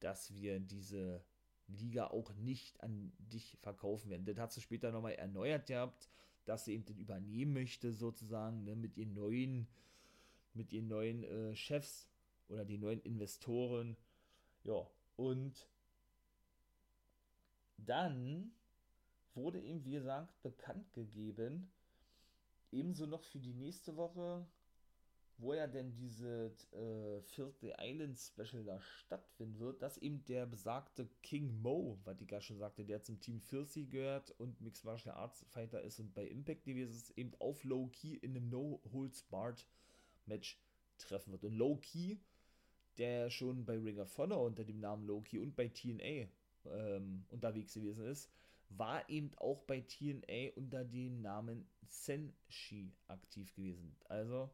dass 0.00 0.34
wir 0.34 0.58
diese 0.58 1.22
Liga 1.68 2.08
auch 2.08 2.34
nicht 2.34 2.82
an 2.82 3.12
dich 3.18 3.56
verkaufen 3.60 4.10
werden. 4.10 4.24
Das 4.24 4.38
hat 4.38 4.52
sie 4.52 4.60
später 4.60 4.90
nochmal 4.90 5.12
erneuert 5.12 5.66
gehabt, 5.66 6.10
dass 6.44 6.64
sie 6.64 6.74
eben 6.74 6.84
das 6.84 6.96
übernehmen 6.96 7.52
möchte, 7.52 7.92
sozusagen, 7.92 8.64
ne, 8.64 8.74
mit 8.74 8.96
ihren 8.96 9.14
neuen, 9.14 9.68
mit 10.54 10.72
ihren 10.72 10.88
neuen 10.88 11.22
äh, 11.22 11.54
Chefs 11.54 12.08
oder 12.48 12.64
die 12.64 12.78
neuen 12.78 13.00
Investoren. 13.00 13.96
Ja, 14.64 14.90
und 15.16 15.68
dann 17.86 18.52
wurde 19.34 19.60
eben, 19.60 19.84
wie 19.84 19.92
gesagt, 19.92 20.42
bekannt 20.42 20.92
gegeben, 20.92 21.70
ebenso 22.72 23.06
noch 23.06 23.22
für 23.22 23.38
die 23.38 23.54
nächste 23.54 23.96
Woche, 23.96 24.46
wo 25.38 25.54
ja 25.54 25.66
denn 25.66 25.94
dieses 25.94 26.70
äh, 26.72 27.22
Filthy 27.22 27.72
Island 27.78 28.18
Special 28.18 28.62
da 28.62 28.80
stattfinden 28.80 29.58
wird, 29.58 29.80
dass 29.80 29.96
eben 29.98 30.22
der 30.26 30.44
besagte 30.44 31.08
King 31.22 31.62
Mo, 31.62 31.98
was 32.04 32.20
ich 32.20 32.28
gerade 32.28 32.44
schon 32.44 32.58
sagte, 32.58 32.84
der 32.84 33.02
zum 33.02 33.20
Team 33.20 33.40
Filthy 33.40 33.86
gehört 33.86 34.32
und 34.38 34.60
Mixed 34.60 34.84
Martial 34.84 35.14
Arts 35.14 35.44
Fighter 35.48 35.82
ist 35.82 35.98
und 35.98 36.14
bei 36.14 36.26
Impact 36.26 36.64
gewesen 36.64 36.94
ist, 36.94 37.16
eben 37.16 37.32
auf 37.38 37.64
Low 37.64 37.88
Key 37.88 38.16
in 38.16 38.36
einem 38.36 38.50
No 38.50 38.82
Holds 38.92 39.22
Barred 39.22 39.66
Match 40.26 40.60
treffen 40.98 41.32
wird. 41.32 41.44
Und 41.44 41.54
Low 41.54 41.76
Key, 41.76 42.18
der 42.98 43.30
schon 43.30 43.64
bei 43.64 43.78
Ring 43.78 43.98
of 43.98 44.16
Honor 44.18 44.42
unter 44.42 44.64
dem 44.64 44.80
Namen 44.80 45.06
Low 45.06 45.22
Key 45.22 45.38
und 45.38 45.56
bei 45.56 45.68
TNA 45.68 46.28
ähm, 46.66 47.24
unterwegs 47.28 47.74
gewesen 47.74 48.06
ist, 48.06 48.30
war 48.70 49.08
eben 49.08 49.32
auch 49.36 49.62
bei 49.62 49.80
TNA 49.80 50.52
unter 50.54 50.84
dem 50.84 51.20
Namen 51.22 51.66
Senshi 51.86 52.92
aktiv 53.08 53.52
gewesen. 53.54 53.96
Also 54.04 54.50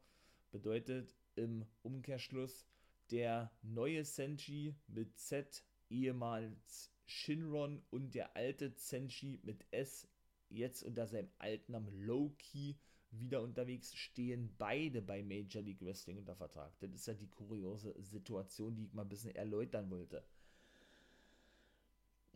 bedeutet 0.50 1.14
im 1.34 1.66
Umkehrschluss 1.82 2.66
der 3.10 3.52
neue 3.62 4.04
Senshi 4.04 4.74
mit 4.88 5.16
Z, 5.18 5.62
ehemals 5.90 6.90
Shinron 7.04 7.82
und 7.90 8.14
der 8.14 8.34
alte 8.36 8.72
Senshi 8.76 9.38
mit 9.42 9.64
S, 9.70 10.08
jetzt 10.48 10.82
unter 10.82 11.06
seinem 11.06 11.30
alten 11.38 11.72
Namen 11.72 11.92
Loki 12.00 12.78
wieder 13.10 13.42
unterwegs, 13.42 13.94
stehen 13.94 14.54
beide 14.58 15.02
bei 15.02 15.22
Major 15.22 15.62
League 15.62 15.82
Wrestling 15.82 16.18
unter 16.18 16.34
Vertrag. 16.34 16.72
Das 16.80 16.90
ist 16.90 17.06
ja 17.06 17.14
die 17.14 17.28
kuriose 17.28 17.94
Situation, 18.02 18.74
die 18.74 18.84
ich 18.84 18.92
mal 18.92 19.02
ein 19.02 19.08
bisschen 19.08 19.34
erläutern 19.34 19.90
wollte. 19.90 20.24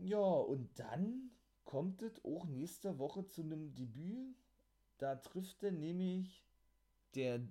Ja, 0.02 0.18
und 0.18 0.78
dann 0.78 1.30
kommt 1.64 2.00
es 2.00 2.24
auch 2.24 2.46
nächste 2.46 2.98
Woche 2.98 3.28
zu 3.28 3.42
einem 3.42 3.74
Debüt. 3.74 4.34
Da 4.96 5.16
trifft 5.16 5.62
er 5.62 5.72
nämlich 5.72 6.42
der 7.14 7.46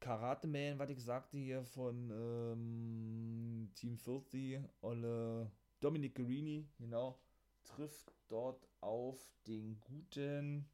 Karate 0.00 0.48
Man, 0.48 0.80
was 0.80 0.90
ich 0.90 1.00
sagte 1.00 1.38
hier 1.38 1.64
von 1.64 2.10
ähm, 2.10 3.70
Team 3.76 3.96
Filthy, 3.98 4.60
Olle 4.80 5.52
Dominic 5.78 6.16
Guerini, 6.16 6.68
genau, 6.76 7.20
trifft 7.62 8.12
dort 8.28 8.68
auf 8.80 9.30
den 9.46 9.78
guten, 9.78 10.68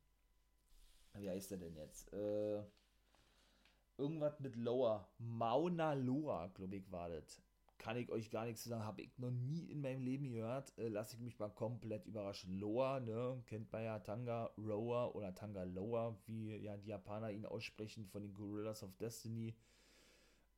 wie 1.12 1.28
heißt 1.28 1.52
er 1.52 1.58
denn 1.58 1.76
jetzt? 1.76 2.10
Äh, 2.14 2.62
irgendwas 3.98 4.40
mit 4.40 4.56
Lower, 4.56 5.06
Mauna 5.18 5.92
Loa, 5.92 6.46
glaube 6.48 6.76
ich, 6.76 6.90
war 6.90 7.10
das 7.10 7.42
kann 7.78 7.96
ich 7.96 8.10
euch 8.10 8.30
gar 8.30 8.44
nichts 8.44 8.62
zu 8.64 8.68
sagen, 8.68 8.84
habe 8.84 9.02
ich 9.02 9.16
noch 9.18 9.30
nie 9.30 9.70
in 9.70 9.80
meinem 9.80 10.02
Leben 10.02 10.30
gehört. 10.32 10.76
Äh, 10.78 10.88
Lasse 10.88 11.16
ich 11.16 11.22
mich 11.22 11.38
mal 11.38 11.48
komplett 11.48 12.06
überraschen. 12.06 12.58
Loa, 12.58 13.00
ne, 13.00 13.42
kennt 13.46 13.72
man 13.72 13.84
ja 13.84 13.98
Tanga 14.00 14.50
Rower 14.58 15.14
oder 15.14 15.34
Tanga 15.34 15.62
Lower, 15.62 16.18
wie 16.26 16.56
ja 16.56 16.76
die 16.76 16.88
Japaner 16.88 17.30
ihn 17.30 17.46
aussprechen 17.46 18.06
von 18.06 18.22
den 18.22 18.34
Gorillas 18.34 18.82
of 18.82 18.96
Destiny. 18.96 19.54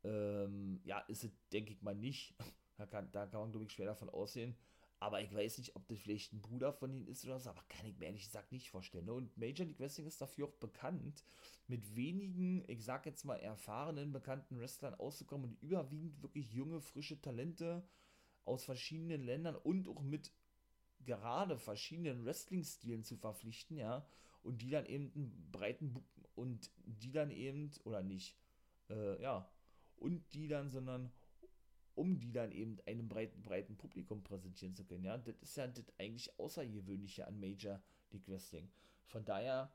Ähm, 0.03 0.81
ja, 0.85 1.01
ist 1.01 1.25
es, 1.25 1.31
denke 1.53 1.73
ich 1.73 1.83
mal, 1.83 1.95
nicht. 1.95 2.35
da 2.79 2.87
kann, 2.87 3.13
da 3.13 3.27
kann 3.27 3.41
man, 3.41 3.51
glaube 3.51 3.67
ich, 3.67 3.73
schwer 3.73 3.87
davon 3.87 4.09
aussehen. 4.09 4.57
Aber 5.01 5.23
ich 5.23 5.35
weiß 5.35 5.57
nicht, 5.59 5.75
ob 5.77 5.89
das 5.89 5.99
vielleicht 5.99 6.35
ein 6.35 6.43
Bruder 6.43 6.75
von 6.75 6.93
ihnen 6.93 7.09
ist 7.09 7.25
oder 7.25 7.41
so, 7.41 7.49
aber 7.49 7.65
kann 7.71 7.87
ich 7.87 7.97
mir 7.97 8.05
ehrlich 8.05 8.25
gesagt 8.25 8.53
nicht 8.53 8.71
vorstellen. 8.71 9.07
Ne? 9.07 9.15
Und 9.15 9.37
Major 9.39 9.67
League 9.67 9.81
Wrestling 9.81 10.07
ist 10.07 10.21
dafür 10.21 10.47
auch 10.47 10.53
bekannt, 10.53 11.25
mit 11.69 11.97
wenigen, 11.97 12.63
ich 12.69 12.85
sag 12.85 13.07
jetzt 13.07 13.25
mal, 13.25 13.37
erfahrenen, 13.37 14.13
bekannten 14.13 14.61
Wrestlern 14.61 14.95
auszukommen 14.95 15.51
und 15.51 15.63
überwiegend 15.63 16.21
wirklich 16.23 16.53
junge, 16.53 16.83
frische 16.83 17.19
Talente 17.19 17.83
aus 18.45 18.65
verschiedenen 18.65 19.23
Ländern 19.23 19.57
und 19.57 19.89
auch 19.89 20.03
mit 20.03 20.33
gerade 21.07 21.57
verschiedenen 21.57 22.27
Wrestling-Stilen 22.27 23.03
zu 23.03 23.17
verpflichten, 23.17 23.79
ja, 23.79 24.07
und 24.43 24.61
die 24.61 24.71
dann 24.71 24.85
eben 24.85 25.11
einen 25.15 25.51
breiten 25.51 25.95
Bu 25.95 26.03
und 26.35 26.71
die 26.85 27.13
dann 27.13 27.31
eben, 27.31 27.71
oder 27.85 28.03
nicht, 28.03 28.37
äh, 28.91 29.21
ja, 29.23 29.51
und 29.97 30.23
die 30.35 30.47
dann, 30.47 30.71
sondern 30.71 31.11
um 31.95 32.19
die 32.19 32.33
dann 32.33 32.53
eben 32.53 32.79
einem 32.87 33.09
breiten, 33.09 33.43
breiten 33.43 33.77
Publikum 33.77 34.23
präsentieren 34.23 34.75
zu 34.75 34.85
können. 34.85 35.05
Ja, 35.05 35.19
das 35.19 35.37
ist 35.41 35.57
ja 35.57 35.67
das 35.67 35.93
eigentlich 35.99 36.39
Außergewöhnliche 36.39 37.27
an 37.27 37.39
Major 37.41 37.81
League 38.11 38.29
Wrestling. 38.29 38.71
Von 39.07 39.25
daher 39.25 39.73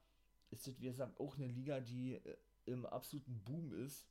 ist 0.50 0.68
das, 0.68 0.80
wie 0.80 0.86
gesagt, 0.86 1.20
auch 1.20 1.36
eine 1.36 1.48
Liga, 1.48 1.80
die 1.80 2.14
äh, 2.14 2.38
im 2.66 2.86
absoluten 2.86 3.40
Boom 3.44 3.74
ist 3.74 4.08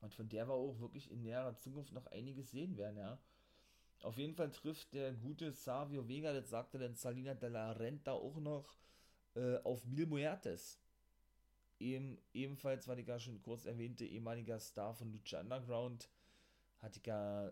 und 0.00 0.14
von 0.14 0.28
der 0.28 0.48
wir 0.48 0.54
auch 0.54 0.78
wirklich 0.80 1.10
in 1.10 1.22
näherer 1.22 1.56
Zukunft 1.58 1.92
noch 1.92 2.06
einiges 2.06 2.50
sehen 2.50 2.76
werden, 2.76 2.98
ja. 2.98 3.18
Auf 4.02 4.18
jeden 4.18 4.34
Fall 4.34 4.50
trifft 4.50 4.92
der 4.94 5.12
gute 5.12 5.52
Savio 5.52 6.08
Vega, 6.08 6.32
das 6.32 6.50
sagte 6.50 6.78
dann 6.78 6.96
Salina 6.96 7.34
de 7.34 7.48
la 7.48 7.70
Renta 7.70 8.12
auch 8.12 8.36
noch, 8.38 8.76
äh, 9.34 9.58
auf 9.58 9.84
Mil 9.84 10.06
Muertes. 10.06 10.80
Eben, 11.78 12.18
ebenfalls, 12.32 12.88
war 12.88 12.98
ich 12.98 13.06
ja 13.06 13.18
schon 13.20 13.40
kurz 13.42 13.64
erwähnte, 13.64 14.04
ehemaliger 14.04 14.58
Star 14.58 14.92
von 14.94 15.12
Lucha 15.12 15.40
Underground, 15.40 16.08
hatte 16.82 16.98
ich 16.98 17.06
ja 17.06 17.50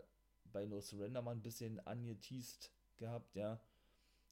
bei 0.51 0.65
No 0.65 0.81
Surrender 0.81 1.21
mal 1.21 1.31
ein 1.31 1.41
bisschen 1.41 1.79
angeteased 1.87 2.71
gehabt, 2.97 3.35
ja. 3.35 3.59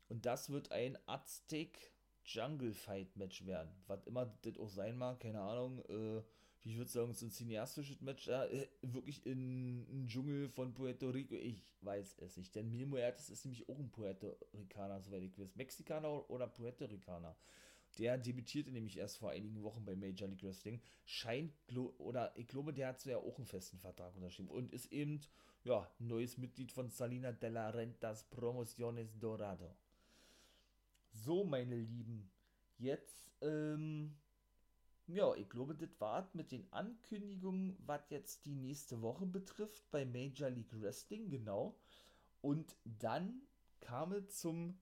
Und 0.10 0.26
das 0.26 0.50
wird 0.50 0.72
ein 0.72 0.97
Aztec 1.06 1.91
Jungle 2.26 2.74
Fight 2.74 3.16
Match 3.16 3.45
werden. 3.45 3.72
Was 3.88 4.06
immer 4.06 4.26
das 4.43 4.58
auch 4.58 4.70
sein 4.70 4.97
mag, 4.97 5.20
keine 5.20 5.41
Ahnung. 5.41 5.84
Äh, 5.89 6.22
ich 6.64 6.78
würde 6.78 6.91
sagen, 6.91 7.14
so 7.14 7.26
ein 7.26 7.32
cineastisches 7.32 8.02
Match, 8.02 8.28
äh, 8.28 8.68
wirklich 8.82 9.26
in, 9.26 9.88
in 9.88 10.08
Dschungel 10.08 10.50
von 10.50 10.74
Puerto 10.74 11.10
Rico. 11.10 11.36
Ich 11.36 11.64
weiß 11.82 12.18
es 12.20 12.38
nicht. 12.38 12.54
Denn 12.54 12.70
Mil 12.70 12.86
Muertes 12.86 13.30
ist 13.30 13.45
nämlich 13.45 13.68
auch 13.70 13.80
ein 13.80 13.91
Puerto 13.91 14.38
Ricaner, 14.54 15.00
soweit 15.00 15.24
ich 15.24 15.39
weiß. 15.39 15.56
Mexikaner 15.56 16.30
oder 16.30 16.47
Puerto 16.47 16.86
Ricaner. 16.86 17.36
Der 17.97 18.17
debütierte 18.17 18.71
nämlich 18.71 18.97
erst 18.97 19.17
vor 19.17 19.31
einigen 19.31 19.63
Wochen 19.63 19.83
bei 19.83 19.95
Major 19.95 20.27
League 20.27 20.43
Wrestling. 20.43 20.81
Scheint, 21.05 21.53
oder 21.97 22.31
ich 22.37 22.47
glaube, 22.47 22.73
der 22.73 22.89
hat 22.89 22.99
so 22.99 23.09
ja 23.09 23.17
auch 23.17 23.37
einen 23.37 23.45
festen 23.45 23.79
Vertrag 23.79 24.15
unterschrieben 24.15 24.49
und 24.49 24.71
ist 24.71 24.91
eben, 24.91 25.21
ja, 25.63 25.89
neues 25.99 26.37
Mitglied 26.37 26.71
von 26.71 26.89
Salina 26.89 27.31
de 27.31 27.49
la 27.49 27.69
Rentas 27.69 28.23
Promociones 28.29 29.17
Dorado. 29.19 29.75
So, 31.11 31.43
meine 31.43 31.75
Lieben, 31.75 32.31
jetzt, 32.77 33.31
ähm, 33.41 34.15
ja, 35.07 35.33
ich 35.35 35.49
glaube, 35.49 35.75
das 35.75 35.89
war 35.99 36.29
mit 36.33 36.51
den 36.51 36.71
Ankündigungen, 36.71 37.75
was 37.85 38.09
jetzt 38.09 38.45
die 38.45 38.55
nächste 38.55 39.01
Woche 39.01 39.25
betrifft, 39.25 39.89
bei 39.91 40.05
Major 40.05 40.49
League 40.49 40.79
Wrestling, 40.79 41.29
genau. 41.29 41.75
Und 42.41 42.75
dann 42.85 43.41
kam 43.81 44.13
es 44.13 44.37
zum 44.37 44.79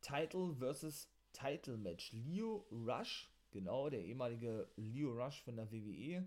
Title 0.00 0.54
versus 0.54 1.08
Title 1.32 1.76
Match. 1.76 2.12
Leo 2.12 2.66
Rush, 2.70 3.30
genau, 3.50 3.88
der 3.90 4.04
ehemalige 4.04 4.68
Leo 4.76 5.12
Rush 5.12 5.42
von 5.42 5.56
der 5.56 5.70
WWE, 5.70 6.26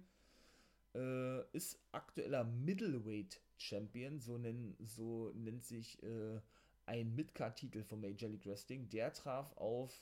äh, 0.95 1.57
ist 1.57 1.79
aktueller 1.91 2.43
Middleweight 2.43 3.39
Champion, 3.57 4.19
so, 4.19 4.37
nennen, 4.37 4.75
so 4.79 5.31
nennt 5.35 5.63
sich 5.65 6.01
äh, 6.03 6.39
ein 6.85 7.15
Midcard-Titel 7.15 7.83
von 7.83 8.01
Major 8.01 8.29
League 8.29 8.45
Wrestling. 8.45 8.89
Der 8.89 9.13
traf 9.13 9.55
auf 9.57 10.01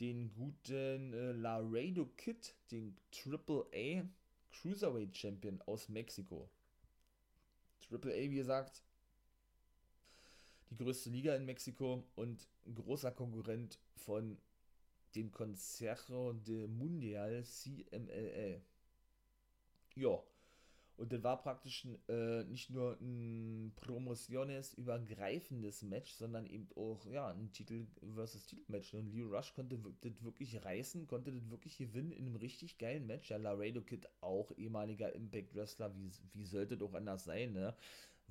den 0.00 0.32
guten 0.32 1.12
äh, 1.12 1.32
Laredo 1.32 2.06
Kid, 2.16 2.54
den 2.70 2.96
Triple 3.10 3.66
A 3.74 4.04
Cruiserweight 4.50 5.16
Champion 5.16 5.60
aus 5.66 5.88
Mexiko. 5.88 6.48
Triple 7.80 8.12
A, 8.12 8.30
wie 8.30 8.36
gesagt, 8.36 8.82
die 10.70 10.76
größte 10.76 11.10
Liga 11.10 11.34
in 11.34 11.44
Mexiko 11.44 12.04
und 12.16 12.48
ein 12.66 12.74
großer 12.74 13.10
Konkurrent 13.10 13.78
von 13.96 14.38
dem 15.14 15.30
Consejo 15.32 16.32
de 16.32 16.66
Mundial 16.66 17.44
CMLL. 17.44 18.60
Ja, 19.94 20.22
und 20.98 21.12
das 21.12 21.22
war 21.22 21.40
praktisch 21.40 21.86
äh, 22.08 22.42
nicht 22.42 22.70
nur 22.70 22.98
ein 23.00 23.72
Promotiones 23.76 24.74
übergreifendes 24.74 25.82
Match, 25.82 26.12
sondern 26.12 26.44
eben 26.44 26.68
auch 26.74 27.06
ja, 27.06 27.28
ein 27.28 27.52
Titel 27.52 27.86
versus 28.16 28.46
Titelmatch. 28.46 28.94
Und 28.94 29.06
Leo 29.06 29.28
Rush 29.28 29.54
konnte 29.54 29.78
das 30.00 30.24
wirklich 30.24 30.64
reißen, 30.64 31.06
konnte 31.06 31.30
das 31.30 31.48
wirklich 31.50 31.78
gewinnen 31.78 32.10
in 32.10 32.26
einem 32.26 32.34
richtig 32.34 32.78
geilen 32.78 33.06
Match. 33.06 33.30
Ja, 33.30 33.36
Laredo 33.36 33.80
Kid, 33.80 34.08
auch 34.20 34.50
ehemaliger 34.56 35.14
Impact 35.14 35.54
Wrestler, 35.54 35.94
wie, 35.94 36.10
wie 36.32 36.44
sollte 36.44 36.84
auch 36.84 36.94
anders 36.94 37.22
sein, 37.22 37.52
ne? 37.52 37.76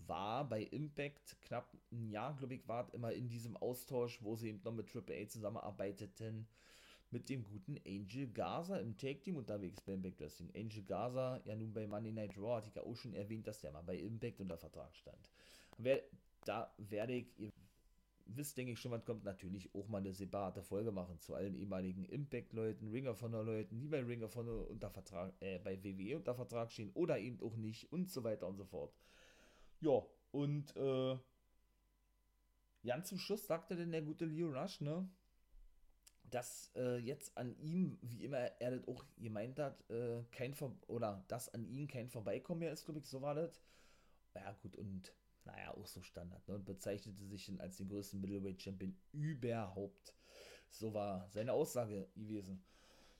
War 0.05 0.47
bei 0.47 0.63
Impact 0.63 1.41
knapp 1.41 1.73
ein 1.91 2.09
Jahr, 2.09 2.35
glaube 2.35 2.55
ich, 2.55 2.67
war 2.67 2.93
immer 2.93 3.11
in 3.13 3.27
diesem 3.29 3.57
Austausch, 3.57 4.21
wo 4.21 4.35
sie 4.35 4.49
eben 4.49 4.61
noch 4.63 4.73
mit 4.73 4.89
Triple 4.89 5.15
A 5.15 5.27
zusammenarbeiteten, 5.27 6.47
mit 7.09 7.29
dem 7.29 7.43
guten 7.43 7.77
Angel 7.85 8.27
Gaza 8.27 8.77
im 8.77 8.97
Tag-Team 8.97 9.37
unterwegs 9.37 9.81
bei 9.81 9.93
Impact 9.93 10.19
Wrestling. 10.19 10.51
Angel 10.55 10.83
Gaza, 10.83 11.41
ja 11.45 11.55
nun 11.55 11.73
bei 11.73 11.87
Monday 11.87 12.11
Night 12.11 12.37
Raw, 12.37 12.57
hatte 12.57 12.69
ich 12.69 12.75
ja 12.75 12.83
auch 12.83 12.95
schon 12.95 13.13
erwähnt, 13.13 13.47
dass 13.47 13.61
der 13.61 13.71
mal 13.71 13.81
bei 13.81 13.97
Impact 13.97 14.41
unter 14.41 14.57
Vertrag 14.57 14.95
stand. 14.95 15.29
Da 16.45 16.73
werde 16.77 17.13
ich, 17.13 17.27
ihr 17.39 17.51
wisst, 18.25 18.57
denke 18.57 18.73
ich 18.73 18.79
schon, 18.79 18.91
was 18.91 19.05
kommt, 19.05 19.23
natürlich 19.23 19.73
auch 19.73 19.87
mal 19.87 19.99
eine 19.99 20.13
separate 20.13 20.61
Folge 20.61 20.91
machen 20.91 21.19
zu 21.19 21.33
allen 21.33 21.55
ehemaligen 21.55 22.05
Impact-Leuten, 22.05 22.89
Ringer 22.89 23.15
von 23.15 23.31
der 23.31 23.43
Leuten, 23.43 23.79
die 23.79 23.87
bei 23.87 24.03
Ringer 24.03 24.29
von 24.29 24.47
unter 24.47 24.89
Vertrag, 24.89 25.33
äh, 25.39 25.59
bei 25.59 25.81
WWE 25.83 26.17
unter 26.17 26.35
Vertrag 26.35 26.71
stehen 26.71 26.91
oder 26.93 27.19
eben 27.19 27.41
auch 27.41 27.55
nicht 27.55 27.91
und 27.91 28.09
so 28.09 28.23
weiter 28.23 28.47
und 28.47 28.57
so 28.57 28.65
fort. 28.65 28.93
Ja, 29.80 30.03
und 30.32 30.75
äh, 30.75 31.17
ganz 32.86 33.09
zum 33.09 33.19
Schluss 33.19 33.45
sagte 33.45 33.75
denn 33.75 33.91
der 33.91 34.01
gute 34.01 34.25
Leo 34.25 34.49
Rush, 34.49 34.82
ne? 34.82 35.07
Dass 36.23 36.71
äh, 36.75 36.97
jetzt 36.97 37.38
an 37.38 37.57
ihm, 37.59 37.97
wie 38.01 38.23
immer 38.25 38.38
er 38.38 38.71
das 38.71 38.88
auch 38.88 39.05
gemeint 39.17 39.59
hat, 39.59 39.89
äh, 39.89 40.23
kein 40.32 40.53
Ver 40.53 40.75
oder 40.88 41.23
dass 41.30 41.53
an 41.53 41.65
ihm 41.65 41.88
kein 41.88 42.09
Vorbeikommen 42.09 42.59
mehr 42.59 42.73
ist, 42.73 42.86
glaube 42.86 42.99
ich, 42.99 43.05
so 43.07 43.21
war 43.21 43.36
das. 43.36 43.61
Ja, 44.36 44.51
gut, 44.61 44.75
und 44.75 45.13
naja, 45.45 45.73
auch 45.73 45.88
so 45.88 46.01
Standard, 46.01 46.45
ne? 46.47 46.55
Und 46.55 46.65
bezeichnete 46.65 47.23
sich 47.25 47.45
dann 47.45 47.59
als 47.61 47.78
den 47.78 47.88
größten 47.88 48.19
Middleweight 48.19 48.61
Champion 48.61 48.97
überhaupt. 49.13 50.13
So 50.69 50.93
war 50.93 51.30
seine 51.30 51.53
Aussage 51.53 52.09
gewesen. 52.15 52.63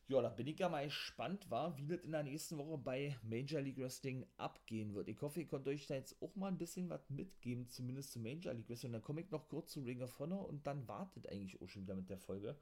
Ja, 0.10 0.22
da 0.22 0.30
bin 0.30 0.48
ich 0.48 0.58
ja 0.58 0.70
mal 0.70 0.86
gespannt, 0.86 1.52
war, 1.52 1.78
wie 1.78 1.86
das 1.86 2.00
in 2.00 2.14
der 2.14 2.24
nächsten 2.24 2.58
Woche 2.58 2.78
bei 2.78 3.18
Major 3.24 3.60
League 3.60 3.78
Wrestling 3.78 4.26
abgehen 4.38 4.96
wird. 4.96 5.10
Ich 5.10 5.22
hoffe, 5.22 5.42
ihr 5.42 5.48
könnt 5.48 5.68
euch 5.68 5.86
da 5.86 5.96
jetzt 5.96 6.16
auch 6.22 6.34
mal 6.38 6.48
ein 6.48 6.58
bisschen 6.58 6.90
was 6.90 7.10
mitgeben, 7.10 7.68
zumindest 7.68 8.14
zu 8.14 8.22
Major 8.22 8.54
League 8.54 8.70
Wrestling. 8.70 8.94
Dann 8.94 9.02
komme 9.02 9.20
ich 9.20 9.32
noch 9.32 9.50
kurz 9.50 9.74
zu 9.74 9.82
Ring 9.82 10.02
of 10.02 10.18
Honor 10.18 10.48
und 10.48 10.66
dann 10.66 10.88
wartet 10.88 11.28
eigentlich 11.28 11.62
auch 11.62 11.68
schon 11.68 11.82
wieder 11.82 11.96
mit 11.96 12.10
der 12.10 12.20
Folge. 12.20 12.56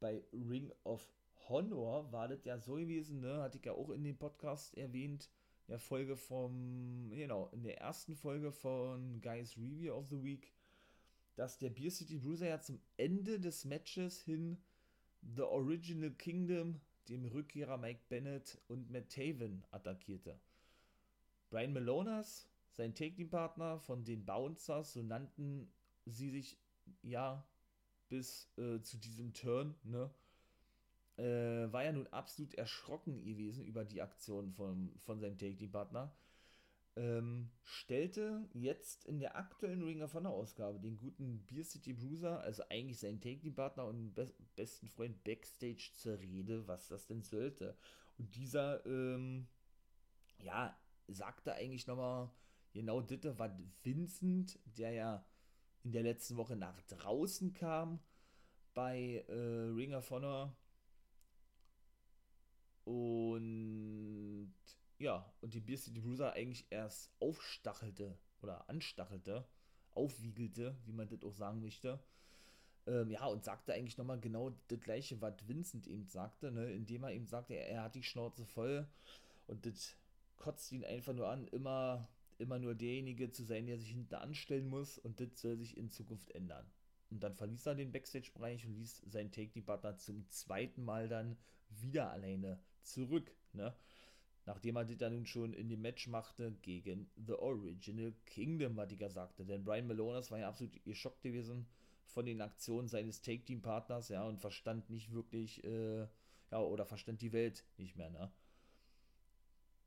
Bei 0.00 0.22
Ring 0.32 0.72
of 0.84 1.06
Honor 1.50 2.10
war 2.12 2.28
das 2.28 2.42
ja 2.46 2.58
so 2.58 2.76
gewesen, 2.76 3.20
ne, 3.20 3.42
hatte 3.42 3.58
ich 3.58 3.66
ja 3.66 3.72
auch 3.72 3.90
in 3.90 4.04
dem 4.04 4.16
Podcast 4.16 4.74
erwähnt, 4.78 5.28
der 5.68 5.78
Folge 5.78 6.16
vom, 6.16 7.10
genau, 7.10 7.50
in 7.52 7.62
der 7.62 7.78
ersten 7.78 8.16
Folge 8.16 8.52
von 8.52 9.20
Guys 9.20 9.58
Review 9.58 9.92
of 9.92 10.08
the 10.08 10.24
Week, 10.24 10.50
dass 11.36 11.58
der 11.58 11.68
Beer 11.68 11.90
City 11.90 12.16
Bruiser 12.16 12.48
ja 12.48 12.58
zum 12.58 12.80
Ende 12.96 13.38
des 13.38 13.66
Matches 13.66 14.22
hin 14.22 14.56
The 15.22 15.42
Original 15.42 16.10
Kingdom, 16.10 16.80
dem 17.08 17.24
Rückkehrer 17.26 17.76
Mike 17.76 18.00
Bennett 18.08 18.58
und 18.68 18.90
Matt 18.90 19.10
Taven 19.10 19.64
attackierte. 19.70 20.38
Brian 21.50 21.72
Malonas, 21.72 22.48
sein 22.72 22.94
Take-Team-Partner 22.94 23.80
von 23.80 24.04
den 24.04 24.24
Bouncers, 24.24 24.92
so 24.92 25.02
nannten 25.02 25.70
sie 26.04 26.30
sich 26.30 26.58
ja 27.02 27.46
bis 28.08 28.50
äh, 28.56 28.80
zu 28.80 28.98
diesem 28.98 29.32
Turn, 29.34 29.74
ne, 29.82 30.10
äh, 31.16 31.72
war 31.72 31.84
ja 31.84 31.92
nun 31.92 32.06
absolut 32.08 32.54
erschrocken 32.54 33.24
gewesen 33.24 33.64
über 33.64 33.84
die 33.84 34.00
Aktion 34.00 34.52
von, 34.52 34.92
von 34.98 35.18
seinem 35.20 35.36
Take-Team-Partner. 35.36 36.14
Ähm, 36.98 37.50
stellte 37.62 38.48
jetzt 38.52 39.04
in 39.04 39.20
der 39.20 39.36
aktuellen 39.36 39.84
Ring 39.84 40.02
of 40.02 40.14
Honor 40.14 40.32
Ausgabe 40.32 40.80
den 40.80 40.96
guten 40.96 41.46
Beer 41.46 41.62
City 41.62 41.92
Bruiser, 41.92 42.40
also 42.40 42.64
eigentlich 42.70 42.98
seinen 42.98 43.20
Take-Team-Partner 43.20 43.86
und 43.86 44.14
be 44.14 44.34
besten 44.56 44.88
Freund 44.88 45.22
Backstage 45.22 45.92
zur 45.94 46.18
Rede, 46.18 46.66
was 46.66 46.88
das 46.88 47.06
denn 47.06 47.22
sollte. 47.22 47.76
Und 48.18 48.34
dieser, 48.34 48.84
ähm, 48.84 49.46
ja, 50.38 50.76
sagte 51.06 51.54
eigentlich 51.54 51.86
nochmal 51.86 52.32
genau 52.72 53.00
das, 53.00 53.38
was 53.38 53.52
Vincent, 53.84 54.58
der 54.64 54.90
ja 54.90 55.24
in 55.84 55.92
der 55.92 56.02
letzten 56.02 56.36
Woche 56.36 56.56
nach 56.56 56.80
draußen 56.82 57.54
kam 57.54 58.00
bei 58.74 59.24
äh, 59.28 59.70
Ring 59.72 59.94
of 59.94 60.10
Honor, 60.10 60.56
und 62.88 64.50
ja, 64.98 65.32
und 65.40 65.54
die 65.54 65.60
Beer 65.60 65.78
City 65.78 66.00
Bruiser 66.00 66.32
eigentlich 66.32 66.66
erst 66.70 67.10
aufstachelte 67.20 68.18
oder 68.42 68.68
anstachelte, 68.68 69.46
aufwiegelte, 69.94 70.76
wie 70.84 70.92
man 70.92 71.08
das 71.08 71.22
auch 71.22 71.34
sagen 71.34 71.60
möchte. 71.60 71.98
Ähm, 72.86 73.10
ja, 73.10 73.26
und 73.26 73.44
sagte 73.44 73.74
eigentlich 73.74 73.98
nochmal 73.98 74.20
genau 74.20 74.50
das 74.68 74.80
gleiche, 74.80 75.20
was 75.20 75.34
Vincent 75.46 75.86
eben 75.86 76.06
sagte, 76.06 76.50
ne? 76.50 76.72
indem 76.72 77.04
er 77.04 77.12
eben 77.12 77.26
sagte, 77.26 77.54
er, 77.54 77.68
er 77.68 77.82
hat 77.84 77.94
die 77.94 78.02
Schnauze 78.02 78.44
voll 78.46 78.88
und 79.46 79.66
das 79.66 79.96
kotzt 80.36 80.72
ihn 80.72 80.84
einfach 80.84 81.12
nur 81.12 81.28
an, 81.28 81.46
immer, 81.48 82.08
immer 82.38 82.58
nur 82.58 82.74
derjenige 82.74 83.30
zu 83.30 83.44
sein, 83.44 83.66
der 83.66 83.78
sich 83.78 83.90
hinten 83.90 84.14
anstellen 84.14 84.68
muss 84.68 84.98
und 84.98 85.20
das 85.20 85.28
soll 85.40 85.58
sich 85.58 85.76
in 85.76 85.90
Zukunft 85.90 86.30
ändern. 86.30 86.66
Und 87.10 87.22
dann 87.22 87.34
verließ 87.34 87.66
er 87.66 87.74
den 87.74 87.92
Backstage-Bereich 87.92 88.66
und 88.66 88.74
ließ 88.74 89.02
seinen 89.06 89.32
Take-Team-Partner 89.32 89.96
zum 89.96 90.28
zweiten 90.28 90.84
Mal 90.84 91.08
dann 91.08 91.36
wieder 91.70 92.10
alleine 92.10 92.58
zurück, 92.82 93.32
ne? 93.52 93.74
Nachdem 94.48 94.76
er 94.76 94.86
das 94.86 94.96
dann 94.96 95.12
nun 95.12 95.26
schon 95.26 95.52
in 95.52 95.68
dem 95.68 95.82
Match 95.82 96.08
machte 96.08 96.52
gegen 96.62 97.10
The 97.16 97.34
Original 97.34 98.14
Kingdom, 98.24 98.78
was 98.78 98.90
ich 98.90 98.98
ja 98.98 99.10
sagte. 99.10 99.44
Denn 99.44 99.62
Brian 99.62 99.86
Malonas 99.86 100.30
war 100.30 100.38
ja 100.38 100.48
absolut 100.48 100.82
geschockt 100.84 101.20
gewesen 101.20 101.66
von 102.06 102.24
den 102.24 102.40
Aktionen 102.40 102.88
seines 102.88 103.20
Take-Team-Partners, 103.20 104.08
ja, 104.08 104.22
und 104.22 104.38
verstand 104.38 104.88
nicht 104.88 105.12
wirklich, 105.12 105.62
äh, 105.64 106.08
ja, 106.50 106.62
oder 106.62 106.86
verstand 106.86 107.20
die 107.20 107.34
Welt 107.34 107.66
nicht 107.76 107.94
mehr, 107.96 108.08
ne? 108.08 108.32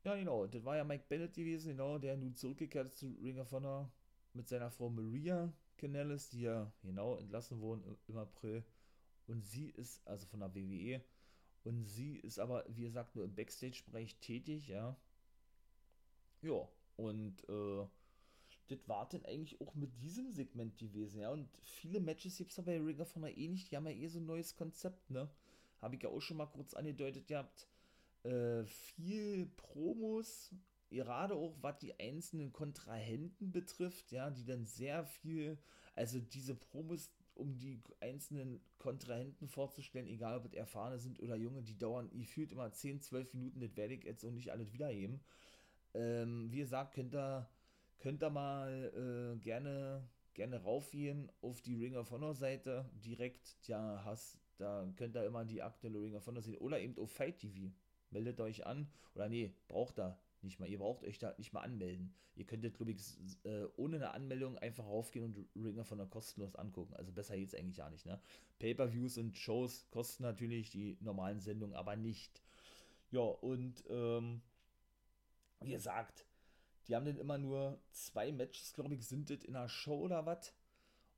Ja, 0.03 0.16
genau, 0.16 0.45
das 0.45 0.64
war 0.64 0.78
ja 0.78 0.84
Mike 0.84 1.05
Bennett 1.09 1.34
gewesen, 1.34 1.70
genau, 1.70 1.97
der 1.97 2.16
nun 2.16 2.36
zurückgekehrt 2.36 2.86
ist 2.86 2.99
zu 2.99 3.18
Ring 3.24 3.39
of 3.39 3.51
Honor 3.51 3.91
mit 4.34 4.47
seiner 4.47 4.70
Frau 4.70 4.91
Maria 4.91 5.51
Canellis, 5.78 6.30
die 6.30 6.41
ja, 6.41 6.72
genau, 6.84 7.18
entlassen 7.18 7.59
wurden 7.62 7.97
im 8.05 8.18
April. 8.18 8.64
Und 9.26 9.43
sie 9.43 9.72
ist, 9.72 10.07
also 10.07 10.28
von 10.28 10.41
der 10.41 10.53
WWE, 10.53 11.01
und 11.64 11.86
sie 11.86 12.18
ist 12.18 12.39
aber, 12.39 12.66
wie 12.70 12.84
gesagt, 12.84 13.16
nur 13.16 13.26
im 13.26 13.36
Backstage-Bereich 13.36 14.16
tätig, 14.18 14.68
ja. 14.68 14.95
Ja, 16.41 16.68
und 16.97 17.47
äh, 17.49 17.86
das 18.68 18.80
war 18.88 19.07
dann 19.09 19.26
eigentlich 19.26 19.59
auch 19.62 19.76
mit 19.76 20.01
diesem 20.01 20.32
Segment 20.32 20.78
gewesen, 20.78 21.22
ja. 21.22 21.30
Und 21.30 21.49
viele 21.62 21.99
Matches 21.99 22.38
gibt 22.38 22.51
es 22.51 22.57
ja 22.57 22.64
bei 22.64 22.80
Ring 22.80 22.99
of 22.99 23.16
Honor 23.16 23.30
eh 23.30 23.47
nicht, 23.47 23.72
die 23.72 23.78
haben 23.78 23.88
ja 23.88 23.93
eh 23.93 24.07
so 24.07 24.20
ein 24.20 24.26
neues 24.26 24.55
Konzept, 24.55 25.09
ne. 25.09 25.30
Habe 25.82 25.95
ich 25.95 26.03
ja 26.03 26.09
auch 26.09 26.22
schon 26.22 26.38
mal 26.38 26.47
kurz 26.47 26.74
angedeutet 26.74 27.28
gehabt. 27.28 27.68
Äh, 28.24 28.66
viel 28.66 29.47
Promos, 29.57 30.53
gerade 30.89 31.36
auch 31.36 31.55
was 31.62 31.80
die 31.80 31.99
einzelnen 31.99 32.51
Kontrahenten 32.51 33.51
betrifft, 33.51 34.12
ja, 34.12 34.30
die 34.30 34.45
dann 34.45 34.66
sehr 34.66 35.05
viel, 35.05 35.57
also 35.95 36.20
diese 36.20 36.55
Promos, 36.55 37.12
um 37.36 37.57
die 37.57 37.82
einzelnen 37.99 38.61
Kontrahenten 38.77 39.47
vorzustellen, 39.47 40.07
egal 40.07 40.38
ob 40.38 40.45
es 40.45 40.53
erfahrene 40.53 40.99
sind 40.99 41.19
oder 41.19 41.36
junge, 41.36 41.63
die 41.63 41.77
dauern 41.77 42.09
gefühlt 42.17 42.51
immer 42.51 42.71
10, 42.71 43.01
12 43.01 43.34
Minuten, 43.34 43.59
das 43.59 43.75
werde 43.75 43.93
ich 43.93 44.03
jetzt 44.03 44.25
auch 44.25 44.32
nicht 44.32 44.51
alles 44.51 44.73
wiederheben. 44.73 45.21
Ähm, 45.93 46.51
wie 46.51 46.59
gesagt, 46.59 46.93
könnt 46.93 47.13
ihr, 47.13 47.49
könnt 47.99 48.23
ihr 48.23 48.29
mal 48.29 49.36
äh, 49.36 49.39
gerne, 49.39 50.07
gerne 50.34 50.61
raufgehen 50.61 51.32
auf 51.41 51.61
die 51.61 51.75
Ring 51.75 51.95
of 51.95 52.11
Honor 52.11 52.36
Seite, 52.36 52.89
direkt, 52.93 53.57
ja, 53.67 54.03
hast, 54.05 54.39
da 54.57 54.91
könnt 54.95 55.15
ihr 55.15 55.25
immer 55.25 55.45
die 55.45 55.61
aktuelle 55.61 56.01
Ring 56.01 56.15
of 56.15 56.25
Honor 56.27 56.41
sehen 56.41 56.57
oder 56.57 56.79
eben 56.79 56.97
auf 56.97 57.11
Fight 57.11 57.39
TV. 57.39 57.73
Meldet 58.09 58.39
euch 58.41 58.65
an, 58.65 58.91
oder 59.15 59.29
nee, 59.29 59.53
braucht 59.67 59.99
ihr 59.99 60.17
nicht 60.44 60.60
mal. 60.60 60.70
Ihr 60.70 60.80
braucht 60.80 61.04
euch 61.04 61.20
da 61.20 61.34
nicht 61.38 61.54
mal 61.54 61.62
anmelden. 61.62 62.14
Ihr 62.36 62.46
könntet, 62.46 62.76
glaube 62.76 62.92
ich, 62.92 63.00
äh, 63.44 63.66
ohne 63.76 63.98
eine 63.98 64.14
Anmeldung 64.14 64.58
einfach 64.58 64.86
raufgehen 64.86 65.26
und 65.26 65.48
Ringer 65.56 65.86
von 65.86 65.98
der 65.98 66.08
kostenlos 66.08 66.56
angucken. 66.56 66.94
Also 66.96 67.12
besser 67.12 67.36
geht 67.36 67.50
es 67.50 67.56
eigentlich 67.56 67.78
gar 67.78 67.89
nicht. 67.89 68.06
Ne? 68.06 68.20
Pay-per-Views 68.60 69.18
und 69.18 69.38
Shows 69.38 69.88
kosten 69.92 70.24
natürlich 70.24 70.70
die 70.70 70.98
normalen 71.02 71.39
Sendungen, 71.39 71.76
aber 71.76 71.96
nicht. 71.96 72.42
Ja, 73.12 73.22
und 73.22 73.84
ähm, 73.89 74.42
wie 75.62 75.72
gesagt, 75.72 76.26
die 76.88 76.96
haben 76.96 77.06
dann 77.06 77.18
immer 77.18 77.38
nur 77.38 77.80
zwei 77.92 78.32
Matches, 78.32 78.74
glaube 78.74 78.96
ich, 78.96 79.08
sind 79.08 79.30
das 79.30 79.44
in 79.44 79.56
einer 79.56 79.70
Show 79.70 80.00
oder 80.00 80.26
was. 80.26 80.54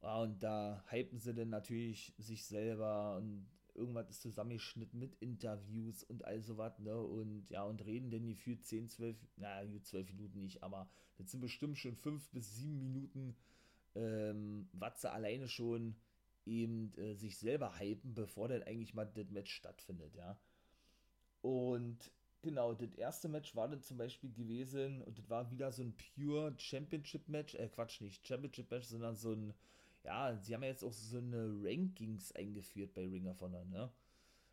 Und 0.01 0.43
da 0.43 0.83
hypen 0.89 1.19
sie 1.19 1.33
dann 1.33 1.49
natürlich 1.49 2.13
sich 2.17 2.45
selber 2.45 3.15
und 3.17 3.47
irgendwas 3.75 4.09
ist 4.09 4.21
zusammengeschnitten 4.21 4.99
mit 4.99 5.15
Interviews 5.15 6.03
und 6.03 6.25
all 6.25 6.41
sowas, 6.41 6.79
ne? 6.79 6.97
Und 6.97 7.49
ja, 7.49 7.63
und 7.63 7.83
reden 7.85 8.11
denn 8.11 8.25
die 8.25 8.35
für 8.35 8.59
10, 8.59 8.89
12, 8.89 9.17
naja, 9.37 9.67
12 9.81 10.13
Minuten 10.13 10.39
nicht, 10.39 10.63
aber 10.63 10.89
das 11.17 11.31
sind 11.31 11.41
bestimmt 11.41 11.77
schon 11.77 11.95
5 11.95 12.29
bis 12.29 12.55
7 12.55 12.77
Minuten, 12.77 13.35
ähm, 13.95 14.67
was 14.73 15.01
sie 15.01 15.11
alleine 15.11 15.47
schon 15.47 15.95
eben 16.45 16.93
äh, 16.97 17.15
sich 17.15 17.37
selber 17.37 17.79
hypen, 17.79 18.13
bevor 18.13 18.47
dann 18.47 18.63
eigentlich 18.63 18.93
mal 18.93 19.05
das 19.05 19.29
Match 19.29 19.53
stattfindet, 19.53 20.15
ja. 20.15 20.37
Und 21.41 22.11
genau, 22.41 22.73
das 22.73 22.93
erste 22.95 23.27
Match 23.27 23.55
war 23.55 23.67
dann 23.67 23.81
zum 23.81 23.97
Beispiel 23.97 24.31
gewesen, 24.31 25.01
und 25.03 25.17
das 25.17 25.29
war 25.29 25.51
wieder 25.51 25.71
so 25.71 25.83
ein 25.83 25.95
pure 26.15 26.53
Championship-Match, 26.57 27.55
äh, 27.55 27.69
Quatsch, 27.69 28.01
nicht 28.01 28.27
Championship-Match, 28.27 28.87
sondern 28.87 29.15
so 29.15 29.33
ein 29.33 29.53
ja, 30.03 30.37
sie 30.37 30.53
haben 30.53 30.63
ja 30.63 30.69
jetzt 30.69 30.83
auch 30.83 30.93
so 30.93 31.17
eine 31.17 31.51
Rankings 31.63 32.31
eingeführt 32.33 32.93
bei 32.93 33.07
Ring 33.07 33.27
of 33.27 33.41
Honor, 33.41 33.65
ne? 33.65 33.91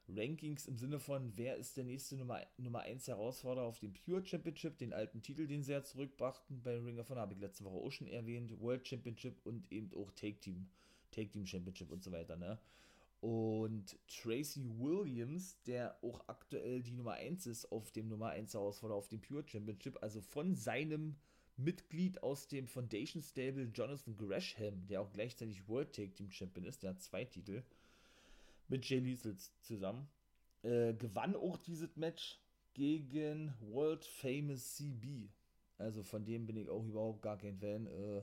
Rankings 0.09 0.67
im 0.67 0.77
Sinne 0.77 0.99
von, 0.99 1.37
wer 1.37 1.57
ist 1.57 1.77
der 1.77 1.85
nächste 1.85 2.17
Nummer, 2.17 2.41
Nummer 2.57 2.81
1 2.81 3.07
Herausforderer 3.07 3.67
auf 3.67 3.79
dem 3.79 3.93
Pure 3.93 4.25
Championship, 4.25 4.79
den 4.79 4.93
alten 4.93 5.23
Titel, 5.23 5.47
den 5.47 5.63
sie 5.63 5.73
ja 5.73 5.83
zurückbrachten 5.83 6.63
bei 6.63 6.79
Ring 6.79 6.99
of 6.99 7.09
Honor, 7.11 7.23
habe 7.23 7.35
ich 7.35 7.41
letzte 7.41 7.65
Woche 7.65 7.77
auch 7.77 7.93
schon 7.93 8.09
erwähnt, 8.09 8.61
World 8.61 8.87
Championship 8.87 9.35
und 9.45 9.71
eben 9.71 9.91
auch 9.95 10.11
Take 10.13 10.41
Team, 10.41 10.69
Take 11.11 11.31
Team 11.31 11.47
Championship 11.47 11.91
und 11.91 12.03
so 12.03 12.11
weiter, 12.11 12.37
ne? 12.37 12.59
Und 13.21 13.99
Tracy 14.09 14.65
Williams, 14.79 15.61
der 15.65 16.03
auch 16.03 16.27
aktuell 16.27 16.83
die 16.83 16.93
Nummer 16.93 17.13
1 17.13 17.47
ist 17.47 17.71
auf 17.71 17.93
dem 17.93 18.09
Nummer 18.09 18.31
1 18.31 18.55
Herausforderer 18.55 18.97
auf 18.99 19.09
dem 19.09 19.21
Pure 19.21 19.47
Championship, 19.47 19.99
also 20.03 20.23
von 20.23 20.55
seinem 20.55 21.17
Mitglied 21.65 22.23
aus 22.23 22.49
dem 22.49 22.67
Foundation 22.67 23.23
Stable 23.23 23.71
Jonathan 23.75 24.17
Gresham, 24.17 24.87
der 24.87 25.01
auch 25.01 25.13
gleichzeitig 25.13 25.69
World 25.69 25.93
Take 25.93 26.15
Team 26.15 26.31
Champion 26.31 26.67
ist, 26.67 26.83
der 26.83 26.91
hat 26.91 27.01
zwei 27.01 27.25
Titel, 27.25 27.63
mit 28.69 28.89
Jay 28.89 29.01
Lethal 29.01 29.37
zusammen, 29.63 30.09
äh, 30.63 30.95
gewann 30.95 31.35
auch 31.35 31.57
dieses 31.59 31.97
Match 31.97 32.39
gegen 32.75 33.53
World 33.61 34.05
Famous 34.05 34.77
CB. 34.77 35.29
Also 35.79 36.03
von 36.03 36.25
dem 36.25 36.47
bin 36.47 36.57
ich 36.57 36.69
auch 36.69 36.85
überhaupt 36.85 37.23
gar 37.23 37.39
kein 37.39 37.59
Fan. 37.59 37.87
Äh, 37.87 38.23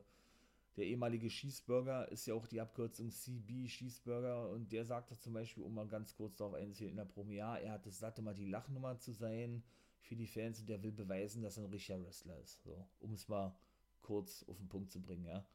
der 0.78 0.86
ehemalige 0.86 1.30
Schießburger 1.30 2.08
ist 2.12 2.28
ja 2.28 2.36
auch 2.36 2.46
die 2.46 2.62
Abkürzung 2.62 3.10
CB 3.10 3.68
Schießburger 3.68 4.52
und 4.52 4.72
der 4.72 4.86
sagte 4.86 5.18
zum 5.18 5.34
Beispiel, 5.34 5.64
um 5.64 5.74
mal 5.74 5.88
ganz 5.88 6.16
kurz 6.16 6.36
darauf 6.38 6.54
einzugehen, 6.54 6.92
in 6.92 6.98
der 6.98 7.06
Promo, 7.06 7.32
ja, 7.32 7.58
er 7.58 7.74
hat 7.74 7.88
es 7.88 8.00
satt, 8.00 8.20
immer 8.20 8.36
die 8.36 8.46
Lachnummer 8.46 9.00
zu 9.00 9.12
sein 9.12 9.64
für 10.00 10.16
die 10.16 10.28
Fans 10.28 10.60
und 10.60 10.70
der 10.70 10.82
will 10.84 10.92
beweisen, 10.92 11.42
dass 11.42 11.58
er 11.58 11.64
ein 11.64 11.72
richtiger 11.72 12.04
Wrestler 12.04 12.40
ist. 12.40 12.62
So, 12.64 12.88
um 13.00 13.14
es 13.14 13.28
mal 13.28 13.56
kurz 14.02 14.46
auf 14.48 14.58
den 14.58 14.70
Punkt 14.70 14.92
zu 14.92 15.02
bringen, 15.02 15.26
ja. 15.26 15.46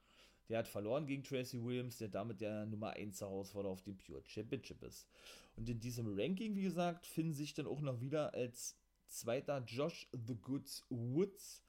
Der 0.49 0.59
hat 0.59 0.69
verloren 0.69 1.07
gegen 1.07 1.23
Tracy 1.23 1.63
Williams, 1.63 1.99
der 1.99 2.09
damit 2.09 2.41
der 2.41 2.67
Nummer 2.67 2.91
1 2.91 3.21
Herausforderer 3.21 3.73
auf 3.73 3.83
dem 3.83 3.97
Pure 3.97 4.23
Championship 4.27 4.83
ist. 4.83 5.09
Und 5.57 5.69
in 5.69 5.81
diesem 5.81 6.07
Ranking, 6.19 6.55
wie 6.57 6.63
gesagt, 6.63 7.07
finden 7.07 7.33
sich 7.33 7.55
dann 7.55 7.67
auch 7.67 7.81
noch 7.81 8.01
wieder 8.01 8.35
als 8.35 8.77
zweiter 9.07 9.63
Josh 9.67 10.09
The 10.13 10.35
Goods 10.35 10.85
Woods, 10.91 11.63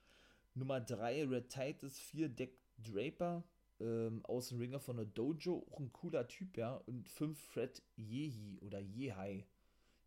Nummer 0.56 0.82
3 0.82 1.26
Red 1.26 1.50
Titus, 1.50 2.00
4 2.00 2.30
Deck 2.30 2.58
Draper, 2.78 3.44
ähm, 3.80 4.24
Außenringer 4.26 4.80
von 4.80 4.98
der 4.98 5.06
Dojo, 5.06 5.66
auch 5.72 5.80
ein 5.80 5.92
cooler 5.92 6.28
Typ, 6.28 6.58
ja, 6.58 6.76
und 6.76 7.08
5 7.08 7.38
Fred 7.40 7.82
Yehi 7.96 8.60
oder 8.62 8.80
Yehai, 8.80 9.46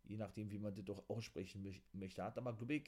je 0.07 0.17
nachdem, 0.17 0.51
wie 0.51 0.59
man 0.59 0.73
das 0.73 0.85
doch 0.85 1.09
aussprechen 1.09 1.65
möchte. 1.93 2.23
Hat 2.23 2.37
aber, 2.37 2.53
glaube 2.53 2.83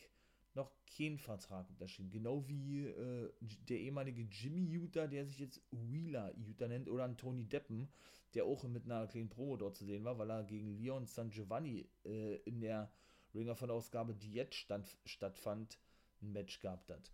noch 0.55 0.71
keinen 0.97 1.17
Vertrag 1.17 1.69
unterschrieben. 1.69 2.09
Genau 2.09 2.47
wie 2.47 2.85
äh, 2.85 3.31
der 3.39 3.79
ehemalige 3.79 4.23
Jimmy 4.23 4.65
Utah, 4.65 5.07
der 5.07 5.25
sich 5.25 5.39
jetzt 5.39 5.61
Wheeler 5.71 6.33
Utah 6.37 6.67
nennt, 6.67 6.89
oder 6.89 7.05
ein 7.05 7.17
Tony 7.17 7.45
Deppen, 7.45 7.89
der 8.33 8.45
auch 8.45 8.63
mit 8.63 8.85
einer 8.85 9.07
kleinen 9.07 9.29
Promo 9.29 9.57
dort 9.57 9.75
zu 9.75 9.85
sehen 9.85 10.03
war, 10.03 10.17
weil 10.17 10.29
er 10.29 10.43
gegen 10.43 10.77
Leon 10.77 11.05
San 11.05 11.29
Giovanni 11.29 11.87
äh, 12.05 12.35
in 12.43 12.61
der 12.61 12.91
Ringer 13.33 13.55
von 13.55 13.69
Ausgabe, 13.69 14.15
die 14.15 14.33
jetzt 14.33 14.55
stand, 14.55 14.97
stattfand, 15.05 15.79
ein 16.21 16.31
Match 16.31 16.59
gehabt 16.59 16.89
hat. 16.89 17.11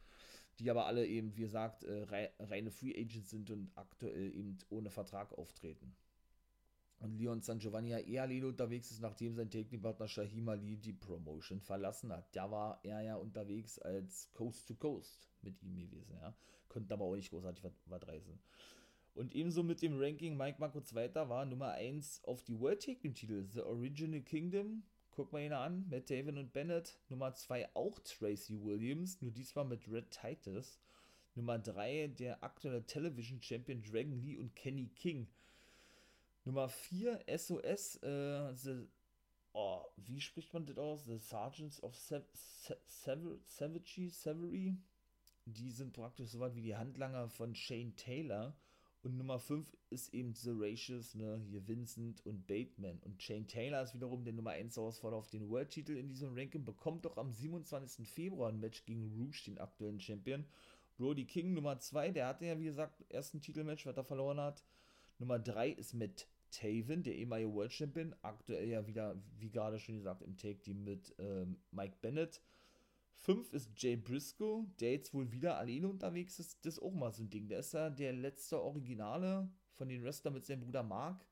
Die 0.59 0.69
aber 0.71 0.85
alle 0.85 1.05
eben, 1.05 1.35
wie 1.35 1.41
gesagt, 1.41 1.83
äh, 1.83 2.31
reine 2.39 2.71
Free 2.71 2.97
Agents 2.97 3.29
sind 3.29 3.51
und 3.51 3.71
aktuell 3.75 4.33
eben 4.33 4.57
ohne 4.69 4.89
Vertrag 4.89 5.33
auftreten. 5.33 5.95
Und 6.99 7.17
Leon 7.17 7.41
San 7.41 7.59
Giovanni 7.59 7.89
ja 7.89 7.99
eher 7.99 8.23
alleine 8.23 8.47
unterwegs 8.47 8.89
ist, 8.91 9.01
nachdem 9.01 9.35
sein 9.35 9.49
Technikpartner 9.49 10.07
Shahim 10.07 10.49
Ali 10.49 10.77
die 10.77 10.93
Promotion 10.93 11.59
verlassen 11.61 12.11
hat. 12.11 12.35
Da 12.35 12.49
war 12.49 12.79
er 12.83 13.01
ja 13.01 13.15
unterwegs 13.15 13.79
als 13.79 14.31
Coast 14.33 14.67
to 14.67 14.75
Coast 14.75 15.29
mit 15.41 15.61
ihm 15.61 15.77
gewesen, 15.77 16.15
ja. 16.21 16.35
Konnte 16.69 16.93
aber 16.93 17.05
auch 17.05 17.15
nicht 17.15 17.29
großartig 17.29 17.63
was, 17.63 18.07
reißen. 18.07 18.39
Und 19.13 19.33
ebenso 19.33 19.63
mit 19.63 19.81
dem 19.81 19.97
Ranking 19.97 20.35
Mike 20.35 20.57
Marco 20.59 20.81
Zweiter 20.81 21.29
war 21.29 21.45
Nummer 21.45 21.71
1 21.71 22.23
auf 22.25 22.43
die 22.43 22.59
World 22.59 22.83
Tag 22.83 22.99
Titel 23.01 23.45
The 23.45 23.61
Original 23.61 24.21
Kingdom. 24.21 24.83
Guck 25.11 25.31
mal 25.31 25.41
ihn 25.41 25.53
an, 25.53 25.87
Matt 25.89 26.07
Taven 26.07 26.37
und 26.37 26.51
Bennett. 26.51 26.99
Nummer 27.07 27.33
2 27.33 27.75
auch 27.75 27.97
Tracy 27.99 28.61
Williams, 28.61 29.21
nur 29.21 29.31
diesmal 29.31 29.63
mit 29.63 29.89
Red 29.89 30.11
Titus. 30.11 30.79
Nummer 31.35 31.59
3 31.59 32.07
der 32.07 32.43
aktuelle 32.43 32.85
Television 32.85 33.41
Champion 33.41 33.81
Dragon 33.81 34.21
Lee 34.21 34.37
und 34.37 34.53
Kenny 34.55 34.89
King. 34.95 35.27
Nummer 36.45 36.69
4 36.69 37.19
SOS, 37.37 37.97
äh, 38.03 38.53
the, 38.53 38.87
oh, 39.53 39.81
wie 39.97 40.21
spricht 40.21 40.53
man 40.53 40.67
das 40.67 40.77
aus? 40.77 41.05
The 41.05 41.17
Sergeants 41.17 41.81
of 41.81 41.97
Savagery, 41.97 44.09
Savagery. 44.09 44.77
Die 45.45 45.71
sind 45.71 45.93
praktisch 45.93 46.29
so 46.29 46.39
weit 46.39 46.55
wie 46.55 46.61
die 46.61 46.75
Handlanger 46.75 47.29
von 47.29 47.55
Shane 47.55 47.95
Taylor. 47.95 48.55
Und 49.01 49.17
Nummer 49.17 49.39
5 49.39 49.75
ist 49.89 50.13
eben 50.13 50.33
The 50.33 50.51
Ratius, 50.53 51.15
ne, 51.15 51.41
hier 51.47 51.67
Vincent 51.67 52.23
und 52.25 52.45
Bateman. 52.45 52.99
Und 53.03 53.21
Shane 53.21 53.47
Taylor 53.47 53.81
ist 53.81 53.95
wiederum 53.95 54.23
der 54.23 54.33
Nummer 54.33 54.51
1 54.51 54.77
Herausforderer 54.77 55.19
auf 55.19 55.29
den 55.29 55.49
World-Titel 55.49 55.97
in 55.97 56.09
diesem 56.09 56.35
Ranking, 56.35 56.63
bekommt 56.63 57.05
doch 57.05 57.17
am 57.17 57.31
27. 57.31 58.07
Februar 58.07 58.49
ein 58.49 58.59
Match 58.59 58.85
gegen 58.85 59.11
Rouge, 59.15 59.43
den 59.45 59.57
aktuellen 59.57 59.99
Champion. 59.99 60.45
Brody 60.97 61.25
King, 61.25 61.53
Nummer 61.53 61.79
2, 61.79 62.11
der 62.11 62.27
hatte 62.27 62.45
ja, 62.45 62.59
wie 62.59 62.65
gesagt, 62.65 63.03
ersten 63.09 63.41
Titelmatch, 63.41 63.85
was 63.85 63.97
er 63.97 64.03
verloren 64.03 64.39
hat. 64.39 64.63
Nummer 65.19 65.39
3 65.39 65.69
ist 65.69 65.93
mit 65.93 66.27
Taven, 66.55 67.03
der 67.03 67.15
ehemalige 67.15 67.53
World 67.53 67.73
Champion, 67.73 68.15
aktuell 68.21 68.69
ja 68.69 68.87
wieder, 68.87 69.21
wie 69.37 69.49
gerade 69.49 69.79
schon 69.79 69.95
gesagt, 69.95 70.21
im 70.21 70.37
Take-Team 70.37 70.83
mit 70.83 71.13
ähm, 71.19 71.57
Mike 71.71 71.97
Bennett. 72.01 72.41
5 73.15 73.53
ist 73.53 73.71
Jay 73.75 73.95
Briscoe, 73.95 74.65
der 74.79 74.93
jetzt 74.93 75.13
wohl 75.13 75.31
wieder 75.31 75.57
alleine 75.57 75.87
unterwegs 75.87 76.39
ist. 76.39 76.65
Das 76.65 76.75
ist 76.75 76.83
auch 76.83 76.93
mal 76.93 77.11
so 77.11 77.23
ein 77.23 77.29
Ding. 77.29 77.47
Der 77.47 77.59
ist 77.59 77.73
ja 77.73 77.89
der 77.89 78.13
letzte 78.13 78.61
Originale 78.61 79.49
von 79.73 79.89
den 79.89 80.03
Wrestlern 80.03 80.33
mit 80.33 80.45
seinem 80.45 80.61
Bruder 80.61 80.83
Mark, 80.83 81.25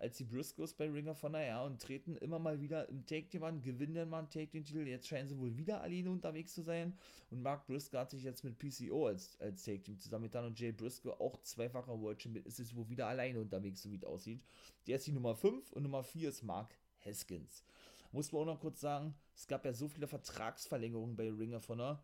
als 0.00 0.16
die 0.16 0.24
Briscoes 0.24 0.72
bei 0.72 0.88
Ring 0.88 1.08
of 1.08 1.22
Honor, 1.22 1.42
ja, 1.42 1.62
und 1.62 1.80
treten 1.80 2.16
immer 2.16 2.38
mal 2.38 2.58
wieder 2.58 2.88
im 2.88 3.04
Take-Team 3.04 3.44
an, 3.44 3.60
gewinnen 3.60 3.94
dann 3.94 4.08
mal 4.08 4.20
einen 4.20 4.30
Take-Team-Titel. 4.30 4.88
Jetzt 4.88 5.06
scheinen 5.06 5.28
sie 5.28 5.38
wohl 5.38 5.54
wieder 5.58 5.82
alleine 5.82 6.10
unterwegs 6.10 6.54
zu 6.54 6.62
sein. 6.62 6.96
Und 7.30 7.42
Mark 7.42 7.66
Briscoe 7.66 7.98
hat 7.98 8.10
sich 8.10 8.22
jetzt 8.22 8.42
mit 8.42 8.58
PCO 8.58 9.08
als, 9.08 9.38
als 9.40 9.62
Take-Team 9.62 9.98
zusammengetan 9.98 10.46
und 10.46 10.58
Jay 10.58 10.72
Briscoe, 10.72 11.12
auch 11.20 11.36
zweifacher 11.42 12.00
World 12.00 12.22
Champion, 12.22 12.46
ist 12.46 12.58
jetzt 12.58 12.74
wohl 12.74 12.88
wieder 12.88 13.08
alleine 13.08 13.40
unterwegs, 13.40 13.82
so 13.82 13.90
wie 13.90 13.96
es 13.96 14.04
aussieht. 14.04 14.42
Der 14.86 14.96
ist 14.96 15.06
die 15.06 15.12
Nummer 15.12 15.34
5 15.34 15.70
und 15.72 15.82
Nummer 15.82 16.02
4 16.02 16.30
ist 16.30 16.42
Mark 16.42 16.74
Haskins. 17.04 17.62
Muss 18.10 18.32
man 18.32 18.42
auch 18.42 18.46
noch 18.46 18.60
kurz 18.60 18.80
sagen, 18.80 19.14
es 19.36 19.46
gab 19.46 19.66
ja 19.66 19.74
so 19.74 19.86
viele 19.86 20.08
Vertragsverlängerungen 20.08 21.14
bei 21.14 21.30
Ring 21.30 21.54
of 21.54 21.68
Honor. 21.68 22.02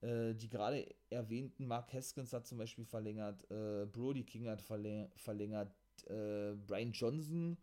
Äh, 0.00 0.34
die 0.34 0.48
gerade 0.48 0.86
erwähnten, 1.10 1.66
Mark 1.66 1.92
Haskins 1.92 2.32
hat 2.32 2.46
zum 2.46 2.58
Beispiel 2.58 2.86
verlängert, 2.86 3.48
äh, 3.50 3.84
Brody 3.84 4.24
King 4.24 4.48
hat 4.48 4.62
verlängert, 4.62 5.74
äh, 6.08 6.54
Brian 6.66 6.92
Johnson, 6.92 7.56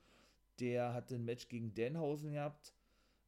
der 0.59 0.93
hat 0.93 1.11
ein 1.11 1.25
Match 1.25 1.47
gegen 1.47 1.73
Danhausen 1.73 2.33
gehabt, 2.33 2.73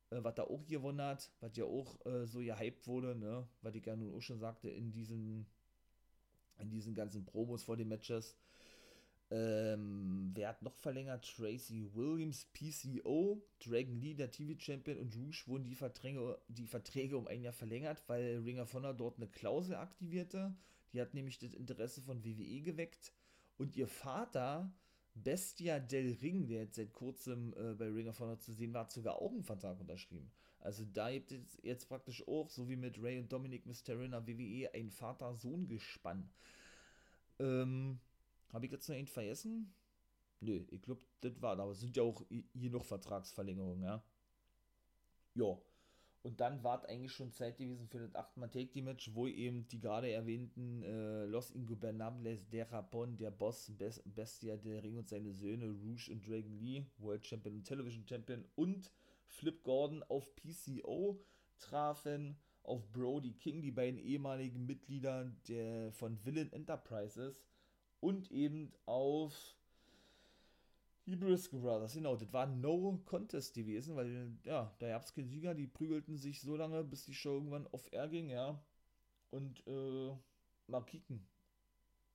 äh, 0.10 0.18
was 0.22 0.36
da 0.36 0.44
auch 0.44 0.66
gewonnen 0.68 1.02
hat, 1.02 1.32
was 1.40 1.56
ja 1.56 1.66
auch 1.66 2.06
äh, 2.06 2.26
so 2.26 2.40
gehypt 2.40 2.88
wurde, 2.88 3.16
ne? 3.16 3.48
was 3.62 3.76
ich 3.76 3.86
ja 3.86 3.96
nun 3.96 4.16
auch 4.16 4.22
schon 4.22 4.40
sagte, 4.40 4.70
in 4.70 4.92
diesen, 4.92 5.46
in 6.58 6.70
diesen 6.70 6.96
ganzen 6.96 7.26
Promos 7.26 7.64
vor 7.64 7.78
den 7.78 7.88
Matches. 7.88 8.36
Ähm, 9.32 10.32
wer 10.34 10.50
hat 10.50 10.64
noch 10.64 10.76
verlängert? 10.76 11.24
Tracy 11.24 11.88
Williams, 11.94 12.48
PCO, 12.54 13.44
Dragon 13.64 13.96
Lee, 14.02 14.16
der 14.16 14.32
TV-Champion 14.32 14.98
und 14.98 15.16
Rouge 15.16 15.44
wurden 15.46 15.66
die 15.66 15.76
Verträge, 15.76 16.40
die 16.48 16.66
Verträge 16.66 17.16
um 17.16 17.28
ein 17.28 17.44
Jahr 17.44 17.54
verlängert, 17.54 18.02
weil 18.08 18.40
Ring 18.40 18.60
of 18.60 18.74
Honor 18.74 18.96
dort 18.96 19.18
eine 19.18 19.28
Klausel 19.28 19.76
aktivierte. 19.76 20.56
Die 20.94 21.02
hat 21.02 21.14
nämlich 21.14 21.38
das 21.38 21.54
Interesse 21.54 22.02
von 22.02 22.26
WWE 22.26 22.62
geweckt. 22.62 23.14
Und 23.58 23.76
ihr 23.76 23.88
Vater, 23.88 24.72
Bestia 25.24 25.80
del 25.80 26.18
Ring, 26.22 26.48
der 26.48 26.64
jetzt 26.64 26.76
seit 26.76 26.94
kurzem 26.94 27.54
äh, 27.54 27.74
bei 27.74 27.88
Ring 27.90 28.08
of 28.08 28.20
Honor 28.20 28.40
zu 28.40 28.54
sehen 28.54 28.74
war, 28.74 28.82
hat 28.82 28.92
sogar 28.92 29.22
auch 29.22 29.32
einen 29.32 29.44
Vertrag 29.44 29.80
unterschrieben. 29.80 30.32
Also 30.60 30.84
da 30.86 31.12
gibt 31.12 31.32
es 31.32 31.58
jetzt 31.64 31.88
praktisch 31.88 32.28
auch, 32.28 32.50
so 32.50 32.70
wie 32.70 32.76
mit 32.76 33.02
Ray 33.02 33.20
und 33.20 33.32
Dominic 33.32 33.66
Mysterio 33.66 34.04
in 34.04 34.12
WWE, 34.12 34.74
ein 34.74 34.90
Vater-Sohn-Gespann. 34.90 36.30
Ähm, 37.40 38.00
habe 38.52 38.66
ich 38.66 38.72
jetzt 38.72 38.90
noch 38.90 38.96
einen 38.96 39.08
vergessen? 39.08 39.74
Nö, 40.42 40.66
ich 40.70 40.82
glaube, 40.82 41.02
das 41.22 41.42
war, 41.42 41.60
aber 41.60 41.72
es 41.72 41.80
sind 41.80 41.96
ja 41.96 42.04
auch 42.04 42.24
hier 42.54 42.70
noch 42.70 42.86
Vertragsverlängerungen, 42.86 43.84
ja. 43.84 44.04
Ja. 45.36 45.58
Und 46.22 46.42
dann 46.42 46.64
war 46.64 46.78
es 46.78 46.86
eigentlich 46.86 47.14
schon 47.14 47.32
Zeit 47.32 47.58
gewesen 47.58 47.88
für 47.88 48.00
das 48.00 48.14
8-Mal-Take-Match, 48.14 49.12
wo 49.14 49.26
eben 49.28 49.68
die 49.70 49.80
gerade 49.80 50.12
erwähnten 50.12 50.84
äh, 50.84 51.26
Los 51.26 51.52
Ingobernables, 51.52 52.50
der 52.50 52.70
Rapon, 52.72 53.16
der 53.16 53.32
Boss, 53.32 53.72
Best, 53.78 54.04
Bestia, 54.04 54.58
der 54.58 54.84
Ring 54.84 54.98
und 54.98 55.08
seine 55.08 55.32
Söhne, 55.32 55.68
Rouge 55.68 56.12
und 56.12 56.28
Dragon 56.28 56.60
Lee, 56.60 56.84
World 56.98 57.26
Champion 57.26 57.56
und 57.56 57.64
Television 57.64 58.06
Champion 58.06 58.44
und 58.56 58.92
Flip 59.28 59.64
Gordon 59.64 60.04
auf 60.04 60.36
PCO 60.36 61.24
trafen 61.58 62.38
auf 62.64 62.92
Brody 62.92 63.34
King, 63.34 63.62
die 63.62 63.72
beiden 63.72 64.00
ehemaligen 64.00 64.66
Mitglieder 64.66 65.32
der, 65.48 65.92
von 65.94 66.24
Villain 66.26 66.52
Enterprises 66.52 67.46
und 68.02 68.30
eben 68.32 68.74
auf 68.86 69.56
die 71.10 71.16
Briscoe 71.16 71.60
Brothers. 71.60 71.94
Genau, 71.94 72.16
das 72.16 72.32
war 72.32 72.46
No 72.46 73.00
Contest 73.06 73.54
gewesen, 73.54 73.96
weil 73.96 74.32
ja, 74.44 74.74
da 74.80 74.90
gab 74.90 75.04
es 75.04 75.14
keinen 75.14 75.28
Sieger, 75.28 75.54
die 75.54 75.68
prügelten 75.68 76.18
sich 76.18 76.42
so 76.42 76.56
lange, 76.56 76.84
bis 76.84 77.06
die 77.06 77.14
Show 77.14 77.36
irgendwann 77.36 77.68
off-air 77.68 78.08
ging, 78.08 78.30
ja. 78.30 78.64
Und 79.32 79.66
äh, 79.68 80.12
mal 80.68 80.82
kicken, 80.82 81.28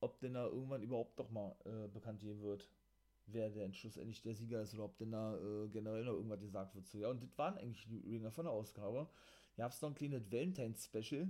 ob 0.01 0.19
denn 0.19 0.33
da 0.33 0.45
irgendwann 0.47 0.81
überhaupt 0.81 1.19
doch 1.19 1.29
mal 1.29 1.55
äh, 1.65 1.87
bekannt 1.87 2.19
geben 2.19 2.41
wird, 2.41 2.69
wer 3.27 3.49
denn 3.49 3.73
schlussendlich 3.73 4.21
der 4.21 4.35
Sieger 4.35 4.61
ist 4.61 4.73
oder 4.73 4.85
ob 4.85 4.97
denn 4.97 5.11
da 5.11 5.37
äh, 5.37 5.69
generell 5.69 6.05
noch 6.05 6.13
irgendwas 6.13 6.41
gesagt 6.41 6.75
wird. 6.75 6.87
So, 6.87 6.97
ja, 6.99 7.09
und 7.09 7.21
das 7.21 7.37
waren 7.37 7.57
eigentlich 7.57 7.87
die 7.87 7.99
Ringer 7.99 8.31
von 8.31 8.45
der 8.45 8.53
Ausgabe. 8.53 9.09
Ihr 9.57 9.63
habt 9.63 9.81
noch 9.81 9.89
ein 9.89 9.95
kleines 9.95 10.31
Valentine's-Special 10.31 11.29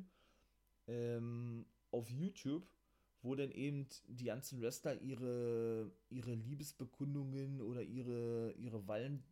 ähm, 0.88 1.66
auf 1.92 2.10
YouTube 2.10 2.68
wo 3.26 3.34
dann 3.34 3.52
eben 3.52 3.88
die 4.08 4.26
ganzen 4.26 4.62
Wrestler 4.62 5.02
ihre, 5.02 5.92
ihre 6.10 6.36
Liebesbekundungen 6.36 7.60
oder 7.60 7.82
ihre, 7.82 8.54
ihre 8.54 8.88
Wallen, 8.88 9.24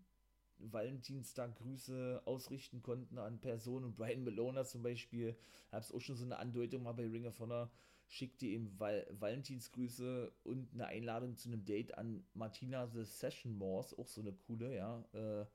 Valentinstag-Grüße 0.58 2.24
ausrichten 2.26 2.82
konnten 2.82 3.18
an 3.18 3.39
Personen. 3.39 3.86
Und 3.86 3.96
Brian 3.96 4.24
Melona 4.24 4.66
zum 4.66 4.82
Beispiel, 4.82 5.36
habe 5.72 5.84
es 5.84 5.91
auch 5.91 6.00
schon 6.00 6.16
so 6.16 6.26
eine 6.26 6.38
Andeutung 6.38 6.84
mal 6.84 6.94
bei 6.94 7.08
Ring 7.08 7.28
of 7.28 7.39
Honor, 7.39 7.70
schickte 8.08 8.48
ihm 8.48 8.72
Val 8.80 9.06
Valentinsgrüße 9.20 10.32
und 10.44 10.74
eine 10.74 10.88
Einladung 10.88 11.38
zu 11.38 11.50
einem 11.50 11.64
Date 11.64 11.98
an 11.98 12.24
Martina 12.34 12.88
the 12.88 13.04
Session 13.04 13.58
Morse, 13.58 13.98
auch 13.98 14.08
so 14.08 14.22
eine 14.22 14.34
coole, 14.34 14.76
ja, 14.76 15.04
äh, 15.14 15.46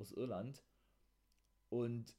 aus 0.00 0.12
Irland. 0.12 0.62
Und 1.70 2.14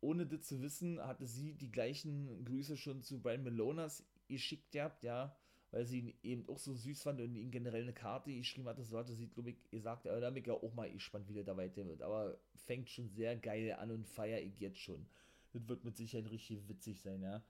ohne 0.00 0.26
das 0.26 0.42
zu 0.42 0.62
wissen, 0.62 1.00
hatte 1.00 1.26
sie 1.26 1.54
die 1.54 1.70
gleichen 1.70 2.44
Grüße 2.44 2.76
schon 2.76 3.02
zu 3.02 3.20
Brian 3.20 3.42
Melonas 3.42 4.04
geschickt 4.30 4.70
gehabt, 4.72 5.02
ja, 5.02 5.36
weil 5.70 5.86
sie 5.86 6.00
ihn 6.00 6.14
eben 6.22 6.48
auch 6.48 6.58
so 6.58 6.74
süß 6.74 7.02
fand 7.02 7.20
und 7.20 7.34
ihm 7.36 7.50
generell 7.50 7.82
eine 7.82 7.92
Karte 7.92 8.32
geschrieben 8.34 8.68
hatte. 8.68 8.82
So 8.82 8.98
hatte 8.98 9.14
sie, 9.14 9.28
glaube 9.28 9.50
ich, 9.50 9.70
gesagt, 9.70 10.06
aber 10.06 10.20
da 10.20 10.30
bin 10.30 10.42
ich 10.42 10.46
ja 10.46 10.54
auch 10.54 10.74
mal 10.74 10.90
gespannt, 10.90 11.28
wie 11.28 11.34
der 11.34 11.44
da 11.44 11.56
weiter 11.56 11.86
wird. 11.86 12.02
Aber 12.02 12.38
fängt 12.54 12.90
schon 12.90 13.08
sehr 13.08 13.36
geil 13.36 13.72
an 13.72 13.90
und 13.90 14.06
feiere 14.08 14.40
ich 14.40 14.58
jetzt 14.58 14.78
schon. 14.78 15.06
Das 15.52 15.68
wird 15.68 15.84
mit 15.84 15.96
Sicherheit 15.96 16.30
richtig 16.30 16.68
witzig 16.68 17.00
sein, 17.00 17.22
ja. 17.22 17.42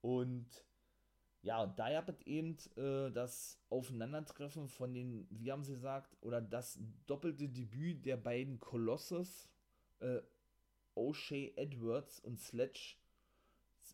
Und 0.00 0.46
ja, 1.42 1.62
und 1.62 1.78
da 1.78 1.90
gab 1.90 2.08
es 2.08 2.20
eben 2.26 2.56
äh, 2.76 3.10
das 3.12 3.60
Aufeinandertreffen 3.70 4.68
von 4.68 4.92
den, 4.92 5.26
wie 5.30 5.52
haben 5.52 5.62
sie 5.62 5.74
gesagt, 5.74 6.16
oder 6.20 6.40
das 6.40 6.80
doppelte 7.06 7.48
Debüt 7.48 8.04
der 8.04 8.16
beiden 8.16 8.58
Kolossus, 8.58 9.48
äh, 10.00 10.20
O'Shea 10.96 11.56
Edwards 11.56 12.18
und 12.20 12.40
Sledge, 12.40 12.96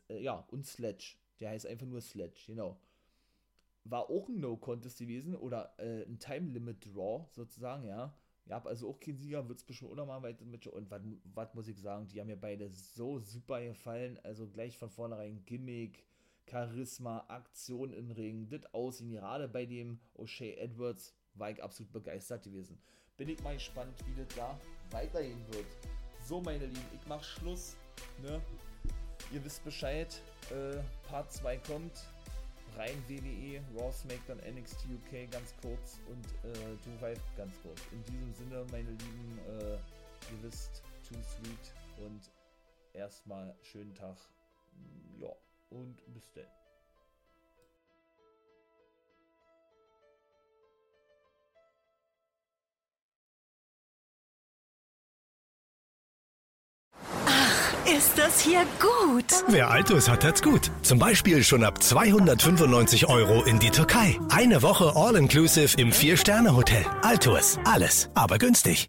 äh, 0.08 0.22
ja, 0.22 0.38
und 0.50 0.66
Sledge, 0.66 1.16
der 1.40 1.50
heißt 1.50 1.66
einfach 1.66 1.86
nur 1.86 2.00
Sledge, 2.00 2.40
genau. 2.46 2.78
War 3.84 4.08
auch 4.08 4.28
ein 4.28 4.40
No-Contest 4.40 4.98
gewesen 4.98 5.36
oder 5.36 5.74
äh, 5.78 6.04
ein 6.04 6.18
Time-Limit-Draw 6.18 7.26
sozusagen, 7.30 7.84
ja. 7.84 8.14
Ja, 8.46 8.62
also 8.64 8.90
auch 8.90 9.00
kein 9.00 9.16
Sieger, 9.16 9.48
wird 9.48 9.58
es 9.58 9.64
bestimmt 9.64 9.92
auch 9.92 9.96
nochmal 9.96 10.22
weiter 10.22 10.44
mit. 10.44 10.66
Und 10.66 10.90
was 10.90 11.54
muss 11.54 11.68
ich 11.68 11.80
sagen, 11.80 12.08
die 12.08 12.20
haben 12.20 12.26
mir 12.26 12.36
beide 12.36 12.68
so 12.68 13.18
super 13.18 13.62
gefallen. 13.62 14.18
Also 14.22 14.46
gleich 14.48 14.76
von 14.76 14.90
vornherein 14.90 15.42
Gimmick, 15.46 16.04
Charisma, 16.50 17.24
Aktion 17.28 17.92
im 17.92 18.10
Ring, 18.10 18.48
das 18.48 18.72
Aussehen, 18.74 19.10
gerade 19.10 19.48
bei 19.48 19.64
dem 19.64 19.98
O'Shea 20.16 20.56
Edwards 20.58 21.14
war 21.34 21.50
ich 21.50 21.62
absolut 21.62 21.92
begeistert 21.92 22.42
gewesen. 22.42 22.78
Bin 23.16 23.28
ich 23.28 23.42
mal 23.42 23.54
gespannt, 23.54 23.94
wie 24.06 24.14
das 24.14 24.34
da 24.36 24.58
weitergehen 24.90 25.44
wird. 25.52 25.66
So, 26.22 26.40
meine 26.40 26.66
Lieben, 26.66 26.86
ich 26.94 27.06
mach 27.06 27.22
Schluss. 27.22 27.76
Ne? 28.22 28.42
Ihr 29.32 29.44
wisst 29.44 29.64
Bescheid. 29.64 30.22
Äh, 30.50 30.80
Part 31.08 31.32
2 31.32 31.56
kommt. 31.58 32.04
Rein 32.76 33.02
WWE, 33.06 33.60
Raw 33.78 33.92
SmackDown, 33.92 34.38
NXT 34.38 34.86
UK 34.86 35.30
ganz 35.30 35.54
kurz 35.62 36.00
und 36.08 36.26
äh, 36.50 36.76
Do 36.84 36.90
ganz 37.36 37.54
kurz. 37.62 37.80
In 37.92 38.04
diesem 38.04 38.34
Sinne, 38.34 38.66
meine 38.72 38.90
Lieben, 38.90 39.38
äh, 39.46 39.74
ihr 39.74 40.42
wisst, 40.42 40.82
Too 41.08 41.14
Sweet 41.22 42.04
und 42.04 42.30
erstmal 42.94 43.54
schönen 43.62 43.94
Tag. 43.94 44.16
Ja, 45.20 45.30
und 45.70 45.96
bis 46.12 46.32
dann. 46.32 46.63
Ist 57.96 58.18
das 58.18 58.40
hier 58.40 58.64
gut? 58.80 59.24
Wer 59.46 59.70
Altus 59.70 60.08
hat, 60.08 60.24
hat's 60.24 60.42
gut. 60.42 60.70
Zum 60.82 60.98
Beispiel 60.98 61.44
schon 61.44 61.62
ab 61.62 61.80
295 61.80 63.06
Euro 63.08 63.44
in 63.44 63.60
die 63.60 63.70
Türkei. 63.70 64.18
Eine 64.30 64.62
Woche 64.62 64.94
All-Inclusive 64.96 65.78
im 65.78 65.92
Vier-Sterne-Hotel. 65.92 66.84
Altus. 67.02 67.58
Alles, 67.64 68.08
aber 68.14 68.38
günstig. 68.38 68.88